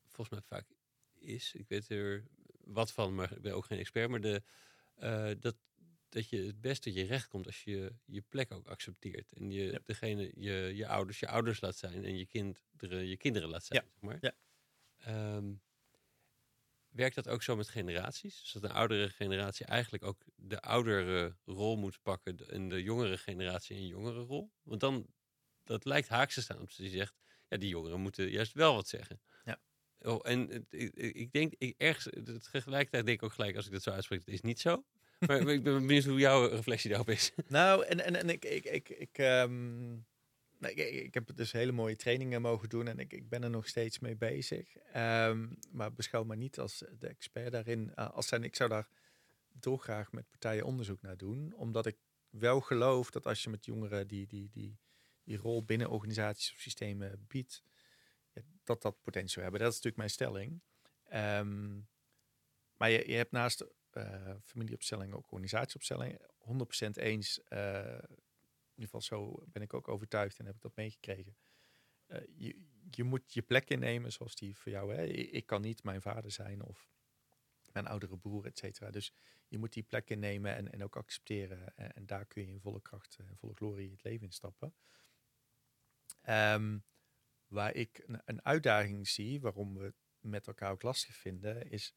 [0.07, 0.67] volgens mij vaak
[1.13, 2.25] is, ik weet er
[2.63, 4.43] wat van, maar ik ben ook geen expert, maar de,
[5.39, 5.55] dat,
[6.11, 9.33] dat je het beste je recht komt als je je plek ook accepteert.
[9.33, 13.49] En je degene, je, je ouders, je ouders laat zijn en je kinderen, je kinderen
[13.49, 14.17] laat zijn, zeg maar.
[14.21, 15.35] Ja.
[15.35, 15.61] Um,
[16.89, 18.41] Werkt dat ook zo met generaties?
[18.41, 23.17] Dus dat de oudere generatie eigenlijk ook de oudere rol moet pakken en de jongere
[23.17, 24.51] generatie een jongere rol?
[24.63, 25.07] Want dan,
[25.63, 26.59] dat lijkt haaks te staan.
[26.59, 27.15] Omdat je zegt,
[27.47, 29.21] ja, die jongeren moeten juist wel wat zeggen.
[29.45, 29.61] Ja.
[29.99, 32.09] Oh, en ik, ik denk, ik, ergens,
[32.51, 34.85] tegelijkertijd denk ik ook gelijk, als ik dat zo uitspreek, het is niet zo.
[35.27, 37.31] Maar ik ben benieuwd hoe jouw reflectie daarop is.
[37.47, 40.05] Nou, en, en, en ik, ik, ik, ik um
[40.61, 43.49] Nee, ik, ik, heb dus hele mooie trainingen mogen doen en ik, ik ben er
[43.49, 44.75] nog steeds mee bezig.
[44.95, 47.91] Um, maar beschouw me niet als de expert daarin.
[47.95, 48.87] Uh, als zijn, ik zou daar
[49.51, 51.53] dolgraag met partijen onderzoek naar doen.
[51.55, 51.97] Omdat ik
[52.29, 54.79] wel geloof dat als je met jongeren die, die, die,
[55.23, 57.63] die rol binnen organisaties of systemen biedt,
[58.63, 59.61] dat dat potentieel hebben.
[59.61, 60.61] Dat is natuurlijk mijn stelling.
[61.13, 61.87] Um,
[62.77, 63.65] maar je, je hebt naast
[64.41, 66.19] familieopstellingen ook organisatieopstellingen.
[66.19, 67.59] 100% eens uh,
[68.71, 71.37] in ieder geval zo ben ik ook overtuigd en heb ik dat meegekregen.
[72.07, 74.95] Uh, je, je moet je plek innemen zoals die voor jou.
[74.95, 75.03] Hè?
[75.05, 76.89] Ik kan niet mijn vader zijn of
[77.71, 78.91] mijn oudere broer, et cetera.
[78.91, 79.13] Dus
[79.47, 81.75] je moet die plek innemen en, en ook accepteren.
[81.75, 84.73] En, daar kun je in volle kracht en volle glorie het leven instappen.
[86.29, 86.83] Um,
[87.47, 91.95] waar ik een, een, uitdaging zie, waarom we met elkaar ook lastig vinden, is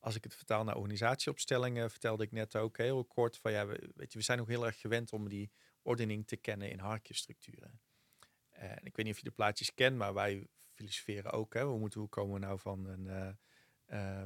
[0.00, 3.90] als ik het vertaal naar organisatieopstellingen, vertelde ik net ook heel kort van ja, we,
[3.94, 5.50] weet je, we zijn nog heel erg gewend om die
[5.82, 7.80] ordening te kennen in harkjesstructuren.
[8.48, 11.54] En ik weet niet of je de plaatjes kent, maar wij filosoferen ook.
[11.54, 14.24] Hè, we moeten, hoe komen we nou van een, uh,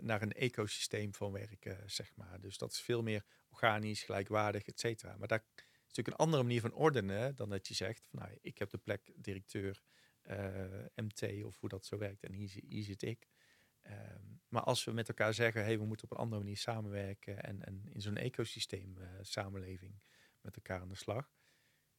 [0.00, 2.40] naar een ecosysteem van werken, zeg maar.
[2.40, 5.16] Dus dat is veel meer organisch, gelijkwaardig, et cetera.
[5.16, 8.38] Maar daar is natuurlijk een andere manier van ordenen dan dat je zegt van nou,
[8.40, 9.82] ik heb de plek directeur,
[10.22, 13.28] eh, MT of hoe dat zo werkt en hier zit ik.
[13.90, 17.42] Um, maar als we met elkaar zeggen, hey, we moeten op een andere manier samenwerken
[17.42, 20.02] en, en in zo'n ecosysteem uh, samenleving
[20.40, 21.34] met elkaar aan de slag.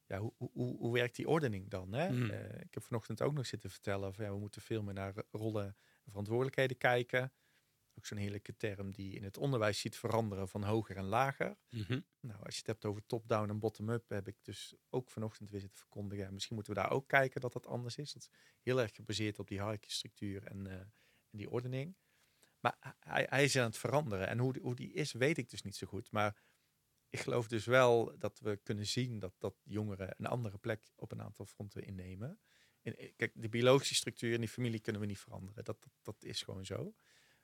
[0.05, 1.93] Ja, hoe, hoe, hoe werkt die ordening dan?
[1.93, 2.09] Hè?
[2.09, 2.29] Mm.
[2.29, 5.13] Uh, ik heb vanochtend ook nog zitten vertellen van ja, we moeten veel meer naar
[5.31, 5.65] rollen
[6.03, 7.33] en verantwoordelijkheden kijken.
[7.93, 11.57] Ook zo'n heerlijke term die in het onderwijs ziet veranderen van hoger en lager.
[11.69, 12.05] Mm -hmm.
[12.19, 15.59] Nou, als je het hebt over top-down en bottom-up, heb ik dus ook vanochtend weer
[15.59, 16.33] zitten verkondigen.
[16.33, 18.13] Misschien moeten we daar ook kijken dat dat anders is.
[18.13, 18.29] Dat is
[18.61, 20.81] heel erg gebaseerd op die structuur en, uh,
[21.31, 21.97] en die ordening.
[22.59, 24.27] Maar hij, hij, is aan het veranderen.
[24.27, 26.11] En hoe, hoe die is, weet ik dus niet zo goed.
[26.11, 26.41] Maar
[27.09, 31.11] ik geloof dus wel dat we kunnen zien dat, dat jongeren een andere plek op
[31.11, 32.39] een aantal fronten innemen.
[32.81, 35.63] En, eh, kijk, de biologische structuur in die familie kunnen we niet veranderen.
[35.63, 36.95] Dat, dat, dat is gewoon zo.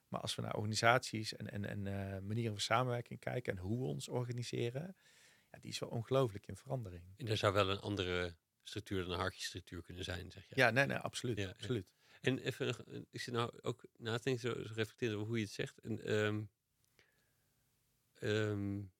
[0.08, 3.80] Maar als we naar organisaties en, en, en uh, manieren van samenwerking kijken en hoe
[3.80, 4.96] we ons organiseren,
[5.52, 7.14] ja, die is wel ongelooflijk in verandering.
[7.18, 10.56] En er zou wel een andere structuur dan een hartjesstructuur kunnen zijn, zeg je?
[10.56, 11.38] Ja, nee, nee, absoluut.
[11.38, 11.88] Ja, absoluut.
[12.24, 15.54] En even, ik zit nou ook na te denken, zo, reflecteren over hoe je het
[15.54, 15.80] zegt.
[15.80, 16.50] En, um,
[18.22, 18.92] um,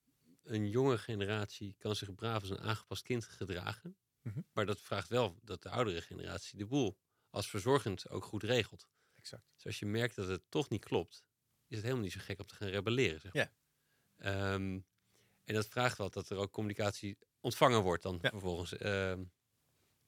[0.44, 3.98] een jonge generatie kan zich braaf als een aangepast kind gedragen.
[4.22, 4.42] Mhm.
[4.54, 6.98] Maar dat vraagt wel dat de oudere generatie de boel
[7.30, 8.88] als verzorgend ook goed regelt.
[9.16, 9.52] Exact.
[9.56, 11.24] Dus als je merkt dat het toch niet klopt,
[11.68, 13.20] is het helemaal niet zo gek om te gaan rebelleren.
[13.20, 13.54] Zeg maar.
[14.18, 14.54] Ja.
[14.54, 14.86] Um,
[15.44, 18.72] en dat vraagt wel dat er ook communicatie ontvangen wordt dan vervolgens.
[18.72, 19.32] Um,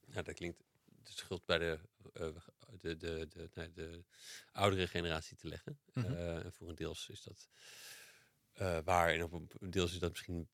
[0.06, 1.78] nou, dat klinkt de schuld bij de,
[2.12, 2.36] uh,
[2.80, 4.04] de, de, de, de
[4.52, 5.78] oudere generatie te leggen.
[5.92, 6.14] Mm -hmm.
[6.14, 7.48] uh, voor een deels is dat
[8.60, 9.12] uh, waar.
[9.12, 10.48] En op een deels is dat misschien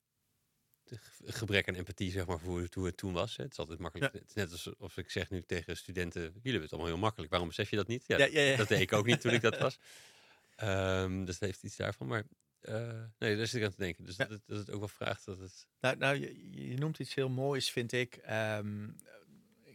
[1.25, 3.37] gebrek aan empathie, zeg maar, voor hoe het toen was.
[3.37, 4.13] Het is altijd makkelijk.
[4.13, 4.19] Ja.
[4.19, 7.31] Het is net alsof ik zeg nu tegen studenten: jullie hebben het allemaal heel makkelijk.
[7.31, 8.05] Waarom besef je dat niet?
[8.07, 9.79] Ja, dat deed ik ook niet toen ik dat was.
[10.63, 12.07] Um, dus dat heeft iets daarvan.
[12.07, 12.25] Maar
[12.63, 14.05] uh, nee, daar zit ik aan te denken.
[14.05, 15.67] Dus dat, dat het ook wel vraagt dat het.
[15.81, 18.21] Nou, nou je, je noemt iets heel moois, vind ik.
[18.31, 18.97] Um,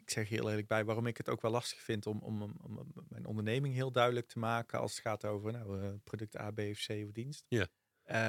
[0.08, 2.92] ik zeg heel eerlijk bij waarom ik het ook wel lastig vind om, om, om,
[3.10, 6.60] mijn onderneming heel duidelijk te maken als het gaat over nou, uh, product A, B
[6.60, 7.46] of C of dienst.
[7.48, 7.68] Ja.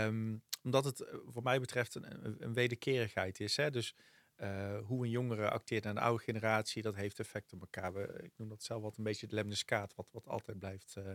[0.06, 3.56] Um, omdat het eh, voor mij betreft een, een wederkerigheid is.
[3.56, 3.70] Hè?
[3.70, 3.94] Dus
[4.36, 7.92] uh, hoe een jongere acteert naar de oude generatie, dat heeft effect op elkaar.
[7.92, 11.12] We, ik noem dat zelf wat een beetje het lemniskaat, wat, wat altijd blijft, uh,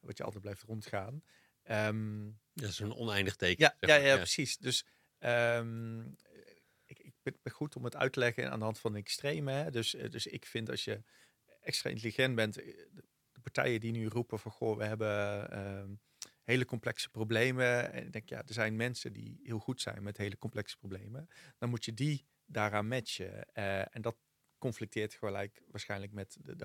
[0.00, 1.22] wat je altijd blijft rondgaan.
[1.70, 3.64] Um, dat is een oneindig teken.
[3.64, 4.58] Ja, ja, ja, ja, precies.
[4.58, 4.86] Dus
[5.18, 6.16] um,
[7.50, 9.52] goed om het uit te leggen aan de hand van de extreme.
[9.52, 9.70] Hè?
[9.70, 11.02] Dus, dus ik vind als je
[11.60, 16.00] extra intelligent bent, de partijen die nu roepen van goh, we hebben
[16.42, 17.92] hele complexe problemen.
[17.92, 21.28] En ik denk, ja, er zijn mensen die heel goed zijn met hele complexe problemen.
[21.58, 23.46] Dan moet je die daaraan matchen.
[23.54, 24.16] Uh, en dat
[24.58, 26.64] conflicteert gelijk waarschijnlijk met de, de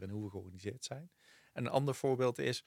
[0.00, 1.10] en hoe we georganiseerd zijn.
[1.52, 2.64] En een ander voorbeeld is,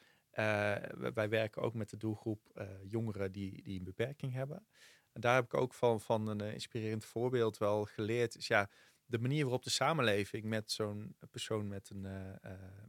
[1.13, 4.67] wij werken ook met de doelgroep jongeren die, die een beperking hebben.
[5.15, 8.35] En daar heb ik ook van, van een inspirerend voorbeeld wel geleerd.
[8.35, 8.69] Is ja,
[9.05, 12.01] de manier waarop de samenleving met zo'n persoon met een,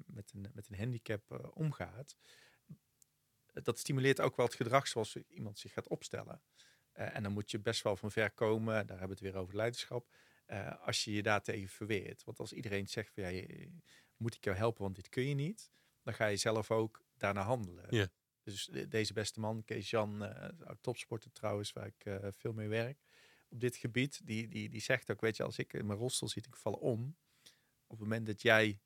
[0.06, 2.16] met een, met een handicap omgaat
[3.62, 6.42] dat stimuleert ook wel het gedrag zoals iemand zich gaat opstellen.
[6.92, 9.56] En dan moet je best wel van ver komen, daar hebben we het weer over
[9.56, 10.14] leiderschap,
[10.80, 12.24] als je je daartegen verweert.
[12.24, 13.46] Want als iedereen zegt van ja,
[14.16, 15.70] moet ik jou helpen, want dit kun je niet,
[16.02, 17.86] dan ga je zelf ook daarna handelen.
[17.90, 18.08] Ja.
[18.52, 20.48] Dus deze beste man, Kees Jan, uh,
[20.80, 22.98] topsporter trouwens, waar ik veel mee werk,
[23.48, 26.28] op dit gebied, die, die, die zegt ook, weet je, als ik in mijn rolstoel
[26.28, 27.16] zit, ik val om.
[27.86, 28.80] Op het moment dat jij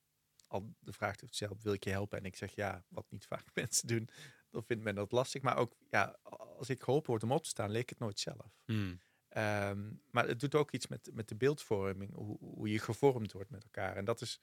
[0.47, 2.19] al de vraag stelt, wil ik je helpen?
[2.19, 4.09] En ik zeg ja, wat niet vaak mensen doen,
[4.51, 5.43] dan vindt men dat lastig.
[5.43, 6.19] Maar ook, ja,
[6.59, 8.63] als ik geholpen word om op te staan, leek het nooit zelf.
[8.65, 9.01] Hmm.
[9.37, 13.51] Um, maar het doet ook iets met, met de beeldvorming, hoe, hoe je gevormd wordt
[13.51, 13.97] met elkaar.
[13.97, 14.41] En dat is,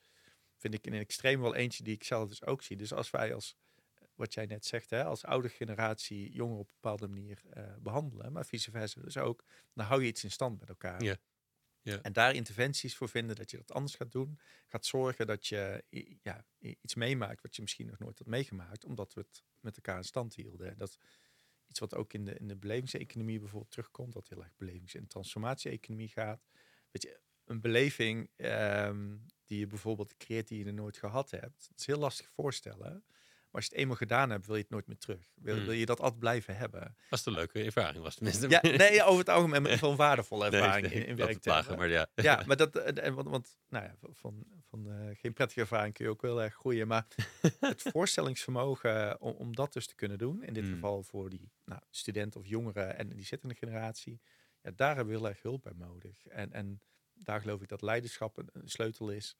[0.55, 2.77] vind ik in een extreem wel eentje die ik zelf dus ook zie.
[2.77, 3.55] Dus als wij als,
[4.17, 8.31] wat jij net zegt, hè, als oude generatie jongeren op een bepaalde manier uh, behandelen,
[8.31, 11.03] maar vice versa dus ook, dan hou je iets in stand met elkaar.
[11.03, 11.17] Ja.
[11.81, 12.01] Ja.
[12.01, 14.39] En daar interventies voor vinden, dat je dat anders gaat doen.
[14.65, 15.83] Gaat zorgen dat je
[16.21, 19.97] ja, iets meemaakt wat je misschien nog nooit had meegemaakt, omdat we het met elkaar
[19.97, 20.77] in stand hielden.
[20.77, 20.97] Dat
[21.67, 25.07] iets wat ook in de, in de belevingseconomie bijvoorbeeld terugkomt, dat heel erg belevings- en
[25.07, 26.47] transformatie-economie gaat.
[26.91, 31.67] Weet je, een beleving um, die je bijvoorbeeld creëert die je er nooit gehad hebt,
[31.69, 33.05] dat is heel lastig voorstellen
[33.57, 35.31] als je het eenmaal gedaan hebt, wil je het nooit meer terug.
[35.35, 35.65] Wil, hmm.
[35.65, 36.95] wil je dat altijd blijven hebben.
[37.09, 38.49] Was een leuke ervaring, was tenminste.
[38.49, 41.45] Ja, nee, over het algemeen van waardevolle ervaring in, in werk.
[41.77, 42.07] maar ja.
[42.15, 46.05] Ja, maar dat, en, want, want nou ja, van, van uh, geen prettige ervaring kun
[46.05, 46.87] je ook heel erg groeien.
[46.87, 47.07] Maar
[47.59, 50.73] het voorstellingsvermogen om, om dat dus te kunnen doen, in dit hmm.
[50.73, 54.21] geval voor die nou, studenten of jongeren en die zittende generatie,
[54.61, 56.25] ja, daar hebben we heel erg hulp bij nodig.
[56.27, 56.81] En, en
[57.13, 59.35] daar geloof ik dat leiderschap een, een sleutel is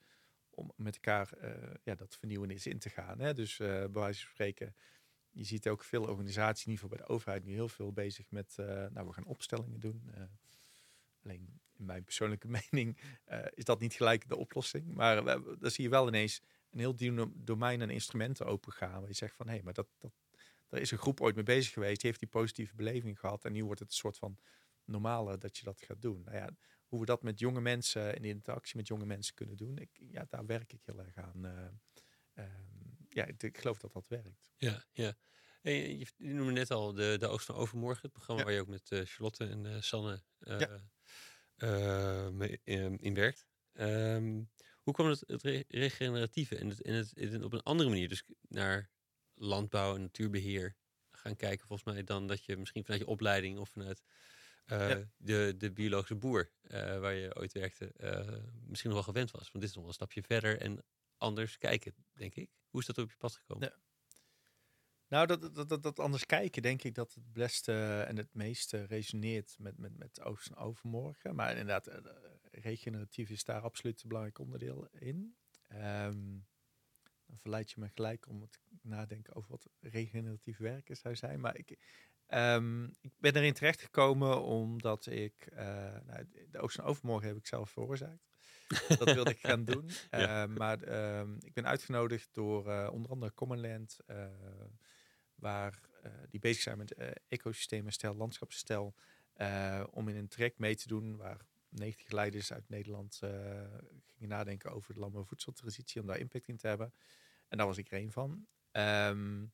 [0.58, 1.52] om met elkaar uh,
[1.84, 3.20] ja, dat vernieuwen in te gaan.
[3.20, 3.34] Hè?
[3.34, 4.76] Dus uh, bij wijze van spreken,
[5.32, 8.32] je ziet ook veel organisaties, in ieder geval bij de overheid, nu heel veel bezig
[8.32, 10.12] met, uh, nou we gaan opstellingen doen.
[11.24, 12.98] alleen in mijn persoonlijke mening
[13.54, 14.94] is dat niet gelijk de oplossing.
[14.94, 15.24] Maar
[15.60, 16.96] dan zie je wel ineens een heel
[17.36, 19.00] domein aan instrumenten opengaan.
[19.00, 20.12] Waar je zegt van hé, maar dat, dat,
[20.68, 23.46] daar is een groep ooit mee bezig geweest, die heeft die positieve beleving gehad.
[23.46, 24.38] En nu wordt het een soort van
[24.86, 26.22] normale dat je dat gaat doen.
[26.26, 26.50] Nou ja,
[26.88, 30.26] hoe we dat met jonge mensen in interactie met jonge mensen kunnen doen, ik, ja,
[30.30, 31.46] daar werk ik heel erg aan.
[31.46, 34.50] Uh, um, ja, ik, ik, geloof dat dat werkt.
[34.58, 35.18] Ja, ja.
[35.62, 38.62] En je, je noemde net al de, de Oost van Overmorgen, het programma waar je
[38.62, 42.30] ook met uh, Charlotte en uh, Sanne ja.
[42.32, 42.60] mee,
[42.98, 43.46] in werkt.
[43.74, 44.50] Um,
[44.88, 48.24] hoe kwam het, het regeneratieve en het, en het, het, op een andere manier, dus
[48.42, 48.90] naar
[49.34, 50.76] landbouw en natuurbeheer
[51.12, 54.04] gaan kijken, volgens mij, dan dat je misschien vanuit je opleiding of vanuit
[54.68, 55.04] eh, Ja.
[55.18, 59.52] de, de biologische boer eh, waar je ooit werkte eh, misschien nog wel gewend was.
[59.52, 60.84] Want dit is nog wel een stapje verder en
[61.18, 62.50] anders kijken, denk ik.
[62.70, 63.68] Hoe is dat op je pad gekomen?
[63.68, 63.86] Ja.
[65.08, 68.84] Nou, dat, dat, dat, dat anders kijken, denk ik dat het beste en het meeste
[68.84, 71.36] resoneert met, met, met oost en overmorgen.
[71.36, 71.90] Maar inderdaad,
[72.52, 75.36] regeneratief is daar absoluut een belangrijk onderdeel in.
[75.68, 76.38] Ehm,
[77.26, 81.40] dan verleid je me gelijk om het nadenken over wat regeneratief werken zou zijn.
[81.40, 81.78] Maar ik,
[82.28, 85.66] ehm, ik ben erin terechtgekomen omdat ik, eh,
[86.06, 88.26] nou, de oost en overmorgen heb ik zelf veroorzaakt.
[88.88, 89.90] dat wilde ik gaan doen.
[90.12, 90.44] Ja.
[90.44, 93.98] Eh, maar ehm, ik ben uitgenodigd door eh, onder andere Commonland,
[95.36, 95.80] waar
[96.30, 96.96] die bezig zijn met
[97.28, 98.94] ecosysteemherstel, landschapsherstel,
[99.90, 103.22] om in een trek mee te doen waar 90 leiders uit Nederland
[104.06, 106.94] gingen nadenken over de landbouw- en voedseltransitie, om daar impact in te hebben.
[107.48, 108.48] En daar was ik er een van.
[108.72, 109.46] Ehm,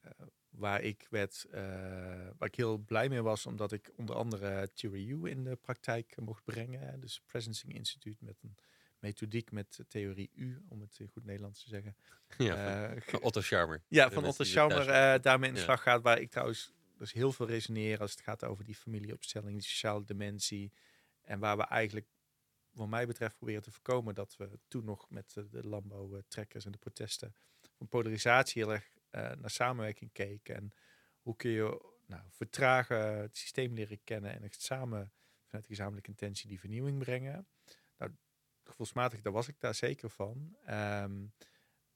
[0.00, 0.10] eh,
[0.56, 1.60] waar ik werd, eh,
[2.38, 6.16] waar ik heel blij mee was, omdat ik onder andere Theory U in de praktijk
[6.20, 7.00] mocht brengen.
[7.00, 8.54] Dus Presencing Instituut met een
[8.98, 11.96] methodiek met theorie U, om het in goed Nederlands te zeggen.
[12.38, 12.46] Ja,
[12.86, 13.82] van, Eh, van Otto Scharmer.
[13.88, 15.66] ja, van Otto eh daarmee in de Ja.
[15.66, 16.02] slag gaat.
[16.02, 20.04] Waar ik trouwens dus heel veel resoneer als het gaat over die familieopstelling, die sociale
[20.04, 20.72] dimensie.
[21.22, 22.06] En waar we eigenlijk,
[22.70, 26.72] wat mij betreft, proberen te voorkomen dat we toen nog met de, de landbouwtrekkers en
[26.72, 27.34] de protesten
[27.76, 30.54] van polarisatie heel erg eh, naar samenwerking keken.
[30.54, 30.72] En
[31.20, 35.12] hoe kun je nou, vertragen, het systeem leren kennen en echt samen
[35.44, 37.48] vanuit gezamenlijke intentie die vernieuwing brengen.
[37.98, 38.12] Nou,
[38.64, 40.56] gevoelsmatig, daar was ik daar zeker van.
[40.64, 41.26] Ehm,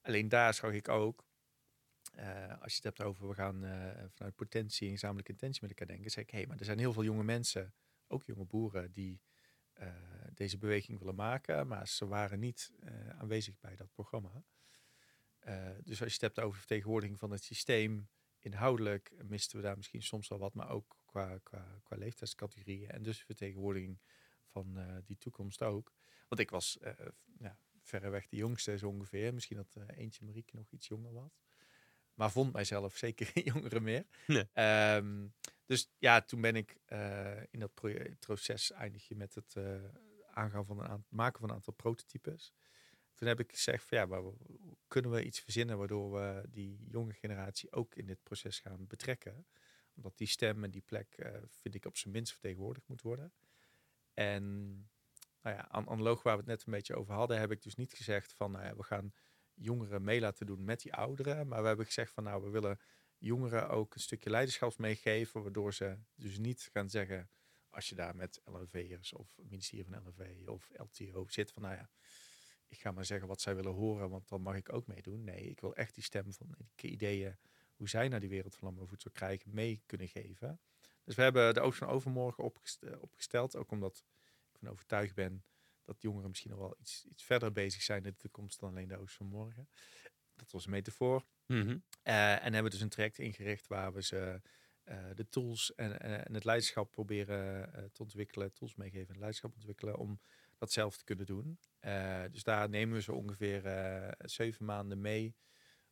[0.01, 1.27] alleen daar zag ik ook,
[2.15, 5.71] eh, als je het hebt over we gaan eh, vanuit potentie en gezamenlijke intentie met
[5.71, 7.75] elkaar denken, zeg ik, hé, hey, maar er zijn heel veel jonge mensen,
[8.07, 9.21] ook jonge boeren, die
[9.73, 9.89] eh,
[10.35, 14.45] deze beweging willen maken, maar ze waren niet eh, aanwezig bij dat programma.
[15.41, 18.09] Eh, dus als je het hebt over vertegenwoordiging van het systeem,
[18.39, 23.03] inhoudelijk misten we daar misschien soms wel wat, maar ook qua, qua, qua leeftijdscategorieën en
[23.03, 24.01] dus vertegenwoordiging
[24.47, 25.95] van eh, die toekomst ook.
[26.29, 26.93] Want ik was eh,
[27.39, 29.35] ja, verreweg de jongste zo ongeveer.
[29.35, 31.43] Misschien dat eentje Marieke nog iets jonger was.
[32.15, 34.07] Maar vond mijzelf zeker geen jongere meer.
[34.27, 34.49] Nee.
[34.53, 35.27] Ehm,
[35.65, 36.77] dus ja, toen ben ik
[37.51, 37.75] in dat
[38.19, 39.57] proces eindig je met het
[40.31, 42.53] aangaan van een aantal, maken van een aantal prototypes.
[43.15, 44.23] Toen heb ik gezegd van ja, maar
[44.89, 49.47] kunnen we iets verzinnen waardoor we die jonge generatie ook in dit proces gaan betrekken.
[49.95, 53.33] Omdat die stem en die plek eh, vind ik op zijn minst vertegenwoordigd moet worden.
[54.15, 54.45] En
[55.43, 57.75] nou ja, an- analoog waar we het net een beetje over hadden, heb ik dus
[57.75, 59.13] niet gezegd van nou ja, we gaan
[59.55, 61.49] jongeren mee laten doen met die ouderen.
[61.49, 62.79] Maar we hebben gezegd van nou, we willen
[63.19, 67.31] jongeren ook een stukje leiderschap meegeven, waardoor ze dus niet gaan zeggen,
[67.71, 71.91] als je daar met LNV'ers of ministerie van LNV of LTO zit, van nou ja,
[72.71, 75.25] ik ga maar zeggen wat zij willen horen, want dan mag ik ook meedoen.
[75.25, 77.37] Nee, ik wil echt die stem van die ideeën,
[77.75, 80.61] hoe zij naar die wereld van landbouw en voedsel krijgen, mee kunnen geven.
[81.05, 84.05] Dus we hebben de Oost van Overmorgen eh, opgesteld, ook omdat
[84.53, 85.45] ik van overtuigd ben
[85.83, 88.89] dat jongeren misschien nog wel iets, iets verder bezig zijn in de toekomst dan alleen
[88.89, 89.69] de Oost van Morgen.
[90.35, 91.25] Dat was een metafoor.
[91.47, 91.79] Mhm.
[92.03, 94.41] Eh, en hebben dus een traject ingericht waar we ze
[94.83, 99.97] eh, de tools en, en, het leiderschap proberen te ontwikkelen, tools meegeven en leiderschap ontwikkelen
[99.97, 100.21] om
[100.61, 101.59] dat zelf te kunnen doen.
[101.79, 105.37] Eh, dus daar nemen we ze ongeveer eh, zeven maanden mee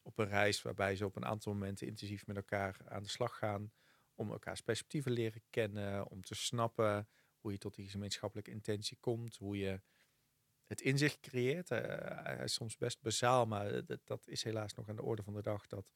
[0.02, 3.38] op een reis waarbij ze op een aantal momenten intensief met elkaar aan de slag
[3.38, 3.72] gaan
[4.14, 7.08] om elkaars perspectieven leren kennen, om te snappen
[7.38, 9.80] hoe je tot die gemeenschappelijke intentie komt, hoe je
[10.66, 11.70] het inzicht creëert.
[11.70, 15.22] Eh, hij is soms best bazaal, maar dat, dat is helaas nog aan de orde
[15.22, 15.92] van de dag dat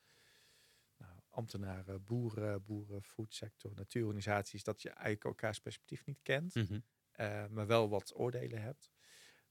[0.97, 6.81] nou, ambtenaren, boeren, boeren, foodsector, natuurorganisaties, dat je eigenlijk elkaars perspectief niet kent, Mhm.
[7.13, 8.91] Eh, maar wel wat oordelen hebt.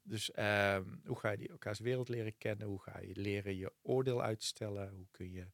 [0.04, 2.68] Dus ehm, hoe ga je die elkaars wereld leren kennen?
[2.68, 4.90] Hoe ga je leren je oordeel uitstellen?
[4.90, 5.48] Hoe kun je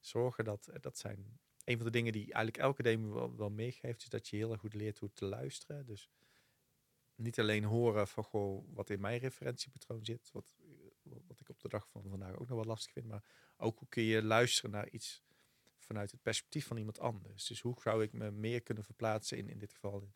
[0.00, 4.02] zorgen dat, eh, dat zijn een van de dingen die eigenlijk elke demo wel, meegeeft,
[4.02, 5.86] is dat je heel erg goed leert hoe te luisteren.
[5.86, 6.10] Dus
[7.14, 10.56] niet alleen horen van goh, wat in mijn referentiepatroon zit, wat,
[11.02, 13.24] wat ik op de dag van vandaag ook nog wel lastig vind, maar
[13.56, 15.24] ook hoe kun je luisteren naar iets
[15.78, 17.46] vanuit het perspectief van iemand anders.
[17.46, 20.10] Dus hoe zou ik me meer kunnen verplaatsen in, in dit geval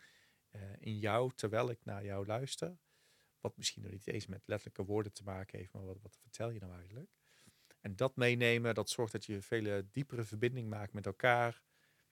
[0.50, 2.78] eh, in jou, terwijl ik naar jou luister.
[3.40, 6.50] Wat misschien nog niet eens met letterlijke woorden te maken heeft, maar wat, wat vertel
[6.50, 7.10] je nou eigenlijk?
[7.80, 11.62] En dat meenemen, dat zorgt dat je een veel diepere verbinding maakt met elkaar.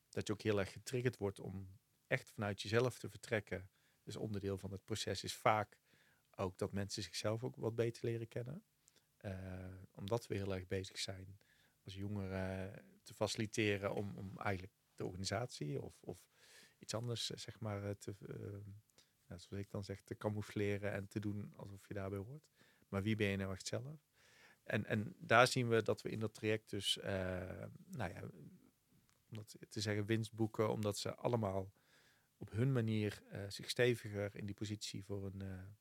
[0.09, 3.70] Dat je ook heel erg getriggerd wordt om echt vanuit jezelf te vertrekken.
[4.02, 5.78] Dus onderdeel van het proces is vaak
[6.36, 8.65] ook dat mensen zichzelf ook wat beter leren kennen.
[9.16, 9.32] Eh,
[9.93, 11.39] omdat we heel erg bezig zijn
[11.85, 16.28] als jongeren te faciliteren om, om eigenlijk de organisatie of, of
[16.79, 18.15] iets anders, eh, zeg maar, eh, te,
[19.27, 22.51] nou, zoals ik dan zeg, te camoufleren en te doen alsof je daarbij hoort.
[22.89, 24.11] Maar wie ben je nou echt zelf?
[24.65, 28.23] En, en daar zien we dat we in dat traject dus, eh, nou ja,
[29.31, 31.73] om dat te zeggen, winst boeken, omdat ze allemaal
[32.37, 35.77] op hun manier zich steviger in die positie voor een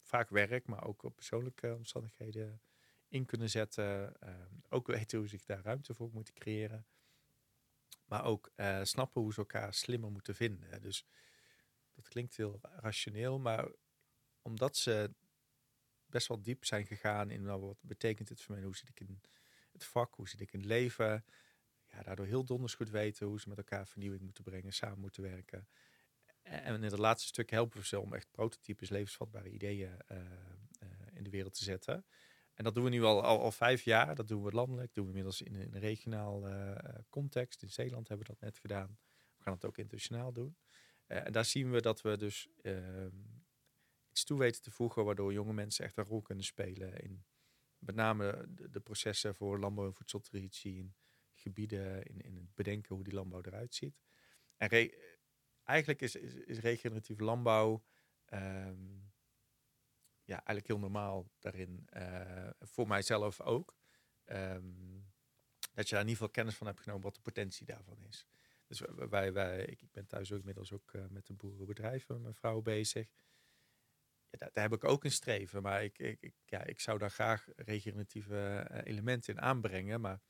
[0.00, 2.60] vaak werk, maar ook op persoonlijke omstandigheden
[3.08, 4.20] in kunnen zetten.
[4.20, 6.86] Ehm, ook weten hoe zich daar ruimte voor moeten creëren.
[8.08, 8.50] Maar ook
[8.82, 10.82] snappen hoe ze elkaar slimmer moeten vinden.
[10.82, 11.06] Dus
[11.94, 13.68] dat klinkt heel rationeel, maar
[14.42, 15.10] omdat ze
[16.06, 19.00] best wel diep zijn gegaan in nou, wat betekent het voor mij, hoe zit ik
[19.00, 19.20] in
[19.72, 21.24] het vak, hoe zit ik in het leven.
[21.90, 25.22] Ja, daardoor heel donders goed weten hoe ze met elkaar vernieuwing moeten brengen, samen moeten
[25.22, 25.68] werken.
[26.42, 30.88] En in het laatste stuk helpen we ze om echt prototypes, levensvatbare ideeën uh, uh,
[31.12, 32.04] in de wereld te zetten.
[32.58, 34.14] En dat doen we nu al, al, al, vijf jaar.
[34.14, 36.78] Dat doen we landelijk, doen we inmiddels in, een regionaal uh,
[37.08, 37.62] context.
[37.62, 38.98] In Zeeland hebben we dat net gedaan.
[39.36, 40.56] We gaan het ook internationaal doen.
[41.06, 43.16] en daar zien we dat we dus ehm,
[44.10, 47.24] iets toe weten te voegen, waardoor jonge mensen echt een rol kunnen spelen in
[47.78, 50.94] met name de, processen voor landbouw en voedseltraditie in
[51.32, 54.00] gebieden, in, in het bedenken hoe die landbouw eruit ziet.
[54.56, 54.90] En
[55.62, 57.84] eigenlijk is, is, is, regeneratieve landbouw
[58.24, 58.96] ehm,
[60.28, 61.86] ja, eigenlijk heel normaal daarin.
[61.96, 63.76] Uh, voor mijzelf ook.
[64.24, 64.62] Ehm,
[65.74, 68.26] dat je daar in ieder geval kennis van hebt genomen wat de potentie daarvan is.
[68.66, 72.34] Dus wij, wij, ik, ben thuis ook inmiddels ook uh, met een boerenbedrijf met mijn
[72.34, 73.08] vrouw bezig
[74.30, 75.62] ja, daar, daar, heb ik ook een streven.
[75.62, 80.00] Maar ik, ik, ja, ik zou daar graag regeneratieve eh, elementen in aanbrengen.
[80.00, 80.20] Maar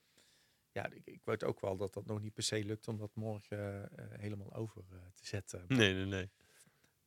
[0.73, 3.15] ja, ik, ik weet ook wel dat dat nog niet per se lukt om dat
[3.15, 4.85] morgen helemaal over
[5.15, 5.65] te zetten.
[5.69, 6.31] Nee, nee, nee.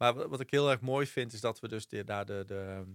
[0.01, 2.85] Maar wat, ik heel erg mooi vind, is dat we dus de, daar de, de,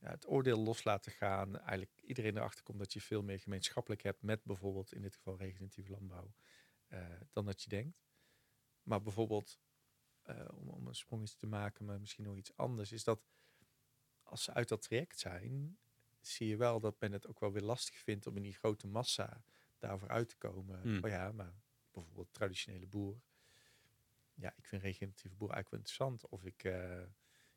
[0.00, 1.58] ja, het oordeel los laten gaan.
[1.58, 5.36] Eigenlijk iedereen erachter komt dat je veel meer gemeenschappelijk hebt met bijvoorbeeld in dit geval
[5.36, 6.34] regeneratieve landbouw.
[7.32, 8.04] dan dat je denkt.
[8.82, 9.60] Maar bijvoorbeeld
[10.26, 13.20] uh, om, om een sprongetje te maken, maar misschien nog iets anders, is dat
[14.22, 15.78] als ze uit dat traject zijn,
[16.20, 18.86] zie je wel dat men het ook wel weer lastig vindt om in die grote
[18.86, 19.44] massa
[19.78, 20.80] daarvoor uit te komen.
[20.82, 21.04] Mm.
[21.04, 21.54] Oh ja, maar
[21.90, 23.20] bijvoorbeeld traditionele boer.
[24.34, 26.28] Ja, ik vind regeneratieve boer eigenlijk wel interessant.
[26.28, 27.02] Of ik, uh,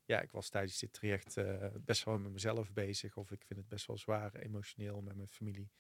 [0.05, 3.17] ja, ik was tijdens dit traject uh, best wel met mezelf bezig.
[3.17, 5.71] Of ik vind het best wel zwaar emotioneel met mijn familie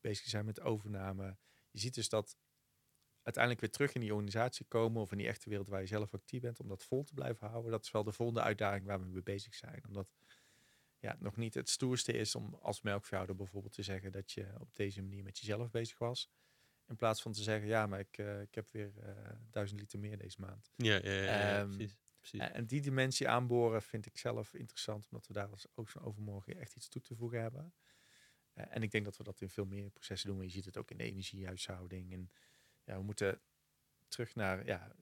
[0.00, 1.36] bezig zijn met overname.
[1.70, 2.36] Je ziet dus dat
[3.22, 6.14] uiteindelijk weer terug in die organisatie komen of in die echte wereld waar je zelf
[6.14, 7.70] actief bent, om dat vol te blijven houden.
[7.70, 9.82] Dat is wel de volgende uitdaging waar we mee bezig zijn.
[9.86, 10.12] Omdat
[10.98, 14.74] ja, nog niet het stoerste is om als melkveehouder bijvoorbeeld te zeggen dat je op
[14.76, 16.30] deze manier met jezelf bezig was.
[16.88, 19.12] In plaats van te zeggen, ja, maar ik, uh, ik heb weer uh,
[19.50, 20.72] duizend liter meer deze maand.
[20.76, 22.40] Ja, ja, ja, um, precies, precies.
[22.40, 26.76] En die dimensie aanboren vind ik zelf interessant, omdat we daar ook zo overmorgen echt
[26.76, 27.74] iets toe te voegen hebben.
[28.54, 30.42] Uh, en ik denk dat we dat in veel meer processen doen.
[30.42, 32.30] Je ziet het ook in de energiehuishouding en
[32.84, 33.40] ja, we moeten
[34.08, 34.92] terug naar, ja,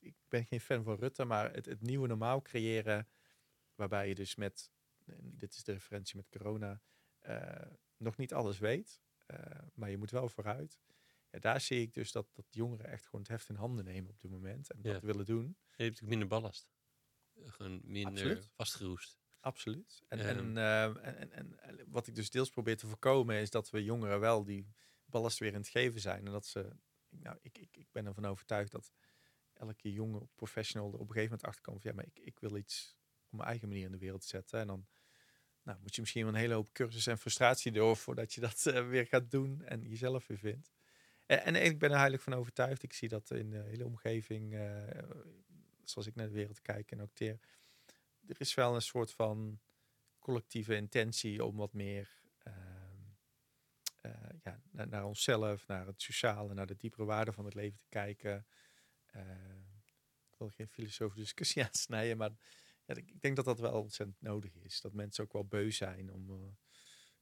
[0.00, 3.08] ik ben geen fan van Rutte, maar het, het nieuwe normaal creëren,
[3.74, 4.70] waarbij je dus met,
[5.20, 6.80] dit is de referentie met corona,
[7.26, 9.38] uh, nog niet alles weet, uh,
[9.74, 10.80] maar je moet wel vooruit.
[11.40, 14.20] Daar zie ik dus dat, dat jongeren echt gewoon het heft in handen nemen op
[14.20, 14.92] dit moment en ja.
[14.92, 15.56] dat willen doen.
[15.76, 16.70] Je hebt ook minder ballast.
[17.34, 18.48] Gewoon minder Absoluut.
[18.54, 19.18] vastgeroest.
[19.40, 20.02] Absoluut.
[20.08, 23.70] En, en, uh, en, en, en, wat ik dus deels probeer te voorkomen is dat
[23.70, 24.68] we jongeren wel die
[25.04, 26.26] ballast weer in het geven zijn.
[26.26, 26.76] En dat ze
[27.08, 28.92] nou, ik, ik, ik ben ervan overtuigd dat
[29.52, 32.56] elke jonge professional er op een gegeven moment achterkomt van ja, maar ik, ik wil
[32.56, 34.60] iets op mijn eigen manier in de wereld zetten.
[34.60, 34.86] En dan
[35.62, 38.64] nou, moet je misschien wel een hele hoop cursus en frustratie door voordat je dat
[38.66, 40.72] uh, weer gaat doen en jezelf weer vindt.
[41.28, 42.82] En, en, ik ben er heilig van overtuigd.
[42.82, 44.82] Ik zie dat in de hele omgeving, uh,
[45.84, 47.38] zoals ik naar de wereld kijk en acteer.
[48.26, 49.60] Er is wel een soort van
[50.18, 52.10] collectieve intentie om wat meer
[52.46, 52.54] uh,
[54.02, 57.88] uh, ja, naar, onszelf, naar het sociale, naar de diepere waarde van het leven te
[57.88, 58.46] kijken.
[60.30, 62.30] Ik wil geen filosofische discussie aansnijden, maar
[62.84, 64.80] ja, ik denk dat dat wel ontzettend nodig is.
[64.80, 66.56] Dat mensen ook wel beu zijn om,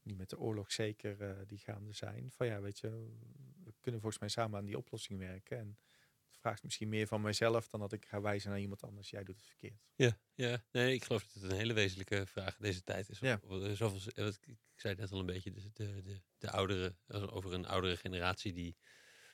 [0.06, 2.30] niet met de oorlog zeker, die gaande zijn.
[2.30, 2.88] Van ja, weet je,
[3.64, 5.58] we kunnen volgens mij samen aan die oplossing werken.
[5.58, 5.78] En
[6.46, 9.10] vraagt misschien meer van mijzelf dan dat ik ga wijzen naar iemand anders.
[9.10, 9.86] Jij doet het verkeerd.
[9.94, 10.64] Ja, ja.
[10.70, 13.18] Nee, ik geloof dat het een hele wezenlijke vraag deze tijd is.
[13.18, 13.40] Ja.
[13.74, 17.96] Zoveel, ik zei net al een beetje, de, de, de, de oudere, over een oudere
[17.96, 18.76] generatie die,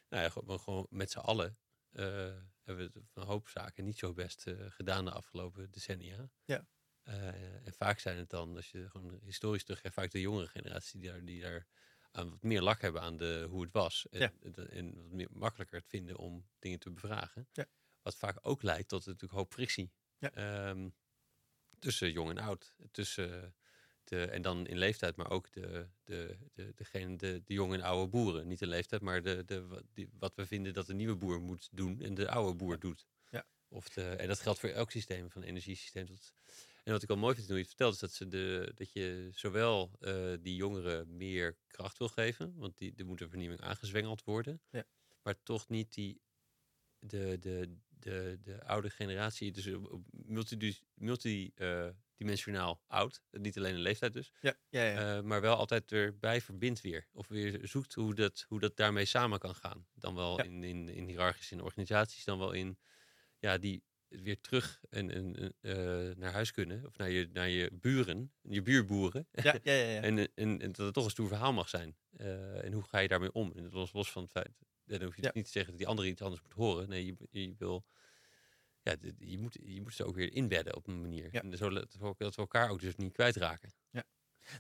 [0.09, 1.57] nou ja, gewoon, gewoon met z'n allen
[1.93, 6.31] uh, hebben we een hoop zaken niet zo best uh, gedaan de afgelopen decennia.
[6.45, 6.67] Ja.
[7.09, 11.01] Uh, en vaak zijn het dan, als je gewoon historisch terug vaak de jongere generatie
[11.01, 11.67] die daar, die daar
[12.11, 14.07] aan wat meer lak hebben aan de, hoe het was.
[14.11, 14.33] En,
[14.71, 17.49] en, wat meer makkelijker het vinden om dingen te bevragen.
[17.53, 17.67] Ja.
[18.03, 19.93] Wat vaak ook leidt tot natuurlijk hoop frictie.
[20.19, 20.69] Ja.
[20.69, 20.95] Um,
[21.79, 22.75] tussen jong en oud.
[22.91, 23.55] Tussen
[24.05, 27.83] de, en dan in leeftijd, maar ook de, de, de, degene, de, de jonge en
[27.83, 28.47] oude boeren.
[28.47, 31.69] Niet in leeftijd, maar de, de, die, wat we vinden dat de nieuwe boer moet
[31.73, 33.07] doen en de oude boer doet.
[33.31, 33.47] Ja.
[33.69, 36.33] Of de, en dat geldt voor elk systeem, van energiesysteem tot
[36.83, 38.93] en wat ik wel mooi vind toen je het vertelt, is dat, ze de, dat
[38.93, 43.61] je zowel uh, die jongeren meer kracht wil geven, want die, er moet een vernieuwing
[43.61, 44.85] aangezwengeld worden, ja.
[45.23, 46.21] maar toch niet die,
[46.99, 49.69] de, de, de, de oude generatie, dus
[50.11, 51.89] multi, multi uh,
[52.87, 53.23] oud.
[53.31, 54.33] Niet alleen een leeftijd dus.
[54.41, 55.17] Ja, ja, ja.
[55.17, 57.09] Uh, maar wel altijd erbij verbindt weer.
[57.13, 59.87] Of weer zoekt hoe dat, hoe dat daarmee samen kan gaan.
[59.95, 60.45] Dan wel ja.
[60.45, 62.79] in, in, in hiërarchische organisaties, dan wel in
[63.39, 63.83] ja, die
[64.23, 66.87] weer terug en, en uh, naar huis kunnen.
[66.87, 69.29] Of naar je, naar je buren, je buurboeren.
[69.33, 70.01] Ja, ja, ja, ja.
[70.09, 71.97] en, en, en, dat het toch een stoer verhaal mag zijn.
[72.17, 73.53] Uh, en hoe ga je daarmee om?
[73.57, 74.51] En los, los van het feit,
[74.85, 76.89] dan hoef je niet te zeggen dat die andere iets anders moet horen.
[76.89, 77.85] Nee, je, je wil
[78.83, 81.29] ja, je, moet, je moet ze ook weer inbedden op een manier.
[81.33, 81.43] Ja.
[81.43, 83.71] En zo dat we elkaar ook dus niet kwijtraken.
[83.91, 84.05] Ja,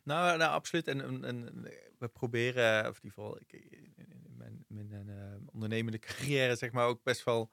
[0.02, 0.88] nou, nou absoluut.
[0.88, 1.62] En, en,
[1.98, 6.86] we proberen, of in ieder geval ik, in mijn, mijn uh, ondernemende carrière, zeg maar,
[6.86, 7.50] ook best wel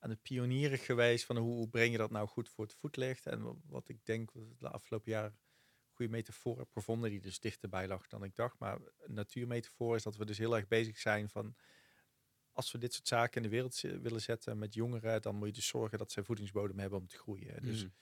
[0.00, 3.26] aan het pionieren geweest van hoe, hoe breng je dat nou goed voor het voetlicht.
[3.26, 5.32] En wat ik denk, de afgelopen jaar
[5.90, 8.58] goede metafoor heb gevonden, die dus dichterbij lag dan ik dacht.
[8.58, 11.56] Maar een natuurmetafoor is dat we dus heel erg bezig zijn van
[12.52, 15.54] als we dit soort zaken in de wereld willen zetten met jongeren, dan moet je
[15.54, 17.62] dus zorgen dat ze voedingsbodem hebben om te groeien.
[17.62, 17.92] Dus mm.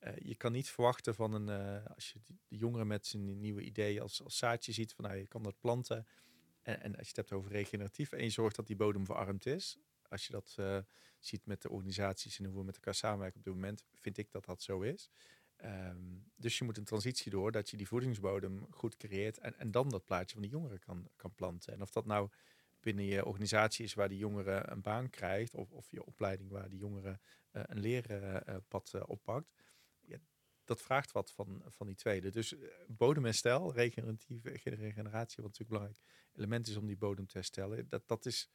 [0.00, 3.62] uh, je kan niet verwachten van een, uh, als je de jongeren met zijn nieuwe
[3.62, 6.06] idee als, als zaadje ziet, van nou, je kan dat planten.
[6.62, 9.46] En, en, als je het hebt over regeneratief en je zorgt dat die bodem verarmd
[9.46, 9.78] is.
[10.08, 10.78] Als je dat uh,
[11.18, 14.30] ziet met de organisaties en hoe we met elkaar samenwerken op dit moment, vind ik
[14.30, 15.10] dat dat zo is.
[15.64, 19.70] Um, dus je moet een transitie door dat je die voedingsbodem goed creëert en, en
[19.70, 21.72] dan dat plaatje van die jongeren kan, kan planten.
[21.72, 22.30] En of dat nou
[22.80, 26.68] binnen je organisatie is waar die jongeren een baan krijgt, of, of je opleiding waar
[26.68, 27.20] die jongeren
[27.52, 29.52] uh, een leerpad uh, oppakt.
[30.64, 32.30] Dat vraagt wat van, van die tweede.
[32.30, 32.54] Dus
[32.86, 36.00] bodem en stijl, regeneratieve regeneratie, wat natuurlijk belangrijk
[36.32, 37.88] element is om die bodem te herstellen.
[37.88, 38.50] Dat, dat is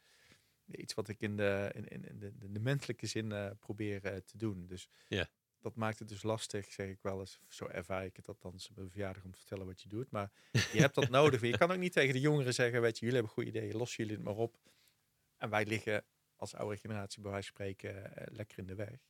[0.72, 4.68] iets wat ik in de, in, in de, de, menselijke zin uh, probeer te doen.
[4.68, 5.30] Dus ja
[5.62, 7.40] dat maakt het dus lastig, zeg ik wel eens.
[7.48, 10.12] Zo ervaar ik het althans bij mijn verjaardag om te vertellen wat je doet.
[10.12, 11.41] Maar je hebt dat nodig.
[11.41, 13.96] Je kan ook niet tegen de jongeren zeggen, weet je, jullie hebben goede ideeën, los
[13.96, 14.58] jullie het maar op.
[15.38, 16.06] En wij liggen
[16.36, 19.08] als oude generatie bij wijze van spreken uh, lekker in de weg.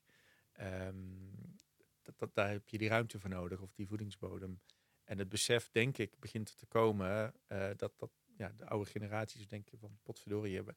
[0.61, 1.57] Um,
[2.01, 4.61] dat, dat, daar heb je die ruimte voor nodig, of die voedingsbodem.
[5.03, 7.33] En het besef, denk ik, begint te komen
[7.75, 10.75] dat, dat ja, de oude generaties denken van potverdorie hebben.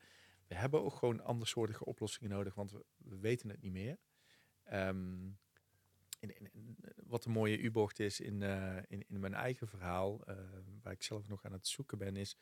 [0.52, 3.98] We hebben ook gewoon andersoortige oplossingen nodig, want we, we weten het niet meer.
[4.72, 5.38] Um,
[6.20, 10.36] in, in, wat een mooie U-bocht is in, uh, in, in mijn eigen verhaal, uh,
[10.82, 12.36] waar ik zelf nog aan het zoeken ben, is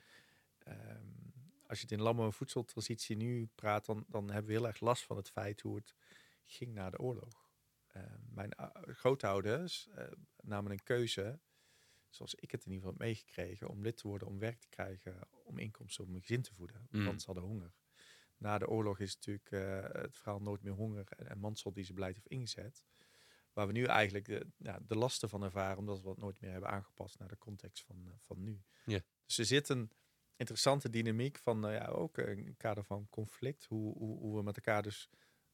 [0.69, 1.32] um,
[1.66, 4.81] als je het in landbouw- en voedseltransitie nu praat, dan, dan hebben we heel erg
[4.81, 5.95] last van het feit hoe het
[6.45, 7.49] ging na de oorlog.
[7.97, 8.53] Uh, mijn
[8.87, 9.89] grootouders
[10.43, 11.41] namen een keuze,
[12.09, 14.69] zoals ik het in ieder geval heb meegekregen, om lid te worden, om werk te
[14.69, 16.87] krijgen, om inkomsten om mijn gezin te voeden.
[16.91, 17.05] Mm.
[17.05, 17.73] Want ze hadden honger.
[18.41, 19.51] Na de oorlog is natuurlijk
[19.97, 22.85] het verhaal nooit meer honger en, en Mansel die ze beleid heeft ingezet
[23.53, 26.51] waar we nu eigenlijk de, ja, de lasten van ervaren, omdat we het nooit meer
[26.51, 28.62] hebben aangepast naar de context van, uh, van nu.
[28.85, 29.01] Ja.
[29.27, 29.91] Dus er zit een
[30.37, 33.65] interessante dynamiek van uh, ja, ook een kader van conflict.
[33.65, 35.11] Hoe, hoe, hoe, we met elkaar dus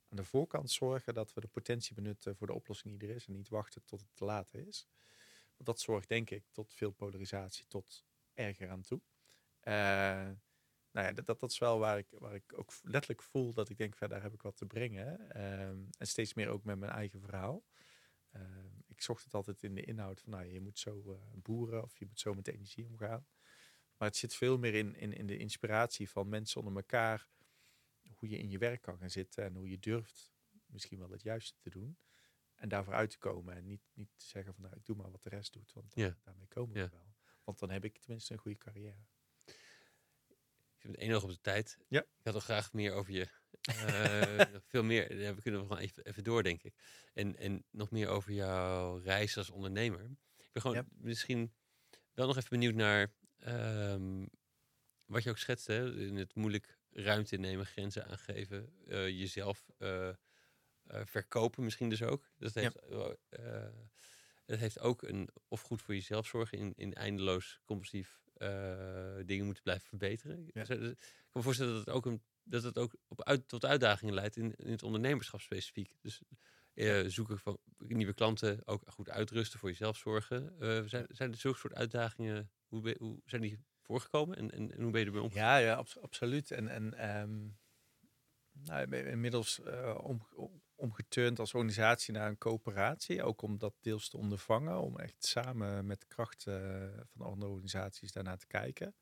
[0.08, 3.26] aan de voorkant zorgen dat we de potentie benutten voor de oplossing die er is
[3.26, 4.88] en niet wachten tot het te laat is.
[5.46, 8.04] Want dat zorgt denk ik tot veel polarisatie, tot
[8.34, 9.00] erger aan toe.
[9.62, 10.30] Uh,
[10.97, 13.77] nou ja, dat, dat, is wel waar ik, waar ik ook letterlijk voel dat ik
[13.77, 15.20] denk, verder heb ik wat te brengen.
[15.43, 17.64] Um, en steeds meer ook met mijn eigen verhaal.
[18.31, 21.82] Ehm, ik zocht het altijd in de inhoud van, nou, je moet zo uh, boeren
[21.82, 23.27] of je moet zo met energie omgaan.
[23.97, 27.28] Maar het zit veel meer in, in, in de inspiratie van mensen onder elkaar.
[28.14, 30.32] Hoe je in je werk kan gaan zitten en hoe je durft
[30.66, 31.98] misschien wel het juiste te doen.
[32.55, 35.10] En daarvoor uit te komen en niet, niet te zeggen van, nou, ik doe maar
[35.10, 35.73] wat de rest doet.
[35.73, 36.16] Want ja.
[36.23, 37.14] daarmee komen we wel.
[37.44, 39.06] Want dan heb ik tenminste een goede carrière.
[40.76, 41.78] Ik heb het één oog op de tijd.
[41.88, 42.00] Ja.
[42.00, 43.28] Ik had nog graag meer over je
[44.50, 45.08] uh, veel meer.
[45.08, 46.74] We kunnen gewoon even, even door, denk ik.
[47.14, 50.00] En, en nog meer over jouw reis als ondernemer.
[50.36, 51.54] Ik ben gewoon misschien
[52.12, 53.12] wel nog even benieuwd naar
[53.46, 54.28] um,
[55.04, 55.94] wat je ook schetste.
[55.96, 60.10] In het moeilijk ruimte nemen, grenzen aangeven, uh, jezelf uh,
[61.04, 62.30] verkopen misschien dus ook.
[62.38, 62.78] Dat heeft,
[64.44, 68.20] dat heeft ook een, of goed voor jezelf zorgen in, in eindeloos compulsief
[69.26, 70.50] dingen moeten blijven verbeteren.
[70.52, 70.64] Ja.
[70.64, 70.96] Dus, ik
[71.28, 74.36] kan me voorstellen dat het ook een dat het ook op uit, tot uitdagingen leidt
[74.36, 75.96] in, in het ondernemerschap specifiek.
[76.00, 76.20] Dus
[76.74, 80.54] uh, zoeken van nieuwe klanten, ook goed uitrusten, voor jezelf zorgen.
[80.58, 84.82] Uh, zijn, zijn er zulke soort uitdagingen, hoe, hoe zijn die voorgekomen en, en, en,
[84.82, 85.44] hoe ben je ermee omgegaan?
[85.44, 86.50] Ja, ja absoluut.
[86.50, 87.58] En, en um,
[88.52, 90.26] nou, inmiddels uh, om,
[90.76, 93.22] omgeturnd als organisatie naar een coöperatie.
[93.22, 96.42] Ook om dat deels te ondervangen, om echt samen met de kracht
[97.12, 98.94] van andere organisaties daarnaar te kijken.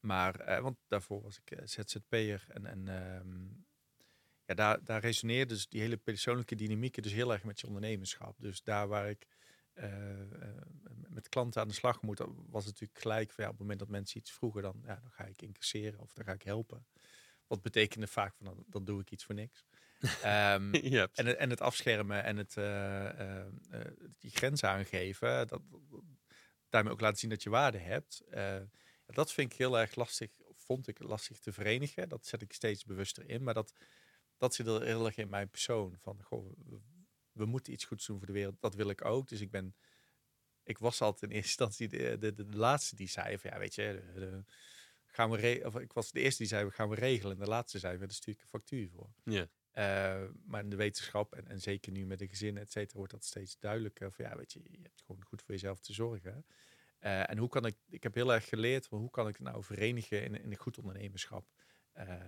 [0.00, 3.66] Maar, uh, want daarvoor was ik uh, ZZP'er en, en um,
[4.44, 8.40] ja, daar, daar resoneerde dus die hele persoonlijke dynamiek dus heel erg met je ondernemerschap.
[8.40, 9.26] Dus daar waar ik
[11.08, 12.18] met klanten aan de slag moet,
[12.48, 14.98] was het natuurlijk gelijk van ja, op het moment dat mensen iets vroegen, dan, ja,
[15.02, 16.86] dan ga ik incasseren of dan ga ik helpen.
[17.46, 19.64] wat betekende vaak van, dan, dan doe ik iets voor niks.
[20.22, 20.72] Ehm,
[21.12, 23.46] en, het, en het afschermen en het uh,
[24.18, 25.62] die grens aangeven, dat,
[26.68, 28.22] daarmee ook laten zien dat je waarde hebt.
[29.06, 30.30] dat vind ik heel erg lastig,
[30.68, 32.08] vond ik lastig te verenigen.
[32.08, 33.42] Dat zet ik steeds bewuster in.
[33.42, 33.72] Maar dat,
[34.36, 35.96] dat zit er heel erg in mijn persoon.
[36.00, 36.52] Van, goh,
[37.32, 38.60] we, moeten iets goeds doen voor de wereld.
[38.60, 39.28] Dat wil ik ook.
[39.28, 39.76] Dus ik ben,
[40.62, 43.74] ik was altijd in eerste instantie de, de, de, laatste die zei van, ja, weet
[43.74, 44.44] je, de,
[45.06, 47.32] gaan we of ik was de eerste die zei, we gaan we regelen.
[47.32, 49.10] En de laatste zei, we er stuur ik een factuur voor.
[49.24, 49.48] Ja.
[49.78, 53.12] Uh, maar in de wetenschap en, en zeker nu met de gezinnen, et cetera, wordt
[53.12, 54.12] dat steeds duidelijker.
[54.12, 56.46] Van ja, weet je, je hebt gewoon goed voor jezelf te zorgen.
[57.00, 59.46] Uh, en hoe kan ik, ik heb heel erg geleerd, van hoe kan ik het
[59.46, 61.46] nou verenigen in, in een goed ondernemerschap?
[61.98, 62.22] Uh,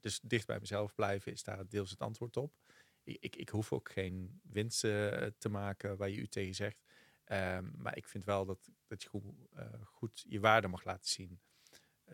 [0.00, 2.54] dus dicht bij mezelf blijven is daar deels het antwoord op.
[3.02, 6.84] Ik, ik, ik hoef ook geen winsten te maken waar je u tegen zegt.
[7.32, 9.34] Um, maar ik vind wel dat, dat je goed,
[9.84, 11.40] goed je waarde mag laten zien.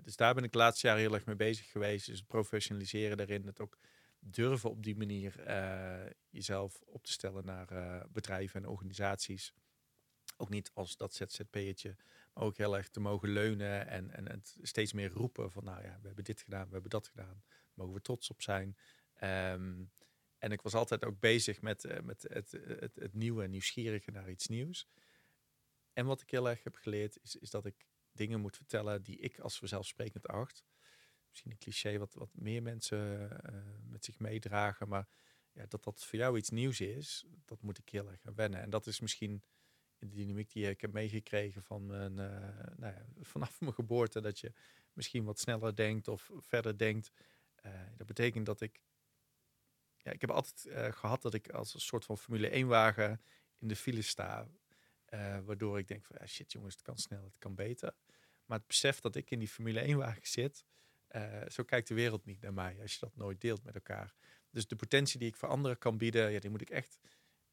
[0.02, 2.06] dus daar ben ik de laatste jaar heel erg mee bezig geweest.
[2.06, 3.46] Dus professionaliseren daarin.
[3.46, 3.78] Het ook
[4.24, 9.54] durven op die manier uh, jezelf op te stellen naar uh, bedrijven en organisaties.
[10.36, 11.96] Ook niet als dat ZZP'tje,
[12.32, 15.98] maar ook heel erg te mogen leunen en, en steeds meer roepen van nou ja,
[16.00, 17.42] we hebben dit gedaan, we hebben dat gedaan.
[17.46, 18.76] Daar mogen we trots op zijn.
[19.22, 19.92] Um,
[20.38, 24.30] en ik was altijd ook bezig met, uh, met het, het, het, nieuwe, nieuwsgierige naar
[24.30, 24.88] iets nieuws.
[25.92, 29.18] En wat ik heel erg heb geleerd is, is dat ik dingen moet vertellen die
[29.18, 30.64] ik als vanzelfsprekend acht
[31.34, 34.88] misschien een cliché wat, wat meer mensen uh, met zich meedragen.
[34.88, 35.08] Maar
[35.52, 38.60] ja, dat dat voor jou iets nieuws is, dat moet ik heel erg wennen.
[38.60, 39.42] En dat is misschien
[39.98, 44.20] de dynamiek die ik heb meegekregen van mijn, uh, nou ja, vanaf mijn geboorte.
[44.20, 44.52] Dat je
[44.92, 47.12] misschien wat sneller denkt of verder denkt.
[47.66, 48.82] Uh, dat betekent dat ik.
[49.96, 53.22] Ja, ik heb altijd gehad dat ik als een soort van Formule 1 wagen
[53.58, 54.48] in de file sta.
[55.44, 57.94] waardoor ik denk van ja, shit jongens, het kan sneller, het kan beter.
[58.44, 60.64] Maar het besef dat ik in die Formule 1 wagen zit,
[61.16, 64.14] uh, zo kijkt de wereld niet naar mij als je dat nooit deelt met elkaar.
[64.50, 66.98] Dus de potentie die ik voor anderen kan bieden, ja, die moet ik echt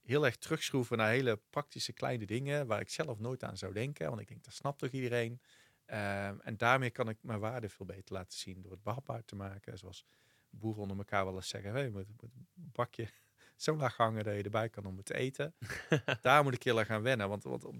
[0.02, 4.10] heel erg terugschroeven naar hele praktische kleine dingen waar ik zelf nooit aan zou denken.
[4.10, 5.42] Want ik denk, dat snapt toch iedereen.
[5.88, 9.36] Uh, en daarmee kan ik mijn waarde veel beter laten zien door het behapbaar te
[9.36, 9.78] maken.
[9.78, 10.06] Zoals
[10.50, 13.08] boeren onder elkaar wel eens zeggen, hey, moet, moet een bakje
[13.56, 15.56] zo laag hangen dat je erbij kan om het te eten.
[16.22, 17.30] Daar moet ik heel erg aan wennen.
[17.30, 17.76] Want, want op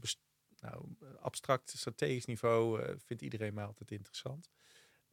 [0.60, 4.50] nou, abstract strategisch niveau uh, vindt iedereen mij altijd interessant.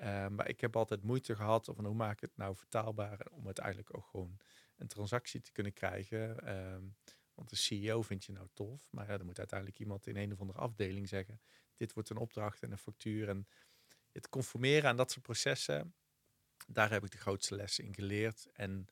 [0.00, 3.44] Uh, maar ik heb altijd moeite gehad van hoe maak ik het nou vertaalbaar om
[3.44, 4.38] uiteindelijk ook gewoon
[4.76, 6.56] een transactie te kunnen krijgen.
[6.56, 6.96] Um,
[7.34, 10.32] want de CEO vind je nou tof, maar ja, dan moet uiteindelijk iemand in een
[10.32, 11.40] of andere afdeling zeggen:
[11.76, 13.28] dit wordt een opdracht en een factuur.
[13.28, 13.48] En
[14.12, 15.94] het conformeren aan dat soort processen,
[16.66, 18.48] daar heb ik de grootste lessen in geleerd.
[18.52, 18.86] En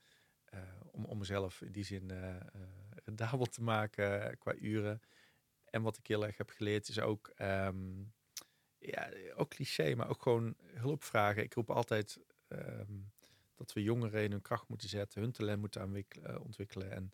[0.54, 0.60] uh,
[0.90, 2.36] om, om mezelf in die zin uh,
[3.04, 5.00] rendabel te maken qua uren.
[5.64, 8.14] En wat ik heel erg heb geleerd is ook um,
[8.86, 11.42] ja, ook cliché, maar ook gewoon hulp vragen.
[11.42, 12.18] Ik roep altijd
[12.48, 12.98] ehm,
[13.54, 17.12] dat we jongeren in hun kracht moeten zetten, hun talent moeten uh, ontwikkelen en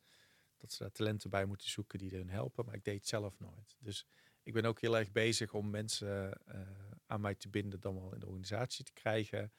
[0.57, 2.65] dat ze daar talenten bij moeten zoeken die hun helpen.
[2.65, 3.77] Maar ik deed het zelf nooit.
[3.78, 4.07] Dus
[4.43, 6.61] ik ben ook heel erg bezig om mensen uh,
[7.07, 9.53] aan mij te binden, dan wel in de organisatie te krijgen,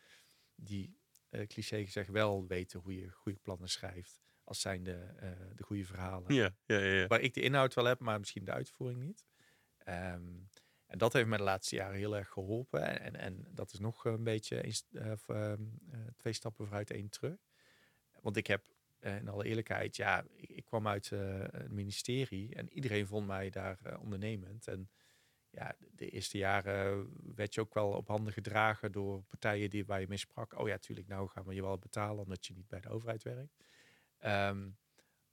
[0.56, 0.98] die
[1.30, 4.22] uh, cliché gezegd wel weten hoe je goede plannen schrijft.
[4.44, 5.14] Als zijn de,
[5.56, 6.34] de goede verhalen.
[6.34, 9.26] Ja, ja, ja, Waar ik de inhoud wel heb, maar misschien de uitvoering niet.
[9.88, 10.50] Um,
[10.94, 13.00] en dat heeft me de laatste jaren heel erg geholpen.
[13.00, 15.54] En, en dat is nog een beetje uh,
[16.18, 17.38] twee stappen vooruit, één terug.
[18.22, 18.66] Want ik heb,
[19.00, 24.00] uh, in alle eerlijkheid, ja, ik, kwam uit het ministerie en iedereen vond mij daar
[24.00, 24.68] ondernemend.
[24.68, 24.90] En
[25.50, 30.00] ja, de eerste jaren werd je ook wel op handen gedragen door partijen die, waar
[30.00, 30.60] je mee sprak.
[30.60, 33.24] Oh ja, tuurlijk, nou gaan we je wel betalen omdat je niet bij de overheid
[33.24, 33.56] werkt.
[34.26, 34.78] Um,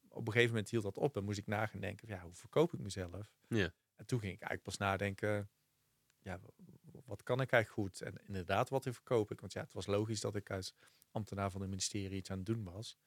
[0.08, 2.72] op een gegeven moment hield dat op en moest ik nagaan denken, ja, hoe verkoop
[2.72, 3.32] ik mezelf?
[3.48, 3.72] Ja.
[4.00, 5.50] En toen ging ik eigenlijk pas nadenken,
[6.18, 6.40] ja,
[7.04, 8.00] wat kan ik eigenlijk goed?
[8.00, 9.40] En inderdaad, wat verkoop ik?
[9.40, 10.74] Want ja, het was logisch dat ik als
[11.10, 12.98] ambtenaar van het ministerie iets aan het doen was.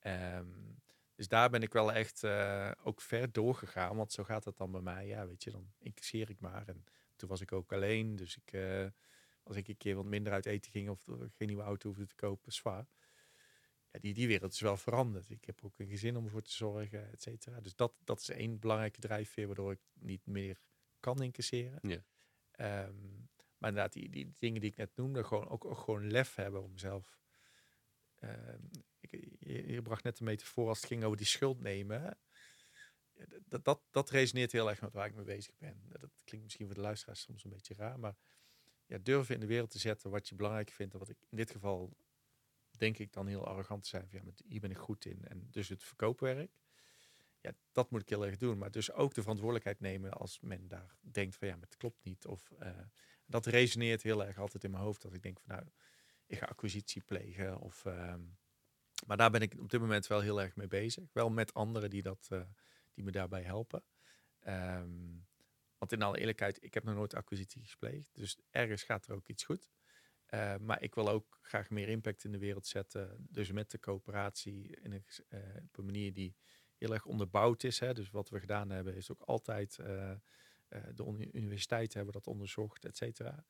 [0.00, 0.82] Um,
[1.14, 4.72] dus daar ben ik wel echt uh, ook ver doorgegaan, want zo gaat het dan
[4.72, 5.06] bij mij.
[5.06, 6.68] Ja, weet je, dan incasseer ik maar.
[6.68, 6.84] En
[7.16, 8.86] toen was ik ook alleen, dus ik, uh,
[9.42, 12.14] als ik een keer wat minder uit eten ging of geen nieuwe auto hoefde te
[12.14, 12.86] kopen, zwaar.
[14.00, 15.30] Die, die wereld is wel veranderd.
[15.30, 17.60] Ik heb ook een gezin om voor te zorgen, et cetera.
[17.60, 20.58] Dus dat, dat is één belangrijke drijfveer waardoor ik niet meer
[21.00, 21.78] kan incasseren.
[21.82, 22.04] Ja.
[22.86, 23.28] Um,
[23.58, 26.62] maar inderdaad, die, die dingen die ik net noemde, gewoon ook, ook gewoon lef hebben
[26.62, 27.18] om mezelf.
[28.20, 28.70] Um,
[29.00, 32.18] ik, je, je, bracht net een metafoor als het ging over die schuld nemen.
[33.44, 35.82] Dat, dat, dat resoneert heel erg met waar ik mee bezig ben.
[35.88, 38.16] Dat klinkt misschien voor de luisteraars soms een beetje raar, maar
[38.86, 40.92] ja, durven in de wereld te zetten wat je belangrijk vindt.
[40.92, 41.96] En wat ik in dit geval
[42.78, 44.08] denk ik dan heel arrogant te zijn.
[44.08, 45.24] Van, ja, met, hier ben ik goed in.
[45.24, 46.50] En dus het verkoopwerk.
[47.40, 48.58] Ja, dat moet ik heel erg doen.
[48.58, 52.04] Maar dus ook de verantwoordelijkheid nemen als men daar denkt van ja, maar het klopt
[52.04, 52.26] niet.
[52.26, 52.78] Of uh,
[53.26, 55.02] dat resoneert heel erg altijd in mijn hoofd.
[55.02, 55.66] Dat ik denk van nou,
[56.26, 57.58] ik ga acquisitie plegen.
[57.58, 58.20] Of, ehm,
[59.06, 61.12] maar daar ben ik op dit moment wel heel erg mee bezig.
[61.12, 62.42] Wel met anderen die, dat, eh,
[62.92, 63.84] die me daarbij helpen.
[64.38, 65.16] Ehm,
[65.78, 68.14] want in alle eerlijkheid, ik heb nog nooit acquisitie gepleegd.
[68.14, 69.70] Dus ergens gaat er ook iets goed.
[70.34, 73.26] Uh, maar ik wil ook graag meer impact in de wereld zetten.
[73.30, 76.36] Dus met de coöperatie in een, uh, op een manier die
[76.76, 77.78] heel erg onderbouwd is.
[77.78, 77.94] Hè.
[77.94, 79.78] Dus wat we gedaan hebben is ook altijd...
[79.80, 80.12] Uh,
[80.94, 83.44] de universiteiten hebben dat onderzocht, et cetera.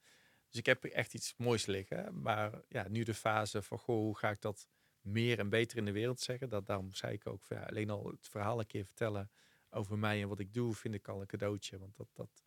[0.48, 2.22] Dus ik heb echt iets moois liggen.
[2.22, 4.68] Maar ja, nu de fase van, goh, hoe ga ik dat
[5.00, 6.48] meer en beter in de wereld zeggen?
[6.48, 9.30] Dat, daarom zei ik ook, alleen al het verhaal een keer vertellen
[9.70, 11.78] over mij en wat ik doe, vind ik al een cadeautje.
[11.78, 12.44] Want dat, dat,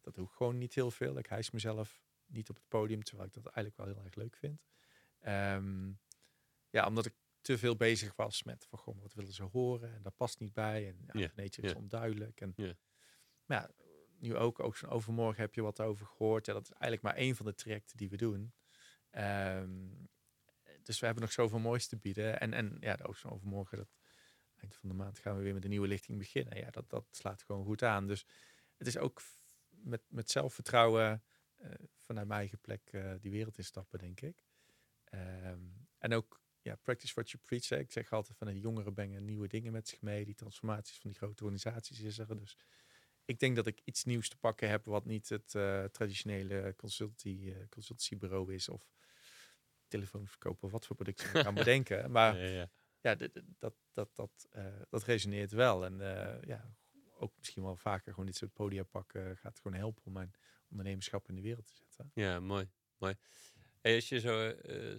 [0.00, 1.18] dat doe ik gewoon niet heel veel.
[1.18, 2.02] Ik hijs mezelf
[2.32, 4.62] niet op het podium, terwijl ik dat eigenlijk wel heel erg leuk vind.
[5.26, 6.00] Um,
[6.70, 9.94] ja, omdat ik te veel bezig was met van, goh, wat willen ze horen?
[9.94, 10.88] En dat past niet bij.
[10.88, 11.48] En ja, yeah.
[11.56, 12.40] is onduidelijk.
[12.40, 12.74] En, yeah.
[13.44, 13.70] Maar ja,
[14.18, 16.46] nu ook, ook zo'n overmorgen heb je wat over gehoord.
[16.46, 18.52] Ja, dat is eigenlijk maar één van de trajecten die we doen.
[19.10, 20.10] Um,
[20.82, 22.40] dus we hebben nog zoveel moois te bieden.
[22.40, 23.94] En, en ja, de Ocean overmorgen, dat
[24.56, 26.58] eind van de maand gaan we weer met een nieuwe lichting beginnen.
[26.58, 28.06] Ja, dat, dat slaat gewoon goed aan.
[28.06, 28.26] Dus
[28.76, 29.22] het is ook
[29.68, 31.22] met, met zelfvertrouwen
[31.96, 34.44] vanuit mijn eigen plek uh, die wereld instappen, denk ik.
[35.14, 37.68] Um, en ook ja, practice what you preach.
[37.68, 37.78] Hè.
[37.78, 40.24] Ik zeg altijd van de jongeren brengen nieuwe dingen met zich mee.
[40.24, 42.38] Die transformaties van die grote organisaties is er.
[42.38, 42.58] Dus
[43.24, 47.68] ik denk dat ik iets nieuws te pakken heb wat niet het uh, traditionele consultie,
[47.68, 48.94] consultancybureau is of
[49.88, 52.10] telefoons verkopen of wat voor producten ik kan bedenken.
[52.10, 52.70] Maar ja, ja.
[53.00, 53.14] ja
[53.58, 55.84] dat, dat, dat, uh, dat resoneert wel.
[55.84, 56.76] En uh, ja,
[57.22, 60.34] ook misschien wel vaker gewoon dit soort podia pakken gaat gewoon helpen om mijn
[60.68, 62.10] ondernemerschap in de wereld te zetten.
[62.14, 62.68] Ja, mooi.
[62.96, 63.16] mooi.
[63.80, 64.98] Hey, als je zo, uh,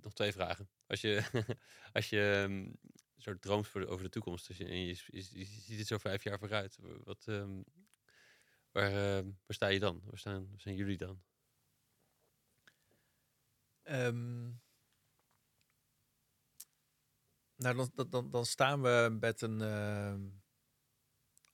[0.00, 0.68] nog twee vragen.
[0.86, 1.22] Als je,
[1.92, 2.76] als je um,
[3.16, 6.24] zo droomt voor de, over de toekomst en je, je, je, ziet het zo vijf
[6.24, 7.64] jaar vooruit, wat, um,
[8.70, 8.92] waar,
[9.22, 10.02] waar sta je dan?
[10.04, 11.22] Waar, staan, waar zijn jullie dan?
[13.82, 14.60] Um,
[17.56, 20.14] nou, dan, dan, dan staan we met een uh,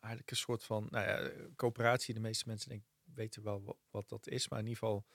[0.06, 2.14] eigenlijk een soort van nou ja, coöperatie.
[2.14, 2.82] De meeste mensen denk,
[3.14, 5.06] weten wel wat, dat is, maar in ieder geval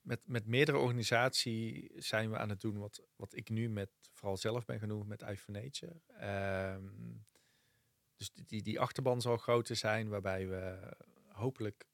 [0.00, 4.36] met, met meerdere organisaties zijn we aan het doen wat, wat ik nu met vooral
[4.36, 6.00] zelf ben genoemd met for Nature.
[6.74, 7.26] Um,
[8.16, 10.92] dus die, die achterban zal groter zijn, waarbij we
[11.28, 11.86] hopelijk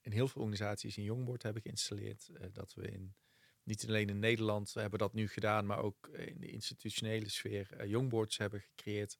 [0.00, 2.28] in heel veel organisaties een jongboard hebben geïnstalleerd.
[2.32, 3.14] Uh, dat we in
[3.62, 8.36] niet alleen in Nederland hebben dat nu gedaan, maar ook in de institutionele sfeer jongboards
[8.36, 9.18] hebben gecreëerd.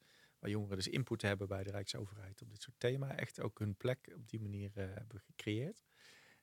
[0.51, 3.17] Jongeren dus input hebben bij de Rijksoverheid op dit soort thema.
[3.17, 5.85] Echt ook hun plek op die manier uh, hebben gecreëerd.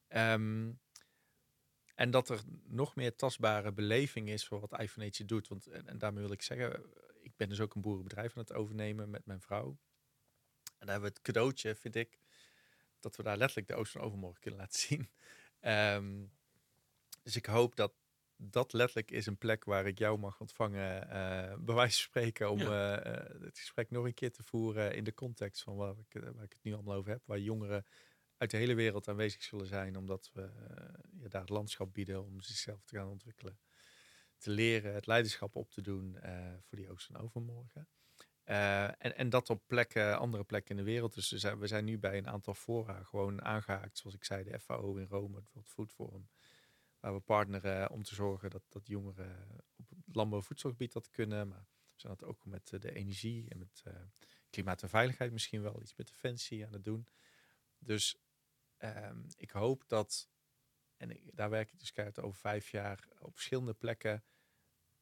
[0.10, 0.80] Um,
[1.96, 5.48] en dat er nog meer tastbare beleving is voor wat iPhone doet.
[5.48, 6.86] Want, en, daarmee wil ik zeggen,
[7.22, 9.68] ik ben dus ook een boerenbedrijf aan het overnemen met mijn vrouw.
[9.68, 12.20] En daar hebben we het cadeautje, vind ik,
[13.00, 15.10] dat we daar letterlijk de Oosten overmorgen kunnen laten zien.
[15.62, 16.32] Um,
[17.24, 17.94] dus ik hoop dat
[18.50, 21.10] dat letterlijk is een plek waar ik jou mag ontvangen, uh,
[21.58, 22.92] bij wijze van spreken, om uh,
[23.42, 26.54] het gesprek nog een keer te voeren in de context van waar ik, waar ik
[26.54, 27.22] het nu allemaal over heb.
[27.26, 27.86] Waar jongeren
[28.38, 30.42] uit de hele wereld aanwezig zullen zijn, omdat we
[31.22, 33.60] ja, daar het landschap bieden om zichzelf te gaan ontwikkelen.
[34.38, 36.18] Te leren, het leiderschap op te doen
[36.62, 37.88] voor die Oost- en overmorgen.
[38.44, 41.14] en, en dat op plekken, andere plekken in de wereld.
[41.14, 44.44] Dus we zijn, we zijn nu bij een aantal fora gewoon aangehaakt, zoals ik zei,
[44.44, 46.28] de FAO in Rome, het World Food Forum
[47.04, 51.10] waar we partneren om te zorgen dat, dat jongeren op het landbouw- en voedselgebied dat
[51.10, 51.48] kunnen.
[51.48, 53.94] Maar we zijn dat ook met eh, de energie en met uh,
[54.50, 57.08] klimaat en veiligheid misschien wel iets met defensie aan het doen.
[57.78, 58.24] Dus
[58.78, 60.30] um, ik hoop dat,
[60.98, 64.24] en daar werk ik dus keihard over vijf jaar, op verschillende plekken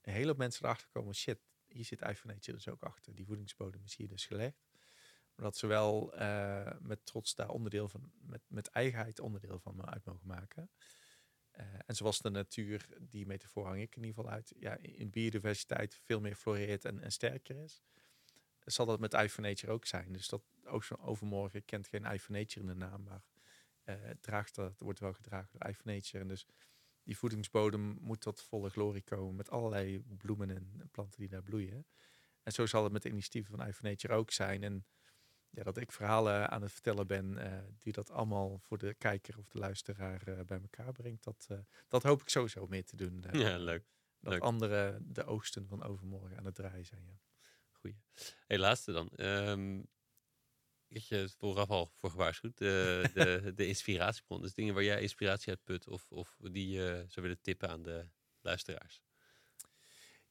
[0.02, 3.15] een hele mensen erachter komen, shit, hier zit iPhone dus ook achter.
[3.15, 4.69] Die voedingsbodem is hier dus gelegd.
[5.36, 9.76] Maar dat ze wel uh, met trots daar onderdeel van, met, met eigenheid onderdeel van
[9.76, 10.72] me uit mogen maken.
[11.62, 15.10] Uh, en zoals de natuur, die metafoor hang ik in ieder geval uit, ja, in
[15.10, 17.82] biodiversiteit veel meer floreert en, en sterker is,
[18.66, 20.14] zal dat met Eye Nature ook zijn.
[20.14, 23.24] Dus dat Ocean Overmorgen kent geen Eye Nature in de naam, maar
[23.86, 26.02] uh, draagt dat, wordt wel gedragen door Eye.
[26.12, 26.46] En dus
[27.04, 31.86] die voedingsbodem moet tot volle glorie komen met allerlei bloemen en planten die daar bloeien.
[32.44, 34.64] En zo zal het met de initiatieven van Eye Nature ook zijn.
[34.64, 34.86] En
[35.52, 39.38] ja, dat ik verhalen aan het vertellen ben uh, die dat allemaal voor de kijker
[39.38, 41.23] of de luisteraar uh, bij elkaar brengt.
[41.23, 41.57] Dat, uh,
[41.88, 43.23] dat hoop ik sowieso meer te doen.
[43.32, 43.86] ja, leuk.
[44.19, 44.41] Dat leuk.
[44.41, 47.06] anderen de oosten van overmorgen aan het draaien zijn.
[47.06, 47.19] Ja.
[47.72, 47.98] Goeie.
[48.48, 49.10] Hey, laatste dan.
[49.15, 49.88] Um,
[50.88, 52.57] ik je vooraf al voor gewaarschuwd.
[52.57, 54.41] De, de, de inspiratiebron.
[54.41, 57.82] Dus dingen waar jij inspiratie uit put of, of die je zou willen tippen aan
[57.82, 58.10] de
[58.41, 59.02] luisteraars.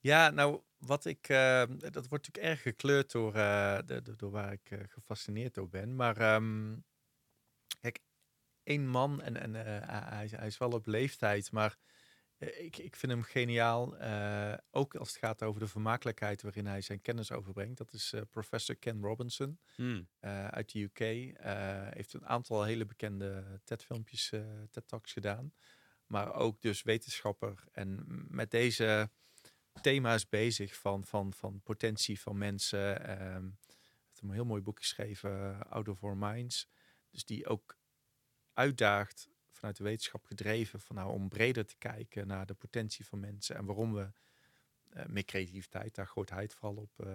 [0.01, 4.31] Ja, nou, wat ik, uh, dat wordt natuurlijk erg gekleurd door, uh, de, de, door
[4.31, 5.97] waar ik uh, gefascineerd door ben.
[5.97, 6.85] Maar um,
[7.81, 7.98] kijk,
[8.62, 11.78] één man, en, en hij, hij, is wel op leeftijd, maar
[12.39, 13.97] ik, ik vind hem geniaal.
[14.70, 17.78] Ook als het gaat over de vermakelijkheid waarin hij zijn kennis overbrengt.
[17.78, 20.09] Dat is professor Ken Robinson hmm.
[20.51, 20.98] uit de UK.
[21.94, 24.32] heeft een aantal hele bekende TED-filmpjes,
[24.70, 25.52] TED-talks gedaan.
[26.06, 27.64] Maar ook dus wetenschapper.
[27.72, 29.10] En met deze
[29.81, 33.11] thema's bezig van, van, van potentie van mensen.
[33.35, 33.59] Um,
[34.07, 36.69] heeft een heel mooi boek geschreven, Out of Our Minds.
[37.11, 37.78] Dus die ook
[38.52, 43.20] uitdaagt vanuit de wetenschap gedreven van nou om breder te kijken naar de potentie van
[43.20, 44.11] mensen en waarom we
[44.97, 47.15] uh, meer creativiteit, daar het vooral op, uh,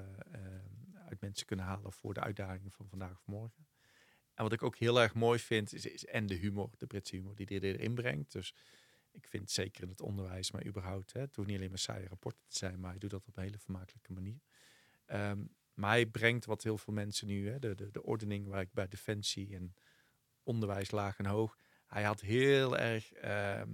[1.08, 3.68] uit mensen kunnen halen voor de uitdagingen van vandaag of morgen.
[4.34, 7.16] En wat ik ook heel erg mooi vind, is, is en de humor, de Britse
[7.16, 8.32] humor die hij erin brengt.
[8.32, 8.54] Dus
[9.16, 12.08] ik vind zeker in het onderwijs, maar überhaupt, hè, het hoeft niet alleen maar saaie
[12.08, 14.40] rapporten te zijn, maar hij doet dat op een hele vermakelijke manier.
[15.08, 18.62] Um, maar hij brengt wat heel veel mensen nu, hè, de, de, de ordening waar
[18.62, 19.76] ik bij Defensie en
[20.44, 23.70] onderwijs laag en hoog, hij had heel erg ehm,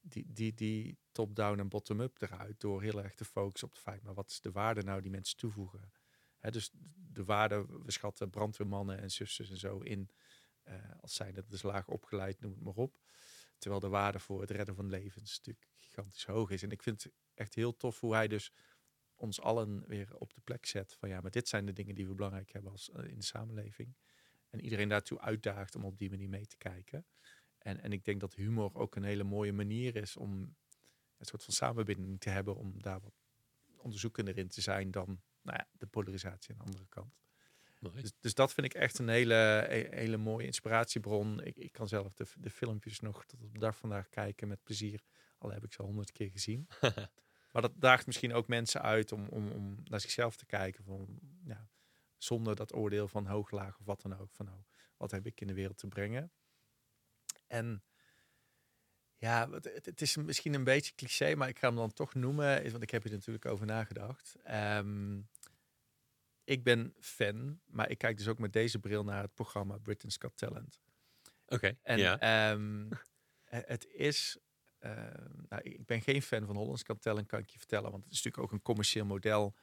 [0.00, 2.60] die, die, die top-down en bottom-up eruit.
[2.60, 5.10] Door heel erg te focussen op het feit, maar wat is de waarde nou die
[5.10, 5.92] mensen toevoegen?
[6.40, 6.70] Dus
[7.12, 10.10] de waarde, we schatten brandweermannen en zusters en zo in.
[10.68, 12.94] Uh, als zijn dat dus laag opgeleid, noem het maar op.
[13.60, 16.62] Terwijl de waarde voor het redden van levens natuurlijk gigantisch hoog is.
[16.62, 18.52] En ik vind het echt heel tof hoe hij dus
[19.14, 20.94] ons allen weer op de plek zet.
[20.94, 23.24] Van ja, maar dit zijn de dingen die we belangrijk hebben als, uh, in de
[23.24, 23.96] samenleving.
[24.48, 27.06] En iedereen daartoe uitdaagt om op die manier mee te kijken.
[27.58, 30.56] En, en ik denk dat humor ook een hele mooie manier is om
[31.16, 33.14] een soort van samenbinding te hebben, om daar wat
[33.76, 37.20] onderzoekender in te zijn dan nou ja, de polarisatie aan de andere kant.
[37.80, 41.44] Dus, dus, dat vind ik echt een hele, e-, hele mooie inspiratiebron.
[41.44, 44.62] Ik, ik kan zelf de, de filmpjes nog tot op de dag vandaag kijken met
[44.62, 45.02] plezier.
[45.38, 46.68] Al heb ik ze honderd keer gezien.
[47.52, 50.84] maar dat daagt misschien ook mensen uit om, om, om naar zichzelf te kijken.
[50.84, 51.68] Van, ja,
[52.16, 54.32] zonder dat oordeel van hoog, laag of wat dan ook.
[54.32, 54.58] Van nou,
[54.96, 56.32] wat heb ik in de wereld te brengen?
[57.46, 57.84] En
[59.16, 62.70] ja, het, het, is misschien een beetje cliché, maar ik ga hem dan toch noemen,
[62.70, 64.36] want ik heb er natuurlijk over nagedacht.
[64.50, 65.28] Um,
[66.50, 70.16] ik ben fan, maar ik kijk dus ook met deze bril naar het programma Britain's
[70.18, 70.80] Got Talent.
[71.46, 71.76] Oké.
[71.82, 72.50] en ja.
[72.50, 72.88] um,
[73.74, 74.38] het is.
[74.80, 74.92] Uh,
[75.48, 78.12] nou, ik ben geen fan van Hollands Got Talent, kan ik je vertellen, want het
[78.12, 79.54] is natuurlijk ook een commercieel model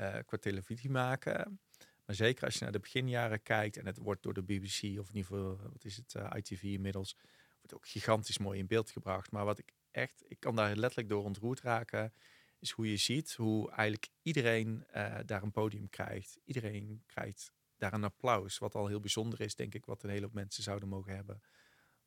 [0.00, 1.60] uh, qua televisie maken.
[2.04, 5.08] Maar zeker als je naar de beginjaren kijkt en het wordt door de BBC of
[5.08, 7.16] in ieder geval, wat is het, uh, eh, ITV inmiddels,
[7.56, 9.30] wordt ook gigantisch mooi in beeld gebracht.
[9.30, 12.12] Maar wat ik echt, ik kan daar letterlijk door ontroerd raken,
[12.64, 16.38] is hoe je ziet hoe eigenlijk iedereen uh, daar een podium krijgt.
[16.44, 20.24] Iedereen krijgt daar een applaus, wat al heel bijzonder is, denk ik, wat een hele
[20.24, 21.42] hoop mensen zouden mogen hebben.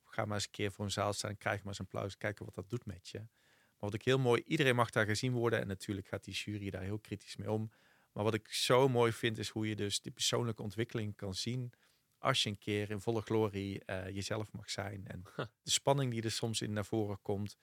[0.04, 2.44] Ga maar eens een keer voor een zaal staan, krijg maar eens een applaus, kijken
[2.44, 3.18] wat dat doet met je.
[3.18, 6.70] Maar wat ik heel mooi, iedereen mag daar gezien worden en natuurlijk gaat die jury
[6.70, 7.70] daar heel kritisch mee om.
[8.12, 11.72] Maar wat ik zo mooi vind, is hoe je dus die persoonlijke ontwikkeling kan zien.
[12.18, 15.06] Als je een keer in volle glorie uh, jezelf mag zijn.
[15.06, 15.22] En
[15.62, 17.56] de spanning die er soms in naar voren komt.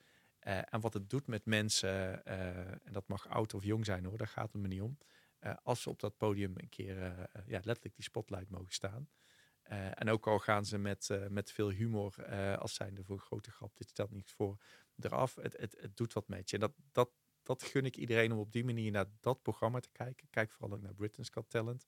[0.46, 2.22] Uh, en wat het doet met mensen.
[2.28, 4.98] Uh, en dat mag oud of jong zijn hoor, daar gaat het me niet om.
[5.62, 6.96] als ze op dat podium een keer
[7.46, 9.08] ja, letterlijk die spotlight mogen staan.
[9.94, 12.26] en ook al gaan ze met, met veel humor,
[12.58, 14.56] als zijnde voor een grote grap, dit stelt niets voor,
[14.98, 15.34] eraf.
[15.34, 16.56] Het, het, het doet wat met je.
[16.56, 17.10] En dat, dat,
[17.42, 20.28] dat gun ik iedereen om op die manier naar dat programma te kijken.
[20.30, 21.86] Kijk vooral ook naar Britain's Got Talent.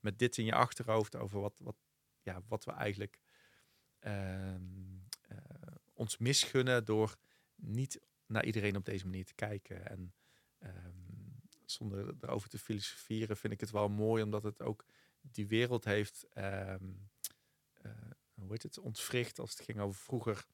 [0.00, 1.76] Met dit in je achterhoofd over wat, wat,
[2.22, 3.20] ja, wat we eigenlijk
[4.00, 4.54] uh,
[5.94, 7.16] ons misgunnen door
[7.60, 9.86] niet naar iedereen op deze manier te kijken.
[9.86, 10.14] En
[10.62, 14.84] um, zonder erover te filosoferen vind ik het wel mooi, omdat het ook
[15.20, 17.10] die wereld heeft, um,
[17.86, 17.92] uh,
[18.34, 20.46] hoe heet het, ontwricht als het ging over vroeger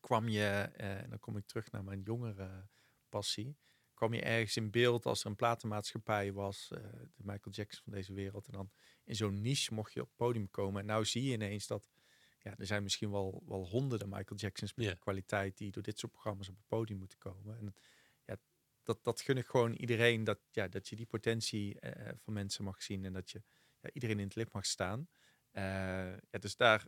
[0.00, 2.68] kwam je, eh, en dan kom ik terug naar mijn jongere
[3.08, 3.56] passie.
[3.94, 7.92] Kwam je ergens in beeld als er een platenmaatschappij was, uh, de Michael Jackson van
[7.92, 8.46] deze wereld.
[8.46, 8.70] En dan
[9.04, 10.80] in zo'n niche mocht je op het podium komen.
[10.80, 11.88] En nou zie je ineens dat
[12.38, 16.12] ja, er zijn misschien wel, wel honderden Michael Jacksons met kwaliteit die door dit soort
[16.12, 17.58] programma's op het podium moeten komen.
[17.58, 17.74] En
[18.24, 18.36] ja,
[18.82, 22.64] dat, dat gun ik gewoon iedereen, dat, ja, dat je die potentie uh, van mensen
[22.64, 23.42] mag zien en dat je
[23.80, 25.08] ja, iedereen in het lip mag staan.
[25.52, 25.62] Uh,
[26.12, 26.86] ja, dus daar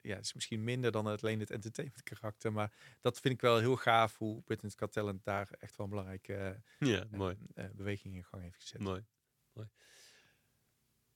[0.00, 2.52] ja, is misschien minder dan alleen het entertainment karakter.
[2.52, 5.92] Maar dat vind ik wel heel gaaf hoe Britain's Got Talent daar echt wel een
[5.92, 7.36] belangrijke ja, mooi.
[7.72, 8.80] Beweging in gang heeft gezet.
[8.80, 9.04] Mooi.
[9.52, 9.68] Mooi.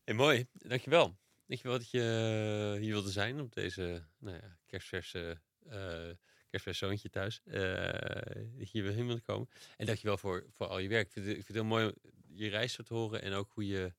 [0.05, 0.47] Hey, mooi.
[0.52, 1.19] Dankjewel.
[1.51, 6.10] Dankjewel dat je hier wilde zijn op deze nou ja, kerstverse, uh,
[6.48, 7.40] kerstvers zoontje thuis.
[7.44, 9.48] dat je weer heen wilde komen.
[9.77, 11.06] En dankjewel voor, voor al je werk.
[11.06, 11.93] Ik vind, het, ik vind het heel mooi
[12.28, 13.22] je reis te horen.
[13.22, 13.93] En ook hoe je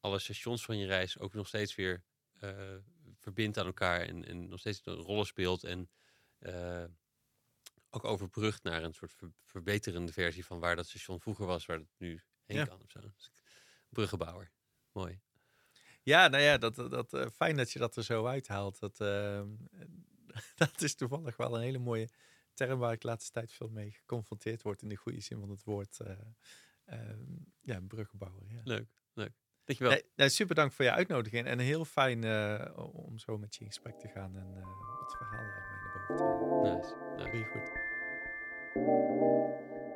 [0.00, 2.04] alle stations van je reis ook nog steeds weer
[3.14, 5.64] verbindt aan elkaar en, en nog steeds een rol speelt.
[5.64, 5.90] En
[6.40, 6.84] uh,
[7.90, 9.14] ook overbrugt naar een soort
[9.44, 12.82] verbeterende versie van waar dat station vroeger was, waar het nu heen kan.
[12.82, 13.00] Of zo.
[13.00, 13.30] Dus
[13.88, 14.50] bruggenbouwer.
[14.92, 15.20] Mooi.
[16.08, 18.78] Ja, nou ja, dat, dat, uh, fijn dat je dat er zo uithaalt.
[18.78, 19.40] Dat, uh,
[20.62, 22.08] dat is toevallig wel een hele mooie
[22.54, 25.50] term waar ik de laatste tijd veel mee geconfronteerd word in de goede zin van
[25.50, 25.98] het woord.
[26.00, 26.98] Uh,
[27.60, 28.42] ja, bruggenbouwer.
[28.48, 28.60] Ja.
[28.64, 29.32] Leuk, leuk.
[29.64, 29.92] Dankjewel.
[29.92, 32.24] Nee, nee, super dank voor je uitnodiging en heel fijn
[32.76, 34.46] om zo met je in gesprek te gaan en
[35.00, 36.76] het verhaal uit mij naar boven te halen.
[36.76, 36.94] Nice.
[37.16, 37.50] nice.
[37.50, 37.70] goed.